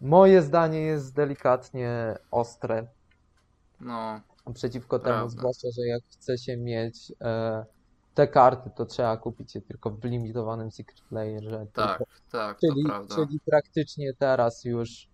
[0.00, 2.88] moje zdanie jest delikatnie ostre
[3.80, 4.20] No,
[4.54, 5.30] przeciwko temu, Prawda.
[5.30, 7.66] zwłaszcza, że jak chce się mieć e,
[8.14, 11.66] te karty to trzeba kupić je tylko w limitowanym Secret Layerze.
[11.72, 13.14] Tak, tylko, tak, czyli, to prawda.
[13.14, 15.08] czyli praktycznie teraz już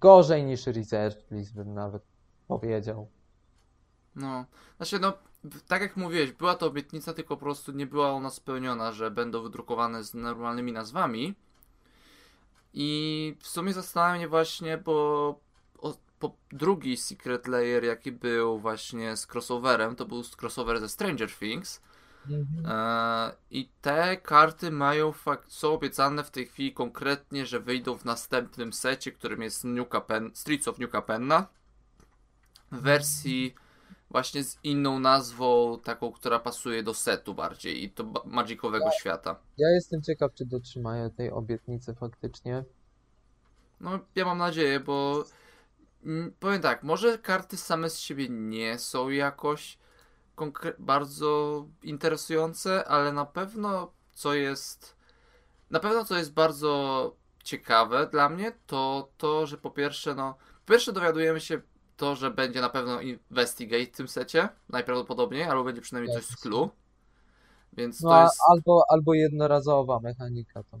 [0.00, 2.02] gorzej niż Reserve List bym nawet
[2.48, 3.08] powiedział.
[4.14, 4.44] No,
[4.76, 5.12] znaczy no,
[5.68, 9.42] tak jak mówiłeś, była to obietnica, tylko po prostu nie była ona spełniona, że będą
[9.42, 11.34] wydrukowane z normalnymi nazwami.
[12.72, 15.40] I w sumie zastanawia mnie właśnie, bo
[15.78, 21.30] o, po drugi Secret Layer, jaki był właśnie z crossoverem, to był crossover ze Stranger
[21.32, 21.80] Things.
[22.66, 28.04] E, I te karty mają fakt, są obiecane w tej chwili konkretnie, że wyjdą w
[28.04, 31.46] następnym secie, którym jest New Capen, Streets of New Capenna.
[32.72, 33.54] W wersji
[34.10, 39.36] właśnie z inną nazwą, taką, która pasuje do setu bardziej i to ba- magicowego świata.
[39.58, 42.64] Ja jestem ciekaw, czy dotrzymają tej obietnicy faktycznie.
[43.80, 45.24] No, ja mam nadzieję, bo
[46.04, 49.78] mm, powiem tak, może karty same z siebie nie są jakoś
[50.78, 54.96] bardzo interesujące, ale na pewno co jest
[55.70, 57.12] na pewno co jest bardzo
[57.44, 60.34] ciekawe dla mnie, to to, że po pierwsze, no,
[60.66, 61.60] po pierwsze dowiadujemy się
[61.96, 66.36] to, że będzie na pewno Investigate w tym secie, najprawdopodobniej, albo będzie przynajmniej coś z
[66.36, 66.70] clue.
[67.72, 70.80] Więc No, to jest albo, albo jednorazowa mechanika tam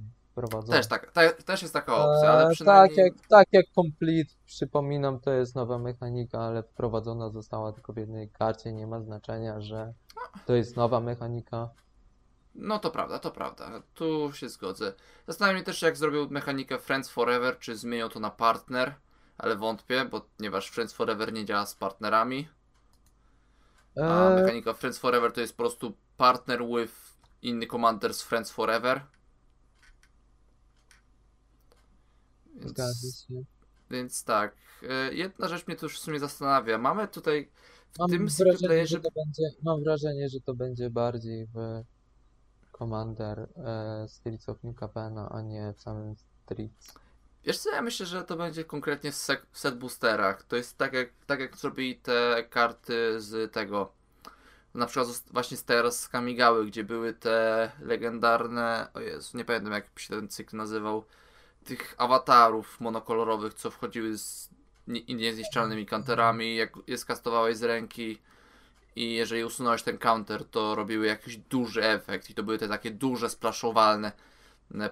[0.72, 4.34] też tak, ta, też jest taka opcja, ale Eee, przynajmniej Tak jak, tak jak Complete,
[4.46, 8.72] przypominam, to jest nowa mechanika, ale wprowadzona została tylko w jednej karcie.
[8.72, 9.94] Nie ma znaczenia, że
[10.46, 11.68] to jest nowa mechanika.
[12.54, 13.82] No to prawda, to prawda.
[13.94, 14.92] Tu się zgodzę.
[15.26, 18.94] Zastanawiam się też, jak zrobił mechanikę Friends Forever, czy zmienią to na partner,
[19.38, 22.48] ale wątpię, bo ponieważ Friends Forever nie działa z partnerami,
[23.96, 26.92] a Eee, mechanika Friends Forever to jest po prostu partner with
[27.42, 29.00] inny commander z Friends Forever.
[32.68, 33.44] Zgadza Więc, się.
[33.90, 34.56] więc tak.
[34.82, 36.78] E, Jedna rzecz mnie tu już w sumie zastanawia.
[36.78, 37.50] Mamy tutaj
[37.92, 41.82] w Mam tym wrażenie, że to będzie, mam wrażenie, że to będzie bardziej w
[42.78, 46.14] Commander e, Streets of New Capena, a nie w samym
[46.44, 46.94] Streets.
[47.44, 50.44] Wiesz co, ja myślę, że to będzie konkretnie w, sek- w set boosterach.
[50.44, 53.92] To jest tak jak, tak jak zrobili te karty z tego.
[54.74, 58.88] Na przykład właśnie z teraz z Kamigały, gdzie były te legendarne.
[58.94, 61.04] O Jezu, nie pamiętam jak się ten cykl nazywał.
[61.64, 64.50] Tych awatarów monokolorowych, co wchodziły z
[64.86, 68.18] nie- niezniszczalnymi counterami, jak je skastowałeś z ręki.
[68.96, 72.30] I jeżeli usunąłeś ten counter, to robiły jakiś duży efekt.
[72.30, 74.12] I to były te takie duże, splaszowalne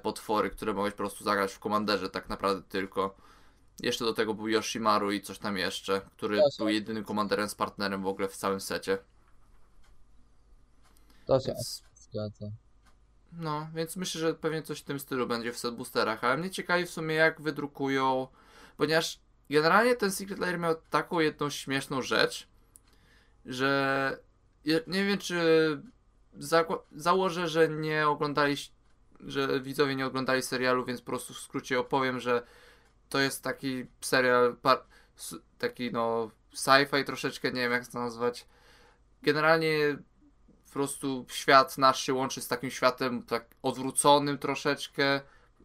[0.03, 3.15] potwory, które mogłeś po prostu zagrać w komanderze tak naprawdę tylko.
[3.81, 6.65] Jeszcze do tego był Yoshimaru i coś tam jeszcze, który Jasne.
[6.65, 8.99] był jedynym komanderem z partnerem w ogóle w całym secie.
[11.27, 12.47] To się Więc, zgadza.
[13.39, 16.51] No, więc myślę, że pewnie coś w tym stylu będzie w set boosterach, ale mnie
[16.51, 18.29] ciekawi w sumie jak wydrukują,
[18.77, 22.49] ponieważ generalnie ten Secret Lair miał taką jedną śmieszną rzecz,
[23.47, 24.19] że
[24.65, 25.43] nie wiem czy
[26.39, 28.57] zakła- założę, że nie oglądali,
[29.21, 32.43] że widzowie nie oglądali serialu, więc po prostu w skrócie opowiem, że
[33.09, 34.85] to jest taki serial, par,
[35.59, 38.47] taki no sci-fi troszeczkę, nie wiem jak to nazwać.
[39.23, 39.99] Generalnie
[40.73, 45.21] po prostu świat nasz się łączy z takim światem tak odwróconym troszeczkę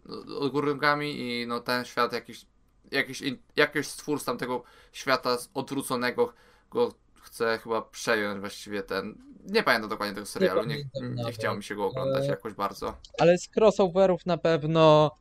[0.05, 2.45] no, odgórnikami i no ten świat jakiś
[2.91, 6.33] jakiś, in- jakiś stwór z tamtego świata odwróconego
[6.71, 9.15] go chce chyba przejąć właściwie ten
[9.45, 11.35] nie pamiętam dokładnie tego serialu, nie, nie nawet.
[11.35, 12.97] chciało mi się go oglądać E, jakoś bardzo.
[13.19, 15.11] Ale z crossoverów na pewno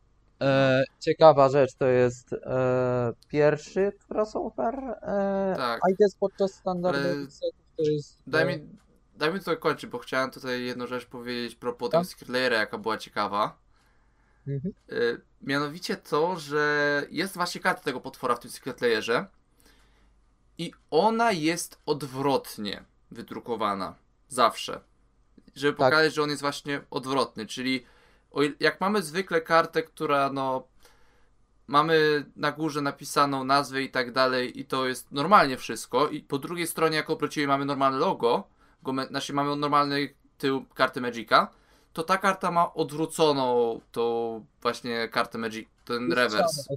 [0.41, 4.75] e, ciekawa rzecz to jest e, pierwszy crossover.
[5.03, 5.81] E, Tak.
[5.91, 8.19] I guess podczas standardowych setów to jest.
[8.27, 8.69] Daj mi,
[9.17, 12.07] daj mi to kończyć, bo chciałem tutaj jedną rzecz powiedzieć propos Tak.
[12.07, 13.59] tego jaka była ciekawa.
[14.49, 14.75] mhm.
[14.93, 19.27] Y, mianowicie to, że jest właśnie karta tego potwora w tym Secret Layerze
[20.59, 23.95] i ona jest odwrotnie wydrukowana.
[24.29, 24.81] Zawsze.
[25.55, 25.91] Żeby Tak.
[25.91, 27.87] pokazać, że on jest właśnie odwrotny, czyli
[28.61, 30.67] jak mamy zwykle kartę, która no
[31.67, 36.39] mamy na górze napisaną nazwę i tak dalej i to jest normalnie wszystko i po
[36.39, 38.49] drugiej stronie jak obrócimy mamy normalne logo,
[38.93, 41.49] go, znaczy mamy normalny tył karty Magica,
[41.93, 46.69] to ta karta ma odwróconą tą właśnie kartę Magic, ten rewers.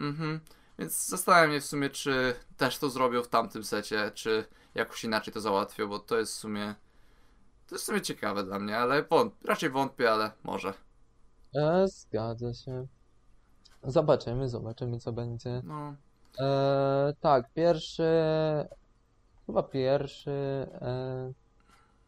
[0.00, 0.40] Mhm.
[0.78, 4.44] Więc zastanawiam się w sumie, czy też to zrobią w tamtym secie, czy
[4.74, 6.74] jakoś inaczej to załatwią, bo to jest w sumie
[7.68, 10.74] to jest w sumie ciekawe dla mnie, ale wąt, raczej wątpię, ale może.
[11.54, 12.86] E, zgadza się.
[13.82, 15.62] Zobaczymy, zobaczymy co będzie.
[15.64, 15.94] No,
[16.40, 18.04] E, tak, pierwszy,
[19.48, 21.32] chyba pierwszy e,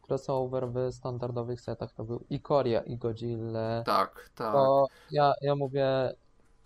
[0.07, 3.83] crossover w standardowych setach to był Ikoria i Godzilla.
[3.83, 4.53] tak, tak.
[4.53, 6.13] To ja, ja mówię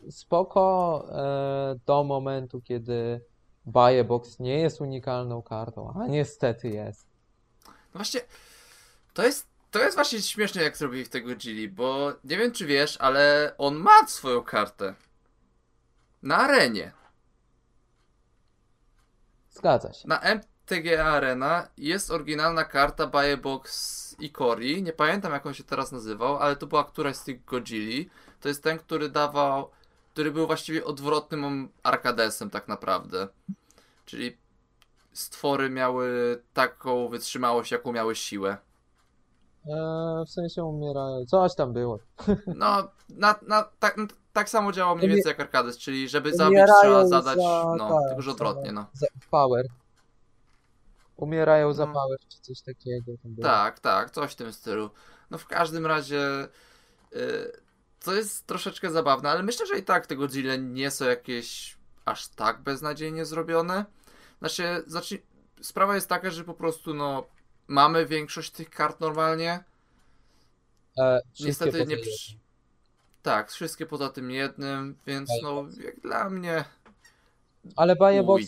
[0.09, 3.21] spoko e, do momentu, kiedy
[3.65, 7.07] Buyebox nie jest unikalną kartą, a niestety jest.
[7.67, 8.21] No właśnie,
[9.13, 12.65] To jest, to jest właśnie śmieszne, jak zrobili w tego Gili, bo nie wiem, czy
[12.65, 14.93] wiesz, ale on ma swoją kartę.
[16.23, 16.91] Na arenie.
[19.51, 20.07] Zgadza się.
[20.07, 20.21] Na
[20.65, 24.83] MTG Arena jest oryginalna karta Buybox Ikori.
[24.83, 28.09] Nie pamiętam jak on się teraz nazywał, ale to była któraś z tych Godzilli.
[28.41, 29.69] To jest ten, który dawał,
[30.13, 33.27] który był właściwie odwrotnym Arkadesem tak naprawdę.
[34.05, 34.37] Czyli
[35.13, 36.07] stwory miały
[36.53, 38.57] taką wytrzymałość, jaką miały siłę.
[39.67, 41.25] Eee, w sensie umierają.
[41.25, 41.99] Coś tam było.
[42.55, 43.97] No, na, na, tak,
[44.33, 47.89] tak samo działa mniej więcej jak Arkades, czyli żeby zabić Umierają trzeba zadać, za- no,
[47.89, 48.85] tak, tylko że odwrotnie, no.
[48.93, 49.65] Za power.
[51.17, 51.93] Umierają za No.
[52.29, 53.11] czy coś takiego.
[53.41, 54.89] Tak, tak, coś w tym stylu.
[55.31, 56.47] No w każdym razie
[57.13, 57.51] y,
[58.03, 62.27] to jest troszeczkę zabawne, ale myślę, że i tak te Godzilla nie są jakieś aż
[62.27, 63.85] tak beznadziejnie zrobione.
[64.39, 65.21] Znaczy, znaczy
[65.61, 67.27] sprawa jest taka, że po prostu no
[67.67, 69.63] mamy większość tych kart normalnie.
[70.97, 72.33] E, Niestety nie przy...
[73.21, 76.65] Tak, wszystkie poza tym jednym, więc no jak dla mnie
[77.75, 77.95] Ale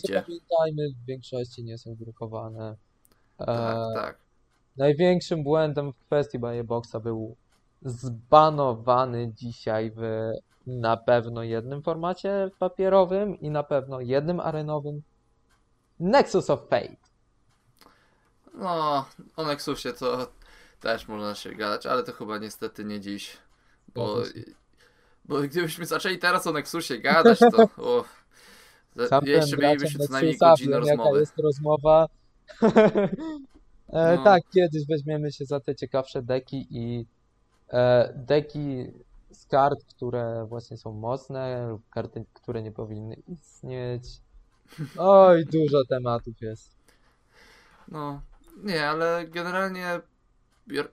[0.04, 0.22] Ujdzie.
[0.22, 2.76] pamiętajmy, w większości nie są drukowane.
[3.40, 4.18] E, tak, tak.
[4.76, 7.36] Największym błędem w kwestii buyboxa był
[7.82, 10.30] zbanowany dzisiaj w
[10.66, 15.02] na pewno jednym formacie papierowym i na pewno jednym arenowym
[16.00, 16.96] Nexus of Fate.
[18.54, 19.04] No,
[19.36, 20.28] o Nexusie to
[20.80, 23.36] też można się gadać, ale to chyba niestety nie dziś.
[23.94, 24.16] Bo,
[25.24, 27.68] bo gdybyśmy zaczęli teraz o Nexusie gadać, to za-
[29.06, 31.20] Sam jeszcze mielibyśmy co najmniej godzinę wiem, jaka rozmowy.
[31.20, 32.06] jest rozmowa.
[33.92, 34.24] E, No.
[34.24, 37.06] Tak, kiedyś weźmiemy się za te ciekawsze deki i
[37.72, 38.84] e, deki
[39.30, 44.04] z kart, które właśnie są mocne lub karty, które nie powinny istnieć.
[44.98, 46.70] Oj, dużo tematów jest.
[47.88, 48.20] No,
[48.64, 50.00] nie, ale generalnie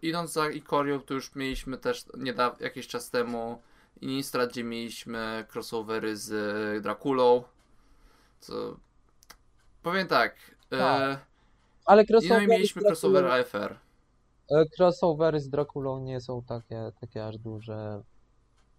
[0.02, 3.62] idąc za Ikorią, to już mieliśmy też niedaw- jakiś czas temu
[4.02, 7.44] Innistrad, gdzie mieliśmy crossovery z Drakulą,
[8.40, 8.78] co
[9.84, 10.36] powiem tak,
[10.72, 11.26] e, Tak.
[11.86, 13.78] Ale i no i mieliśmy z Draculą- crossover AFR.
[14.52, 18.02] e, crossovery z Drakulą nie są takie, takie aż duże.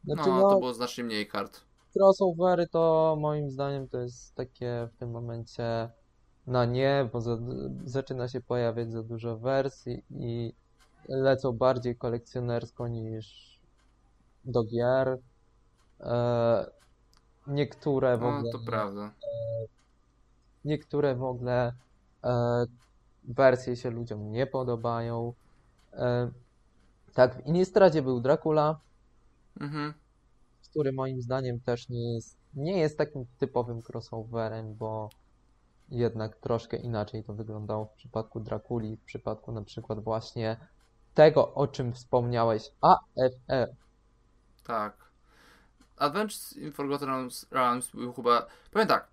[0.04, 1.60] Znaczy, No, no, to było znacznie mniej kart.
[1.96, 5.90] crossovery to moim zdaniem to jest takie w tym momencie
[6.46, 7.38] na nie, bo za,
[7.84, 10.52] zaczyna się pojawiać za dużo wersji i
[11.08, 13.58] lecą bardziej kolekcjonersko niż
[14.44, 15.18] do gier.
[16.00, 16.66] E,
[17.46, 19.10] niektóre w No, ogóle, to prawda.
[20.64, 21.72] niektóre w ogóle
[22.24, 22.64] e,
[23.24, 25.32] wersje się ludziom nie podobają.
[25.92, 26.30] E,
[27.14, 28.80] tak, w Innistradzie był Dracula,
[29.60, 29.94] Mhm.
[30.70, 35.10] który moim zdaniem też nie jest, nie jest takim typowym crossoverem, bo
[35.88, 40.56] jednak troszkę inaczej to wyglądało w przypadku Drakuli, w przypadku na przykład właśnie
[41.14, 43.74] tego, o czym wspomniałeś, AFR.
[44.66, 45.05] Tak.
[45.96, 48.46] Adventures in Forgotten Realms, Realms był chyba...
[48.70, 49.08] Powiem tak.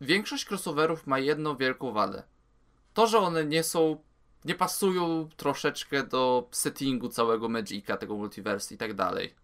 [0.00, 2.22] Większość crossoverów ma jedną wielką wadę.
[2.94, 4.02] To, że one nie są...
[4.44, 9.34] Nie pasują troszeczkę do settingu całego Magica, tego multiverse i tak dalej.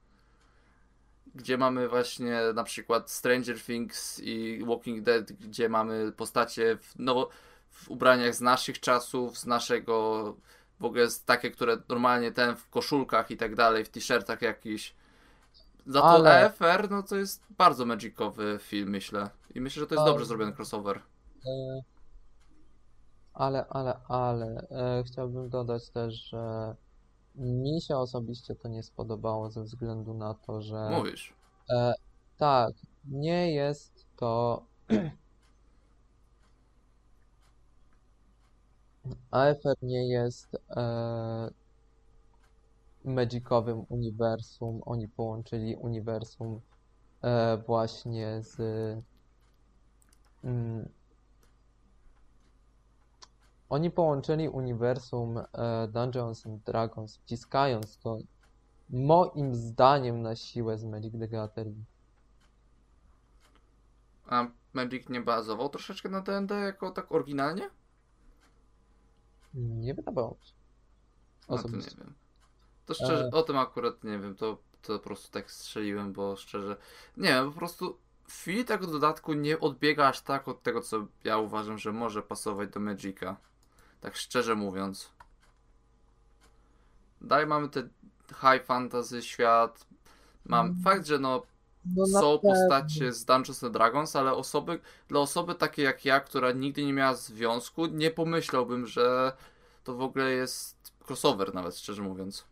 [1.35, 7.29] Gdzie mamy właśnie na przykład Stranger Things i Walking Dead, gdzie mamy postacie w, nowo,
[7.71, 10.37] w ubraniach z naszych czasów, z naszego
[10.81, 14.95] w ogóle jest takie, które normalnie ten w koszulkach i tak dalej, w t-shirtach jakiś.
[15.89, 19.31] Za to Ale- AFR, no to jest bardzo magicowy film, myślę.
[19.55, 20.97] I myślę, że to jest dobrze zrobiony crossover.
[20.97, 21.81] E,
[23.35, 26.75] Ale, ale, ale e, chciałbym dodać też, że
[27.35, 31.35] mi się osobiście to nie spodobało ze względu na to, że Mówisz.
[31.71, 31.93] E,
[32.39, 32.75] tak,
[33.05, 34.65] nie jest to.
[39.31, 41.51] AFR nie jest e,
[43.05, 44.83] magicowym uniwersum.
[44.87, 46.61] Oni połączyli uniwersum
[47.23, 48.57] e, właśnie z.
[50.45, 50.89] Mm,
[53.69, 58.19] oni połączyli uniwersum e, Dungeons and Dragons, wciskając to
[58.91, 61.77] moim zdaniem na siłę z Magic the Gathering.
[64.27, 67.71] A Magic nie bazował troszeczkę na D&D jako tak oryginalnie?
[69.55, 70.55] Nie wydawało mi się.
[71.49, 71.97] No to nie Osobiście.
[71.99, 72.15] wiem.
[72.89, 73.31] To szczerze, E.
[73.31, 76.77] o tym akurat nie wiem, to, to po prostu tak strzeliłem, bo szczerze,
[77.17, 77.99] nie wiem, po prostu
[78.29, 82.23] w chwili tego dodatku nie odbiega aż tak od tego, co ja uważam, że może
[82.23, 83.37] pasować do Magica.
[84.01, 85.13] Tak szczerze mówiąc.
[87.21, 87.83] Dalej mamy te
[88.29, 89.87] high fantasy świat.
[90.45, 90.83] Mam Mm.
[90.83, 91.43] fakt, że no
[91.97, 96.53] No są postacie z Dungeons and Dragons, ale osoby, dla osoby takiej jak ja, która
[96.53, 99.33] nigdy nie miała związku, nie pomyślałbym, że
[99.85, 102.45] to w ogóle jest crossover nawet, szczerze mówiąc.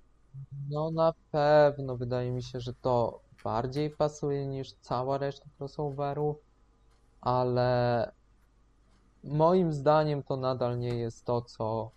[0.70, 6.36] No na pewno wydaje mi się, że to bardziej pasuje niż cała reszta crossoverów,
[7.20, 8.12] ale
[9.24, 11.90] moim zdaniem to nadal nie jest to, co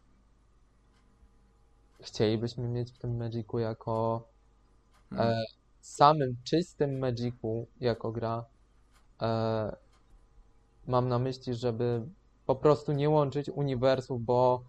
[2.01, 4.27] chcielibyśmy mieć w tym Magicu jako
[5.09, 5.29] Hmm.
[5.29, 5.43] e,
[5.81, 8.45] samym czystym Magicu jako gra.
[9.21, 9.75] E,
[10.87, 12.01] mam na myśli, żeby
[12.45, 14.63] po prostu nie łączyć uniwersów, bo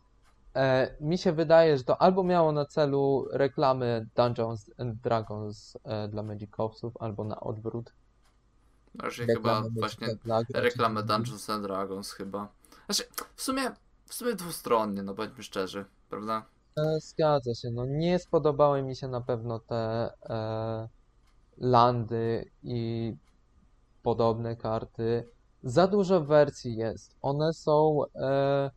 [0.54, 6.08] e, mi się wydaje, że to albo miało na celu reklamy Dungeons and Dragons e,
[6.08, 7.92] dla Magicowców, albo na odwrót.
[8.98, 10.62] Raczej chyba właśnie dla graczy.
[10.68, 12.48] reklamę Dungeons and Dragons chyba.
[12.86, 13.04] Znaczy,
[13.36, 13.70] w sumie,
[14.06, 16.42] w sumie dwustronnie, no bądźmy szczerzy, prawda?
[16.78, 20.88] E, Zgadza się, no nie spodobały mi się na pewno te e,
[21.58, 23.14] landy i
[24.02, 25.28] podobne karty.
[25.62, 27.16] Za dużo wersji jest.
[27.22, 28.70] One są e,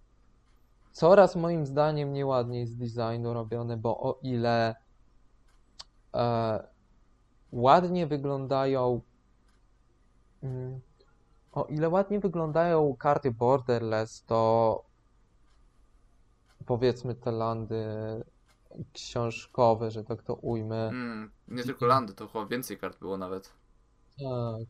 [0.93, 4.75] coraz moim zdaniem nieładniej z designu robione, bo o ile
[6.13, 6.63] e,
[7.51, 9.01] ładnie wyglądają
[10.43, 10.81] mm,
[11.51, 14.83] o ile ładnie wyglądają karty Borderless, to
[16.65, 17.85] powiedzmy te landy
[18.93, 20.87] książkowe, że tak to ujmę.
[20.87, 23.53] Mm, nie tylko landy, to chyba więcej kart było nawet.
[24.17, 24.67] Tak.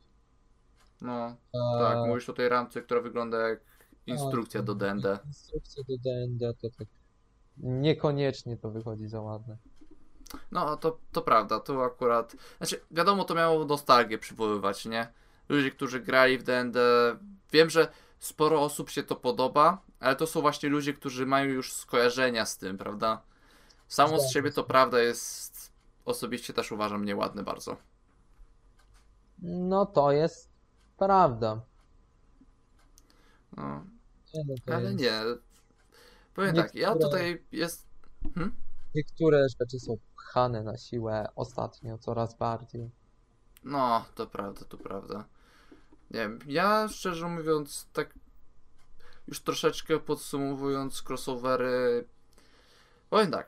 [1.01, 1.35] No,
[1.79, 3.59] tak, e, mówisz o tej ramce, która wygląda jak
[4.07, 5.19] instrukcja do D&D.
[5.25, 6.88] Instrukcja do D&D to tak
[7.57, 9.57] niekoniecznie to wychodzi za ładne.
[10.51, 12.35] No, to, to prawda, to akurat...
[12.57, 15.07] Znaczy, wiadomo, to miało nostalgię przywoływać, nie?
[15.49, 16.80] Ludzie, którzy grali w D&D...
[17.51, 17.88] Wiem, że
[18.19, 22.57] sporo osób się to podoba, ale to są właśnie ludzie, którzy mają już skojarzenia z
[22.57, 23.21] tym, prawda?
[23.88, 25.73] Samo z siebie to prawda jest...
[26.05, 27.77] Osobiście też uważam nieładne bardzo.
[29.41, 30.49] No to jest
[30.97, 31.61] prawda.
[33.57, 33.85] No,
[34.34, 34.99] Nie, no to ale jest...
[34.99, 35.22] nie.
[36.34, 37.88] Powiem tak, ja Niektóre- tutaj jest...
[38.35, 38.55] Hmm?
[38.95, 42.91] Niektóre rzeczy są pchane na siłę ostatnio coraz bardziej.
[43.64, 45.26] No, to prawda, to prawda.
[46.11, 48.14] Nie wiem, ja szczerze mówiąc, tak
[49.27, 52.07] już troszeczkę podsumowując crossovery,
[53.10, 53.47] powiem tak.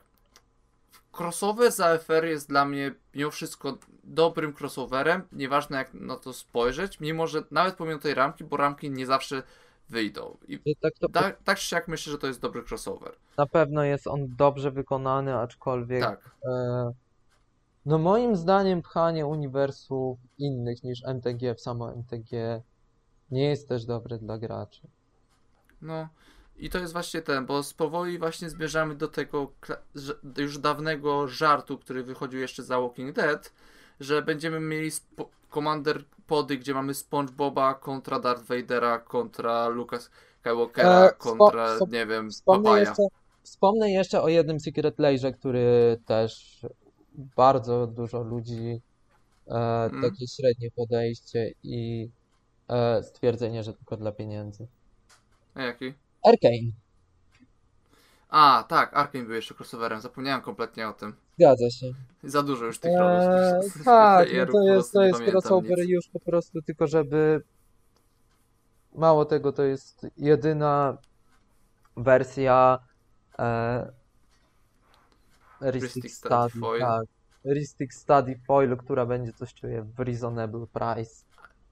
[1.18, 7.00] Crossover z AFR jest dla mnie mimo wszystko dobrym crossoverem, nieważne jak na to spojrzeć,
[7.00, 9.42] mimo że nawet pomimo tej ramki, bo ramki nie zawsze
[9.88, 10.36] wyjdą.
[10.48, 13.12] I tak to tak, tak czy siak myślę, że to jest dobry crossover.
[13.38, 16.30] na pewno jest on dobrze wykonany, aczkolwiek Tak.
[16.44, 16.92] e,
[17.86, 22.62] no moim zdaniem pchanie uniwersów innych niż MTG w samo MTG
[23.30, 24.80] nie jest też dobre dla graczy.
[25.82, 26.08] No
[26.56, 29.52] i to jest właśnie ten, bo z powoli właśnie zmierzamy do tego
[30.36, 33.52] już dawnego żartu, który wychodził jeszcze za Walking Dead,
[34.00, 34.90] że będziemy mieli
[35.54, 42.06] Commander pody, gdzie mamy SpongeBoba kontra Darth Vadera, kontra Lucas Skywalkera, E, kontra, spo- nie
[42.06, 43.02] wiem, Wspomnę jeszcze,
[43.42, 46.60] wspomnę jeszcze o jednym Secret Lairze, który też
[47.14, 48.80] bardzo dużo ludzi
[49.48, 49.54] e,
[49.84, 50.02] Mm.
[50.02, 52.10] takie średnie podejście i
[52.68, 54.66] e, stwierdzenie, że tylko dla pieniędzy.
[55.54, 55.94] A jaki?
[56.24, 56.72] Arcane,
[58.28, 61.16] A, tak, Arkane był jeszcze crossoverem, zapomniałem kompletnie o tym.
[61.38, 61.86] Zgadza się.
[62.24, 65.88] Za dużo już tych Eee, tych tak, no to jest, to jest crossover nic.
[65.88, 67.42] już po prostu tylko, żeby
[68.94, 70.98] mało tego, to jest jedyna
[71.96, 72.78] wersja
[73.38, 73.92] e,
[75.62, 76.80] Ristic Study Foil.
[76.80, 77.02] tak.
[77.44, 81.24] Ristic Study Foil, która będzie coś czuję w reasonable price,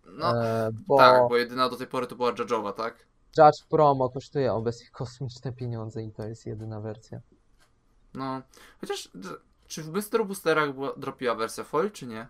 [0.06, 3.06] No, e, bo tak, bo jedyna do tej pory to była Judge'owa, tak?
[3.38, 7.20] Judge Promo kosztuje obecnie kosmiczne pieniądze i to jest jedyna wersja.
[8.14, 8.42] No,
[8.80, 9.08] chociaż
[9.74, 10.26] czy w Mr.
[10.26, 12.26] Boosterach dropiła wersja foil, czy nie?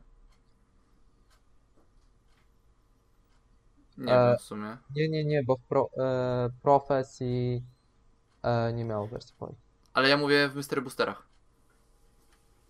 [3.98, 4.76] Nie E, wiem w sumie.
[4.96, 7.62] Nie, nie, nie, bo w pro, e, Profesji
[8.42, 9.54] e, nie miało wersji Foil.
[9.92, 10.82] Ale ja mówię w Mr.
[10.82, 11.26] Boosterach.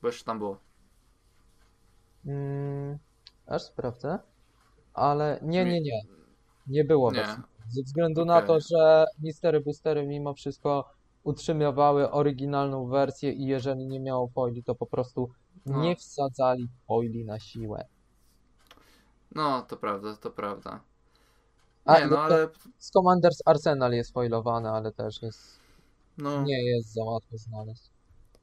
[0.02, 0.58] Bo jeszcze tam było.
[2.26, 2.98] Mm,
[3.46, 4.18] aż sprawdzę.
[4.94, 6.02] Ale nie, nie, nie.
[6.66, 7.16] Nie było Nie.
[7.20, 7.42] wersji.
[7.68, 8.46] Ze względu na Okej.
[8.48, 10.90] to, że Mistery Boostery mimo wszystko
[11.24, 15.30] utrzymywały oryginalną wersję i jeżeli nie miało foili, to po prostu
[15.66, 15.82] No.
[15.82, 17.84] nie wsadzali foili na siłę.
[19.34, 20.80] No, to prawda, to prawda.
[21.84, 22.48] A, Nie, no no to- ale.
[22.78, 25.60] Z Commanders Arsenal jest foilowane, ale też jest,
[26.18, 27.90] No, nie jest za łatwo znaleźć.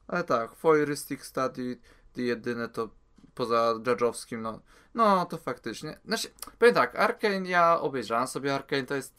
[0.08, 1.78] ale tak, Foilistic Study,
[2.16, 2.88] jedyne to
[3.34, 4.60] poza Judge'owskim, no.
[4.94, 5.98] No, to faktycznie.
[6.04, 6.28] Znaczy,
[6.58, 9.14] powiem tak, Arkane, ja obejrzałem sobie Arkane, to jest.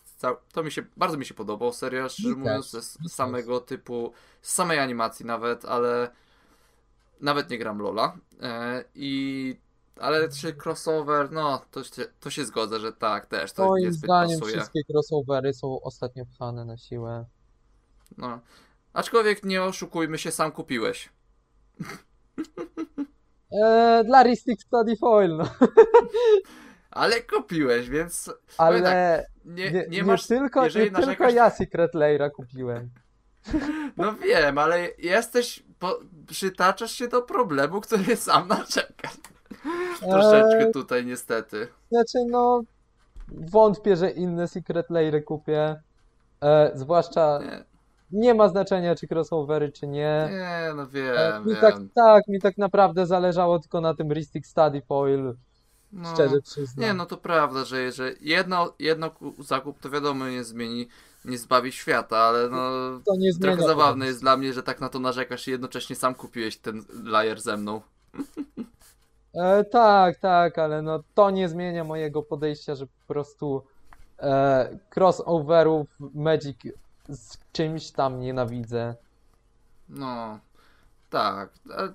[0.51, 4.79] To mi się, bardzo mi się podobał, serio, szczerze mówiąc, z samego typu, z samej
[4.79, 6.09] animacji nawet, ale
[7.21, 8.17] nawet nie gram Lola.
[8.41, 9.55] E, I.
[9.99, 14.03] Ale czy crossover, no, to się, to się zgodzę, że tak, też, to Moim niezbyt
[14.03, 14.57] zdaniem pasuje.
[14.57, 17.25] wszystkie crossovery są ostatnio pchane na siłę.
[18.17, 18.39] No.
[18.93, 21.09] Aczkolwiek nie oszukujmy się, sam kupiłeś.
[23.63, 25.43] E, dla Ristic Study Foil, no.
[26.91, 30.27] Ale kupiłeś, więc Ale tak, nie, nie, nie masz.
[30.27, 32.89] tylko, nie tylko ja Secret Laira kupiłem.
[33.97, 35.63] No wiem, ale jesteś.
[35.79, 38.47] Po, przytaczasz się do problemu, który sam.
[39.99, 41.67] Troszeczkę Eee, tutaj niestety.
[41.91, 42.61] Znaczy, no,
[43.27, 45.81] wątpię, że inne Secret Lairy kupię.
[46.43, 47.63] E, zwłaszcza Nie,
[48.11, 50.29] nie ma znaczenia, czy crossovery, czy nie.
[50.31, 51.61] nie no E, wiem, mi wiem.
[51.61, 55.33] tak, tak, mi tak naprawdę zależało tylko na tym Ristic Study Foil,
[55.93, 56.85] No, szczerze przyznam.
[56.85, 60.87] nie, no to prawda, że, że jedno, jedno ku- zakup to wiadomo nie zmieni,
[61.25, 62.59] nie zbawi świata, ale no.
[63.05, 63.55] to nie zmienia.
[63.55, 66.83] Trochę zabawne jest dla mnie, że tak na to narzekasz i jednocześnie sam kupiłeś ten
[67.03, 67.81] lajer ze mną.
[69.35, 73.63] E, tak, tak, ale no to nie zmienia mojego podejścia, że po prostu
[74.19, 76.57] e, crossoverów Magic
[77.09, 78.95] z czymś tam nienawidzę.
[79.89, 80.39] No,
[81.09, 81.49] tak.
[81.77, 81.93] ale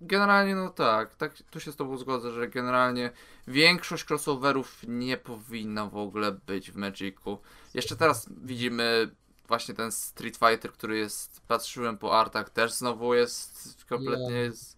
[0.00, 3.10] Generalnie no tak, tak, tu się z tobą zgodzę, że generalnie
[3.46, 7.38] większość crossoverów nie powinna w ogóle być w Magicu.
[7.74, 9.10] Jeszcze teraz widzimy
[9.48, 14.76] właśnie ten Street Fighter, który jest, patrzyłem po artach, też znowu jest kompletnie jest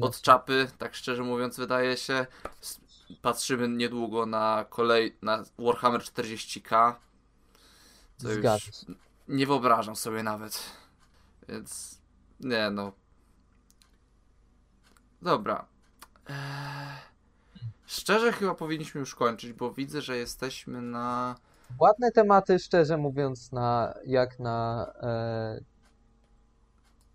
[0.00, 2.26] od czapy, tak szczerze mówiąc wydaje się.
[3.22, 6.94] Patrzymy niedługo na kolej, na Warhammer 40k.
[8.16, 8.46] Co już
[9.28, 10.62] nie wyobrażam sobie nawet.
[11.48, 11.98] Więc
[12.40, 12.92] nie no.
[15.24, 15.66] Dobra.
[16.28, 16.34] Eee,
[17.86, 21.36] szczerze chyba powinniśmy już kończyć, bo widzę, że jesteśmy na.
[21.78, 25.60] Ładne tematy, szczerze mówiąc, na jak na e,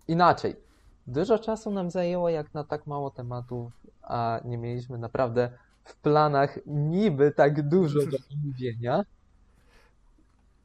[0.08, 0.56] inaczej.
[1.06, 3.72] Dużo czasu nam zajęło jak na tak mało tematów,
[4.02, 5.50] a nie mieliśmy naprawdę
[5.84, 9.04] w planach niby tak dużo do omówienia.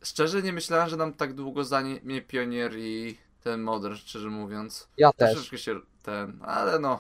[0.04, 4.88] Szczerze nie myślałem, że nam tak długo zajmie Pionier i ten Modern, szczerze mówiąc.
[4.98, 5.32] Ja też.
[5.32, 7.00] Troszeczkę się ten, ale no.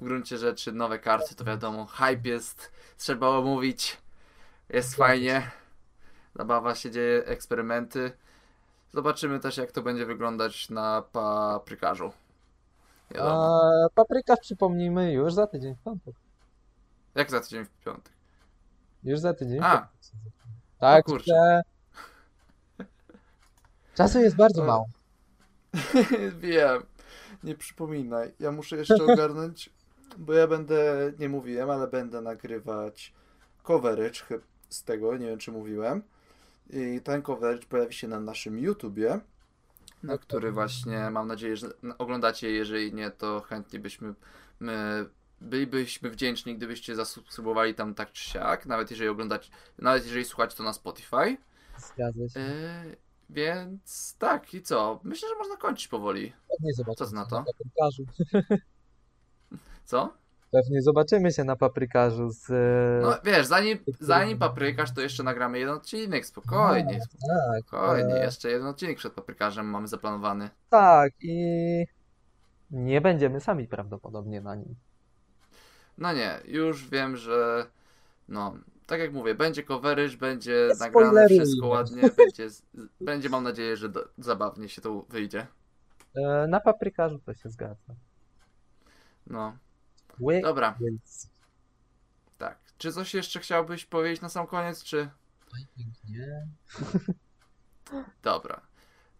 [0.00, 1.86] W gruncie rzeczy nowe karty to wiadomo.
[1.86, 3.98] Hype jest, trzeba omówić.
[4.68, 5.50] Jest fajnie.
[6.34, 8.12] Zabawa się dzieje, eksperymenty.
[8.92, 12.12] Zobaczymy też jak to będzie wyglądać na paprykarzu.
[13.10, 13.60] Wiadomo.
[13.86, 16.14] A, paprykarz przypomnijmy już za tydzień w piątek.
[17.14, 18.12] Jak za tydzień w piątek?
[19.02, 19.60] Już za tydzień.
[19.62, 19.88] A.
[20.78, 21.62] Tak, kurczę.
[22.78, 22.84] że
[23.94, 24.86] czasu jest bardzo mało.
[26.38, 26.82] Wiem.
[27.44, 28.34] Nie przypominaj.
[28.38, 29.70] Ja muszę jeszcze ogarnąć,
[30.18, 33.14] bo ja będę, nie mówiłem, ale będę nagrywać
[33.62, 34.20] coverage
[34.68, 36.02] z tego, nie wiem czy mówiłem.
[36.70, 39.20] I ten coverage pojawi się na naszym YouTubie,
[40.02, 41.68] na który właśnie mam nadzieję, że
[41.98, 42.50] oglądacie.
[42.50, 44.14] Jeżeli nie, to chętnie byśmy
[44.60, 45.06] my,
[45.40, 50.62] bylibyśmy wdzięczni, gdybyście zasubskrybowali tam tak czy siak, nawet jeżeli oglądacie, nawet jeżeli słuchacie to
[50.62, 51.36] na Spotify.
[51.78, 52.40] Zgadza się.
[52.40, 52.96] Yy,
[53.30, 55.00] więc tak, i co?
[55.04, 56.32] Myślę, że można kończyć powoli.
[56.48, 57.44] Pewnie zobaczymy Co na to?
[57.44, 58.04] paprykarzu.
[59.84, 60.12] Co?
[60.52, 62.50] Pewnie zobaczymy się na paprykarzu z...
[62.50, 68.14] e, No wiesz, zanim, zanim paprykarz, to jeszcze nagramy jeden odcinek, spokojnie, tak, spokojnie.
[68.14, 70.50] e, Jeszcze jeden odcinek przed paprykarzem mamy zaplanowany.
[70.70, 71.86] tak i
[72.70, 74.74] nie będziemy sami prawdopodobnie na nim.
[75.98, 77.66] No nie, już wiem, że
[78.28, 78.54] no,
[78.86, 82.48] tak jak mówię, będzie coverage, będzie nagrane wszystko ładnie, będzie,
[83.00, 85.46] będzie mam nadzieję, że do, zabawnie się to wyjdzie.
[86.16, 87.94] E, Na paprykarzu to się zgadza.
[89.26, 89.56] No,
[90.42, 91.28] Dobra, Więc...
[92.38, 92.58] tak.
[92.78, 95.10] Czy coś jeszcze chciałbyś powiedzieć na sam koniec, czy...
[96.08, 96.46] Nie.
[98.22, 98.60] Dobra.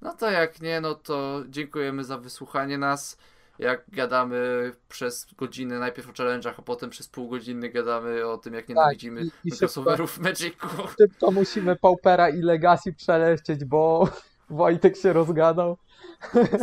[0.01, 3.19] No to jak nie, no to dziękujemy za wysłuchanie nas.
[3.59, 8.55] Jak gadamy przez godzinę, najpierw o challenge'ach, a potem przez pół godziny gadamy o tym,
[8.55, 10.69] jak nienawidzimy Tak, crossoverów w Magicu.
[10.99, 14.09] Szybko musimy Paupera i Legacy przelecieć, bo
[14.51, 15.79] Wojtek się rozgadał.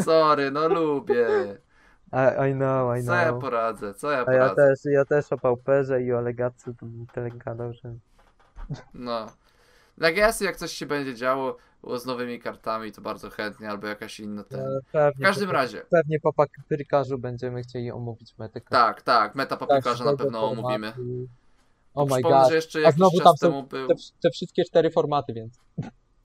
[0.06, 1.28] Sorry, no lubię.
[2.14, 3.42] I, I know, I Co ja know.
[3.42, 4.56] poradzę, co ja A ja poradzę.
[4.56, 6.74] też, ja też o Pauperze i o Legacy
[7.14, 7.94] tyle gadał, że...
[8.94, 9.26] No.
[9.98, 11.58] Legacy, jak coś się będzie działo
[11.98, 14.60] z nowymi kartami, to bardzo chętnie, albo jakaś inna ten.
[14.60, 19.58] E, Pewnie, W każdym razie, Pewnie po paprykarzu będziemy chcieli omówić metę tak, tak, meta
[19.58, 20.68] paprykarza na pewno formatu.
[20.68, 20.94] omówimy.
[21.94, 22.50] Oh my god.
[22.50, 23.88] że jeszcze A znowu tam są był.
[23.88, 25.60] te, te wszystkie cztery formaty, więc...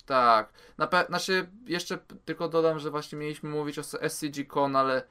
[0.07, 0.53] Tak.
[0.79, 5.03] Na pe- znaczy, jeszcze tylko dodam, że właśnie mieliśmy mówić o SCG-Con, ale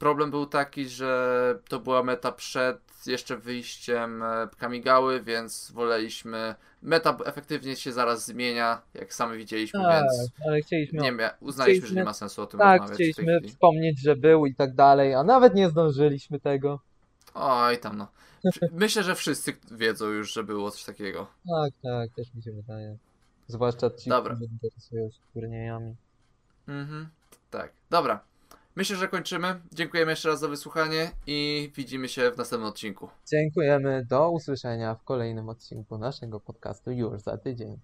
[0.00, 6.54] problem był taki, że to była meta przed jeszcze wyjściem e, Kamigały, więc woleliśmy.
[6.82, 11.00] Meta efektywnie się zaraz zmienia, jak sami widzieliśmy, Tak, więc ale chcieliśmy...
[11.00, 14.54] nie uznaliśmy, że nie ma sensu o tym tak, rozmawiać chcieliśmy wspomnieć, że był i
[14.54, 16.80] tak dalej, a nawet nie zdążyliśmy tego.
[17.34, 18.08] Oj, tam no.
[18.72, 21.26] Myślę, że wszyscy wiedzą już, że było coś takiego.
[21.48, 22.96] Tak, tak, też mi się wydaje.
[23.46, 24.34] Zwłaszcza ci, Dobra.
[24.34, 25.96] którzy interesują się turniejami.
[26.68, 27.08] Mhm.
[27.50, 28.29] Tak, dobra.
[28.76, 29.60] Myślę, że kończymy.
[29.72, 33.08] Dziękujemy jeszcze raz za wysłuchanie i widzimy się w następnym odcinku.
[33.26, 34.06] Dziękujemy.
[34.08, 37.78] Do usłyszenia w kolejnym odcinku naszego podcastu już za tydzień.